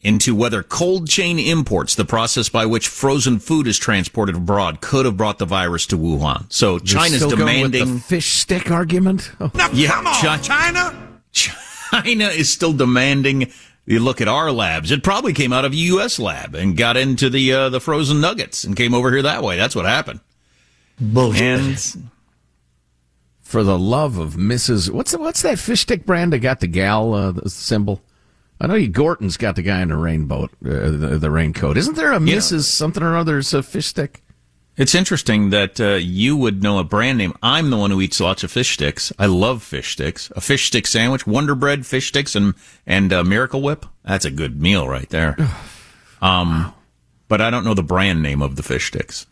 into 0.00 0.34
whether 0.34 0.62
cold 0.62 1.08
chain 1.08 1.38
imports, 1.38 1.94
the 1.94 2.04
process 2.04 2.48
by 2.48 2.64
which 2.66 2.86
frozen 2.86 3.38
food 3.38 3.66
is 3.66 3.78
transported 3.78 4.36
abroad, 4.36 4.80
could 4.80 5.04
have 5.04 5.16
brought 5.16 5.38
the 5.38 5.46
virus 5.46 5.86
to 5.86 5.98
Wuhan. 5.98 6.50
So 6.52 6.76
You're 6.76 6.84
China's 6.84 7.16
still 7.16 7.30
going 7.36 7.62
with 7.62 7.72
demanding 7.72 7.94
the 7.94 8.00
fish 8.00 8.32
stick 8.34 8.70
argument. 8.70 9.32
Oh. 9.40 9.50
yeah, 9.72 10.02
Chi- 10.20 10.38
China. 10.38 11.08
China 11.32 12.24
is 12.26 12.50
still 12.50 12.72
demanding 12.72 13.50
you 13.86 14.00
look 14.00 14.20
at 14.20 14.28
our 14.28 14.52
labs. 14.52 14.90
It 14.90 15.02
probably 15.02 15.32
came 15.32 15.52
out 15.52 15.64
of 15.64 15.72
a 15.72 15.76
U.S. 15.76 16.18
lab 16.18 16.54
and 16.54 16.76
got 16.76 16.96
into 16.96 17.30
the 17.30 17.52
uh, 17.52 17.68
the 17.70 17.80
frozen 17.80 18.20
nuggets 18.20 18.64
and 18.64 18.76
came 18.76 18.94
over 18.94 19.10
here 19.10 19.22
that 19.22 19.42
way. 19.42 19.56
That's 19.56 19.74
what 19.74 19.86
happened. 19.86 20.20
Bullshit. 21.00 21.42
And 21.42 22.10
For 23.48 23.64
the 23.64 23.78
love 23.78 24.18
of 24.18 24.34
Mrs. 24.34 24.90
What's 24.90 25.12
the, 25.12 25.18
what's 25.18 25.40
that 25.40 25.58
fish 25.58 25.80
stick 25.80 26.04
brand 26.04 26.34
that 26.34 26.40
got 26.40 26.60
the 26.60 26.66
gal 26.66 27.14
uh, 27.14 27.32
the 27.32 27.48
symbol? 27.48 28.02
I 28.60 28.66
know 28.66 28.74
you 28.74 28.88
Gorton's 28.88 29.38
got 29.38 29.56
the 29.56 29.62
guy 29.62 29.80
in 29.80 29.88
the 29.88 29.96
rainboat, 29.96 30.50
uh, 30.62 30.68
the, 30.90 31.18
the 31.18 31.30
raincoat. 31.30 31.78
Isn't 31.78 31.94
there 31.96 32.12
a 32.12 32.20
Yeah. 32.20 32.36
Mrs. 32.36 32.64
something 32.64 33.02
or 33.02 33.16
other's 33.16 33.54
a 33.54 33.62
fish 33.62 33.86
stick? 33.86 34.22
it's 34.76 34.94
interesting 34.94 35.48
that 35.48 35.80
uh, 35.80 35.94
you 35.94 36.36
would 36.36 36.62
know 36.62 36.78
a 36.78 36.84
brand 36.84 37.16
name. 37.16 37.32
I'm 37.42 37.70
the 37.70 37.78
one 37.78 37.90
who 37.90 38.02
eats 38.02 38.20
lots 38.20 38.44
of 38.44 38.50
fish 38.50 38.74
sticks. 38.74 39.14
I 39.18 39.24
love 39.24 39.62
fish 39.62 39.92
sticks. 39.92 40.30
A 40.36 40.42
fish 40.42 40.66
stick 40.66 40.86
sandwich, 40.86 41.26
Wonder 41.26 41.54
Bread 41.54 41.86
fish 41.86 42.08
sticks, 42.08 42.36
and 42.36 42.52
and 42.86 43.14
uh, 43.14 43.24
Miracle 43.24 43.62
Whip. 43.62 43.86
That's 44.04 44.26
a 44.26 44.30
good 44.30 44.60
meal 44.60 44.86
right 44.86 45.08
there. 45.08 45.38
um, 46.20 46.74
but 47.28 47.40
I 47.40 47.48
don't 47.48 47.64
know 47.64 47.72
the 47.72 47.82
brand 47.82 48.22
name 48.22 48.42
of 48.42 48.56
the 48.56 48.62
fish 48.62 48.88
sticks. 48.88 49.26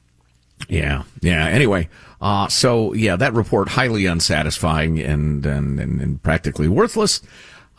Yeah, 0.71 1.03
yeah. 1.21 1.47
Anyway, 1.49 1.91
uh, 2.21 2.49
so 2.49 2.93
yeah, 2.95 3.17
that 3.17 3.35
report 3.35 3.69
highly 3.71 4.07
unsatisfying 4.07 4.99
and 5.01 5.45
and, 5.45 5.79
and, 5.79 6.01
and 6.01 6.23
practically 6.23 6.69
worthless. 6.69 7.21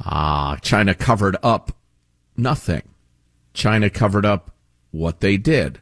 Uh, 0.03 0.57
China 0.57 0.93
covered 0.93 1.37
up 1.41 1.75
nothing. 2.35 2.83
China 3.53 3.89
covered 3.89 4.25
up 4.25 4.51
what 4.91 5.19
they 5.19 5.37
did. 5.37 5.81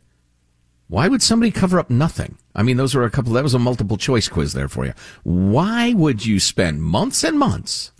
Why 0.87 1.07
would 1.07 1.21
somebody 1.21 1.51
cover 1.51 1.79
up 1.79 1.89
nothing? 1.89 2.37
I 2.53 2.63
mean, 2.63 2.77
those 2.77 2.95
were 2.95 3.03
a 3.03 3.11
couple. 3.11 3.33
That 3.33 3.43
was 3.43 3.53
a 3.53 3.59
multiple 3.59 3.97
choice 3.97 4.29
quiz 4.29 4.53
there 4.53 4.69
for 4.69 4.85
you. 4.85 4.93
Why 5.23 5.93
would 5.93 6.25
you 6.25 6.39
spend 6.39 6.83
months 6.83 7.23
and 7.23 7.37
months 7.37 7.91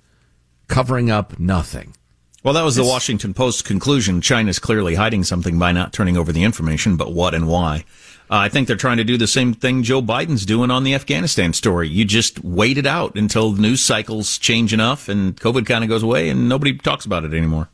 covering 0.67 1.11
up 1.11 1.39
nothing? 1.39 1.95
Well, 2.43 2.53
that 2.53 2.63
was 2.63 2.75
the 2.75 2.85
Washington 2.85 3.33
Post 3.33 3.65
conclusion. 3.65 4.21
China's 4.21 4.59
clearly 4.59 4.93
hiding 4.95 5.23
something 5.23 5.57
by 5.57 5.71
not 5.71 5.93
turning 5.93 6.15
over 6.15 6.31
the 6.31 6.43
information, 6.43 6.95
but 6.95 7.11
what 7.11 7.33
and 7.33 7.47
why? 7.47 7.85
Uh, 8.29 8.37
I 8.37 8.49
think 8.49 8.67
they're 8.67 8.75
trying 8.75 8.97
to 8.97 9.03
do 9.03 9.17
the 9.17 9.27
same 9.27 9.53
thing 9.53 9.83
Joe 9.83 10.01
Biden's 10.01 10.45
doing 10.45 10.71
on 10.71 10.83
the 10.83 10.95
Afghanistan 10.95 11.53
story. 11.53 11.87
You 11.87 12.05
just 12.05 12.43
wait 12.43 12.77
it 12.77 12.87
out 12.87 13.15
until 13.15 13.51
the 13.51 13.61
news 13.61 13.81
cycles 13.81 14.37
change 14.39 14.73
enough 14.73 15.07
and 15.07 15.39
COVID 15.39 15.65
kind 15.65 15.83
of 15.83 15.89
goes 15.89 16.01
away 16.01 16.29
and 16.29 16.49
nobody 16.49 16.75
talks 16.75 17.05
about 17.05 17.23
it 17.23 17.33
anymore. 17.33 17.69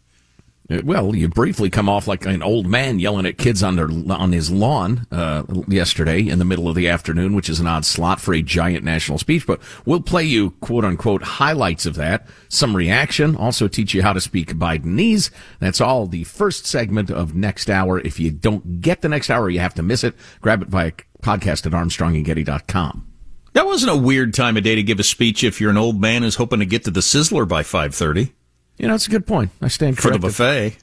Well, 0.84 1.14
you 1.14 1.28
briefly 1.28 1.70
come 1.70 1.90
off 1.90 2.08
like 2.08 2.26
an 2.26 2.42
old 2.42 2.66
man 2.66 3.00
yelling 3.00 3.26
at 3.26 3.38
kids 3.38 3.62
on 3.62 3.76
their 3.76 3.90
on 3.90 4.32
his 4.32 4.50
lawn 4.50 5.06
uh, 5.12 5.44
yesterday 5.68 6.26
in 6.26 6.40
the 6.40 6.46
middle 6.46 6.70
of 6.70 6.76
the 6.76 6.88
afternoon, 6.88 7.36
which 7.36 7.50
is 7.50 7.60
an 7.60 7.68
odd 7.68 7.84
slot 7.84 8.22
for 8.22 8.34
a 8.34 8.42
giant 8.42 8.86
national 8.86 9.18
speech. 9.18 9.46
But 9.46 9.60
we'll 9.86 10.02
play 10.02 10.24
you 10.24 10.52
quote 10.62 10.86
unquote 10.86 11.24
highlights 11.24 11.86
of 11.86 11.96
that, 11.96 12.26
some 12.48 12.76
reaction, 12.76 13.36
also 13.36 13.68
teach 13.68 13.94
you 13.94 14.02
how 14.02 14.14
to 14.14 14.22
speak 14.22 14.54
Bidenese. 14.54 15.30
That's 15.60 15.82
all 15.82 16.08
the 16.08 16.24
first 16.24 16.66
segment 16.66 17.10
of 17.10 17.36
next 17.36 17.70
hour. 17.70 18.00
If 18.00 18.18
you 18.18 18.32
don't 18.32 18.80
get 18.80 19.02
the 19.02 19.10
next 19.10 19.30
hour, 19.30 19.50
you 19.50 19.60
have 19.60 19.74
to 19.76 19.84
miss 19.84 20.06
it. 20.06 20.16
Grab 20.40 20.62
it 20.62 20.70
via 20.70 20.94
podcast 21.22 21.66
at 21.66 21.74
ArmstrongandGetty.com. 21.74 23.08
That 23.54 23.66
wasn't 23.66 23.92
a 23.92 23.98
weird 23.98 24.34
time 24.34 24.56
of 24.56 24.64
day 24.64 24.76
to 24.76 24.84
give 24.84 25.02
a 25.02 25.04
speech 25.04 25.44
if 25.44 25.60
you're 25.60 25.70
an 25.70 25.78
old 25.78 26.00
man 26.00 26.24
who's 26.24 26.36
hoping 26.36 26.60
to 26.60 26.66
get 26.66 26.86
to 26.86 26.92
the 26.92 27.02
Sizzler 27.02 27.46
by 27.46 27.64
five 27.64 27.94
thirty. 27.94 28.34
You 28.82 28.88
know, 28.88 28.96
it's 28.96 29.06
a 29.06 29.12
good 29.12 29.28
point. 29.28 29.52
I 29.62 29.68
stand 29.68 29.98
for 29.98 30.10
corrected. 30.10 30.22
the 30.24 30.28
buffet. 30.28 30.78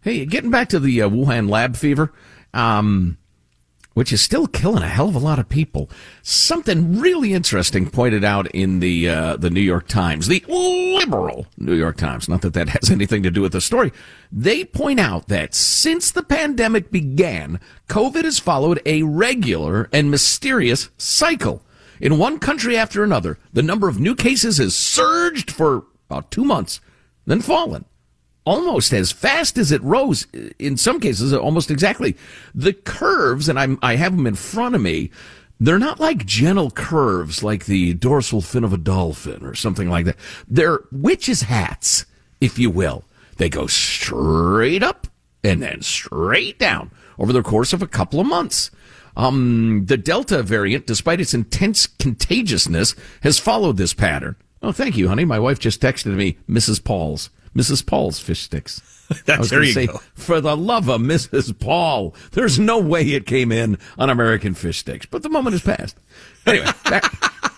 Hey, 0.00 0.26
getting 0.26 0.50
back 0.50 0.70
to 0.70 0.80
the 0.80 1.02
uh, 1.02 1.08
Wuhan 1.08 1.48
lab 1.48 1.76
fever, 1.76 2.12
um, 2.52 3.16
which 3.94 4.12
is 4.12 4.20
still 4.20 4.48
killing 4.48 4.82
a 4.82 4.88
hell 4.88 5.08
of 5.08 5.14
a 5.14 5.20
lot 5.20 5.38
of 5.38 5.48
people. 5.48 5.88
Something 6.20 6.98
really 6.98 7.32
interesting 7.34 7.90
pointed 7.90 8.24
out 8.24 8.50
in 8.50 8.80
the 8.80 9.08
uh, 9.08 9.36
the 9.36 9.50
New 9.50 9.60
York 9.60 9.86
Times, 9.86 10.26
the 10.26 10.44
liberal 10.48 11.46
New 11.56 11.76
York 11.76 11.96
Times. 11.96 12.28
Not 12.28 12.42
that 12.42 12.54
that 12.54 12.68
has 12.80 12.90
anything 12.90 13.22
to 13.22 13.30
do 13.30 13.42
with 13.42 13.52
the 13.52 13.60
story. 13.60 13.92
They 14.32 14.64
point 14.64 14.98
out 14.98 15.28
that 15.28 15.54
since 15.54 16.10
the 16.10 16.24
pandemic 16.24 16.90
began, 16.90 17.60
COVID 17.88 18.24
has 18.24 18.40
followed 18.40 18.82
a 18.84 19.04
regular 19.04 19.88
and 19.92 20.10
mysterious 20.10 20.88
cycle. 20.98 21.62
In 22.00 22.18
one 22.18 22.40
country 22.40 22.76
after 22.76 23.04
another, 23.04 23.38
the 23.52 23.62
number 23.62 23.88
of 23.88 24.00
new 24.00 24.16
cases 24.16 24.58
has 24.58 24.76
surged 24.76 25.52
for 25.52 25.84
about 26.08 26.32
two 26.32 26.44
months 26.44 26.80
then 27.28 27.42
fallen. 27.42 27.84
Almost 28.44 28.92
as 28.94 29.12
fast 29.12 29.58
as 29.58 29.70
it 29.70 29.82
rose 29.82 30.26
in 30.58 30.76
some 30.78 31.00
cases 31.00 31.34
almost 31.34 31.70
exactly. 31.70 32.16
The 32.54 32.72
curves 32.72 33.48
and 33.48 33.58
I'm, 33.58 33.78
i 33.82 33.96
have 33.96 34.16
them 34.16 34.26
in 34.26 34.34
front 34.34 34.74
of 34.74 34.80
me 34.80 35.10
they're 35.60 35.78
not 35.78 35.98
like 35.98 36.24
gentle 36.24 36.70
curves 36.70 37.42
like 37.42 37.66
the 37.66 37.92
dorsal 37.94 38.40
fin 38.40 38.62
of 38.64 38.72
a 38.72 38.78
dolphin 38.78 39.44
or 39.44 39.54
something 39.54 39.90
like 39.90 40.06
that. 40.06 40.16
They're 40.46 40.80
witches 40.92 41.42
hats 41.42 42.06
if 42.40 42.58
you 42.58 42.70
will. 42.70 43.04
They 43.36 43.48
go 43.48 43.66
straight 43.66 44.82
up 44.82 45.08
and 45.44 45.60
then 45.60 45.82
straight 45.82 46.58
down 46.58 46.90
over 47.18 47.32
the 47.32 47.42
course 47.42 47.72
of 47.72 47.82
a 47.82 47.88
couple 47.88 48.20
of 48.20 48.26
months. 48.26 48.70
Um, 49.16 49.84
the 49.86 49.96
delta 49.96 50.42
variant 50.42 50.86
despite 50.86 51.20
its 51.20 51.34
intense 51.34 51.86
contagiousness 51.86 52.94
has 53.22 53.38
followed 53.38 53.76
this 53.76 53.92
pattern 53.92 54.36
Oh, 54.62 54.72
thank 54.72 54.96
you, 54.96 55.08
honey. 55.08 55.24
My 55.24 55.38
wife 55.38 55.58
just 55.58 55.80
texted 55.80 56.14
me, 56.14 56.38
Mrs. 56.48 56.82
Paul's. 56.82 57.30
Mrs. 57.54 57.84
Paul's 57.84 58.18
fish 58.20 58.42
sticks. 58.42 58.82
That's 59.24 59.50
there 59.50 59.62
you 59.62 59.72
say, 59.72 59.86
go. 59.86 59.98
For 60.14 60.40
the 60.40 60.56
love 60.56 60.88
of 60.88 61.00
Mrs. 61.00 61.58
Paul, 61.58 62.14
there's 62.32 62.58
no 62.58 62.78
way 62.78 63.02
it 63.02 63.26
came 63.26 63.50
in 63.50 63.78
on 63.96 64.10
American 64.10 64.54
fish 64.54 64.78
sticks, 64.78 65.06
but 65.06 65.22
the 65.22 65.30
moment 65.30 65.54
has 65.54 65.62
passed. 65.62 65.96
Anyway, 66.46 66.66
back, 66.84 67.10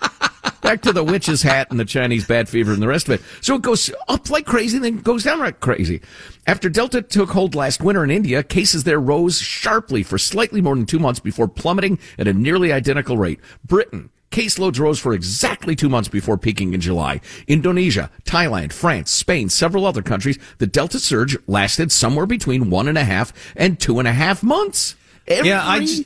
back 0.62 0.82
to 0.82 0.92
the 0.92 1.02
witch's 1.02 1.42
hat 1.42 1.68
and 1.70 1.80
the 1.80 1.84
Chinese 1.84 2.24
bad 2.24 2.48
fever 2.48 2.72
and 2.72 2.80
the 2.80 2.86
rest 2.86 3.08
of 3.08 3.14
it. 3.14 3.22
So 3.40 3.56
it 3.56 3.62
goes 3.62 3.90
up 4.08 4.30
like 4.30 4.46
crazy, 4.46 4.76
and 4.76 4.84
then 4.84 4.98
goes 4.98 5.24
down 5.24 5.40
like 5.40 5.58
crazy. 5.58 6.00
After 6.46 6.68
Delta 6.68 7.02
took 7.02 7.30
hold 7.30 7.56
last 7.56 7.82
winter 7.82 8.04
in 8.04 8.10
India, 8.12 8.44
cases 8.44 8.84
there 8.84 9.00
rose 9.00 9.40
sharply 9.40 10.04
for 10.04 10.18
slightly 10.18 10.60
more 10.60 10.76
than 10.76 10.86
two 10.86 11.00
months 11.00 11.20
before 11.20 11.48
plummeting 11.48 11.98
at 12.16 12.28
a 12.28 12.32
nearly 12.32 12.72
identical 12.72 13.18
rate. 13.18 13.40
Britain, 13.64 14.10
Caseloads 14.30 14.78
rose 14.78 15.00
for 15.00 15.12
exactly 15.12 15.74
two 15.74 15.88
months 15.88 16.08
before 16.08 16.38
peaking 16.38 16.72
in 16.72 16.80
July. 16.80 17.20
Indonesia, 17.48 18.10
Thailand, 18.24 18.72
France, 18.72 19.10
Spain, 19.10 19.48
several 19.48 19.84
other 19.84 20.02
countries, 20.02 20.38
the 20.58 20.68
Delta 20.68 21.00
surge 21.00 21.36
lasted 21.48 21.90
somewhere 21.90 22.26
between 22.26 22.70
one 22.70 22.86
and 22.86 22.96
a 22.96 23.04
half 23.04 23.32
and 23.56 23.80
two 23.80 23.98
and 23.98 24.06
a 24.06 24.12
half 24.12 24.42
months. 24.42 24.94
Every 25.26 25.48
yeah, 25.48 25.68
I 25.68 25.80
just, 25.80 26.04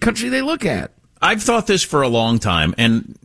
country 0.00 0.28
they 0.28 0.40
look 0.40 0.64
at. 0.64 0.92
I've 1.20 1.42
thought 1.42 1.66
this 1.66 1.82
for 1.82 2.02
a 2.02 2.08
long 2.08 2.38
time, 2.38 2.74
and 2.78 3.18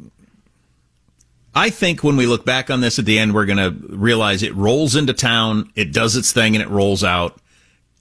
I 1.53 1.69
think 1.69 2.03
when 2.03 2.17
we 2.17 2.25
look 2.25 2.45
back 2.45 2.71
on 2.71 2.81
this 2.81 2.97
at 2.97 3.05
the 3.05 3.19
end, 3.19 3.35
we're 3.35 3.45
going 3.45 3.57
to 3.57 3.95
realize 3.95 4.41
it 4.41 4.55
rolls 4.55 4.95
into 4.95 5.13
town, 5.13 5.71
it 5.75 5.91
does 5.91 6.15
its 6.15 6.31
thing, 6.31 6.55
and 6.55 6.63
it 6.63 6.69
rolls 6.69 7.03
out, 7.03 7.39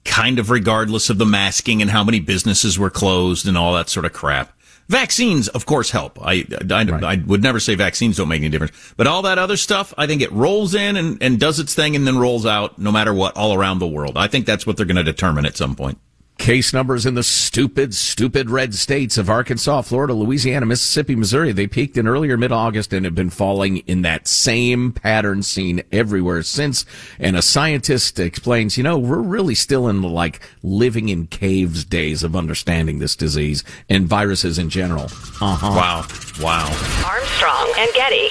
kind 0.05 0.39
of 0.39 0.49
regardless 0.49 1.09
of 1.11 1.19
the 1.19 1.25
masking 1.25 1.81
and 1.81 1.91
how 1.91 2.03
many 2.03 2.19
businesses 2.19 2.79
were 2.79 2.89
closed 2.89 3.47
and 3.47 3.57
all 3.57 3.73
that 3.73 3.89
sort 3.89 4.05
of 4.05 4.13
crap. 4.13 4.51
Vaccines, 4.89 5.47
of 5.49 5.67
course, 5.67 5.91
help. 5.91 6.19
I, 6.19 6.45
I, 6.51 6.83
right. 6.83 7.03
I, 7.03 7.23
would 7.27 7.43
never 7.43 7.59
say 7.59 7.75
vaccines 7.75 8.17
don't 8.17 8.27
make 8.27 8.41
any 8.41 8.49
difference. 8.49 8.73
But 8.97 9.05
all 9.05 9.21
that 9.21 9.37
other 9.37 9.55
stuff, 9.55 9.93
I 9.99 10.07
think 10.07 10.23
it 10.23 10.31
rolls 10.31 10.73
in 10.73 10.97
and, 10.97 11.21
and 11.21 11.39
does 11.39 11.59
its 11.59 11.75
thing 11.75 11.95
and 11.95 12.07
then 12.07 12.17
rolls 12.17 12.43
out 12.47 12.79
no 12.79 12.91
matter 12.91 13.13
what 13.13 13.37
all 13.37 13.53
around 13.53 13.77
the 13.77 13.87
world. 13.87 14.17
I 14.17 14.27
think 14.27 14.47
that's 14.47 14.65
what 14.65 14.77
they're 14.77 14.87
going 14.87 14.95
to 14.95 15.03
determine 15.03 15.45
at 15.45 15.55
some 15.55 15.75
point. 15.75 15.99
Case 16.39 16.73
numbers 16.73 17.05
in 17.05 17.15
the 17.15 17.21
stupid, 17.21 17.93
stupid 17.93 18.49
red 18.49 18.73
states 18.73 19.17
of 19.17 19.29
Arkansas, 19.29 19.81
Florida, 19.81 20.13
Louisiana, 20.13 20.65
Mississippi, 20.65 21.13
Missouri. 21.13 21.51
They 21.51 21.67
peaked 21.67 21.97
in 21.97 22.07
earlier 22.07 22.37
mid-August 22.37 22.93
and 22.93 23.03
have 23.05 23.13
been 23.13 23.29
falling 23.29 23.77
in 23.79 24.03
that 24.03 24.25
same 24.25 24.93
pattern 24.93 25.43
seen 25.43 25.83
everywhere 25.91 26.41
since. 26.43 26.85
And 27.19 27.35
a 27.35 27.41
scientist 27.41 28.19
explains, 28.19 28.77
you 28.77 28.83
know, 28.83 28.97
we're 28.97 29.19
really 29.19 29.53
still 29.53 29.89
in 29.89 30.01
the 30.01 30.07
like 30.07 30.39
living 30.63 31.09
in 31.09 31.27
caves 31.27 31.83
days 31.83 32.23
of 32.23 32.37
understanding 32.37 32.99
this 32.99 33.17
disease 33.17 33.65
and 33.89 34.07
viruses 34.07 34.57
in 34.57 34.69
general. 34.69 35.05
Uh-huh. 35.41 35.67
Wow. 35.75 36.07
Wow. 36.41 36.65
Armstrong 37.05 37.73
and 37.77 37.93
Getty. 37.93 38.29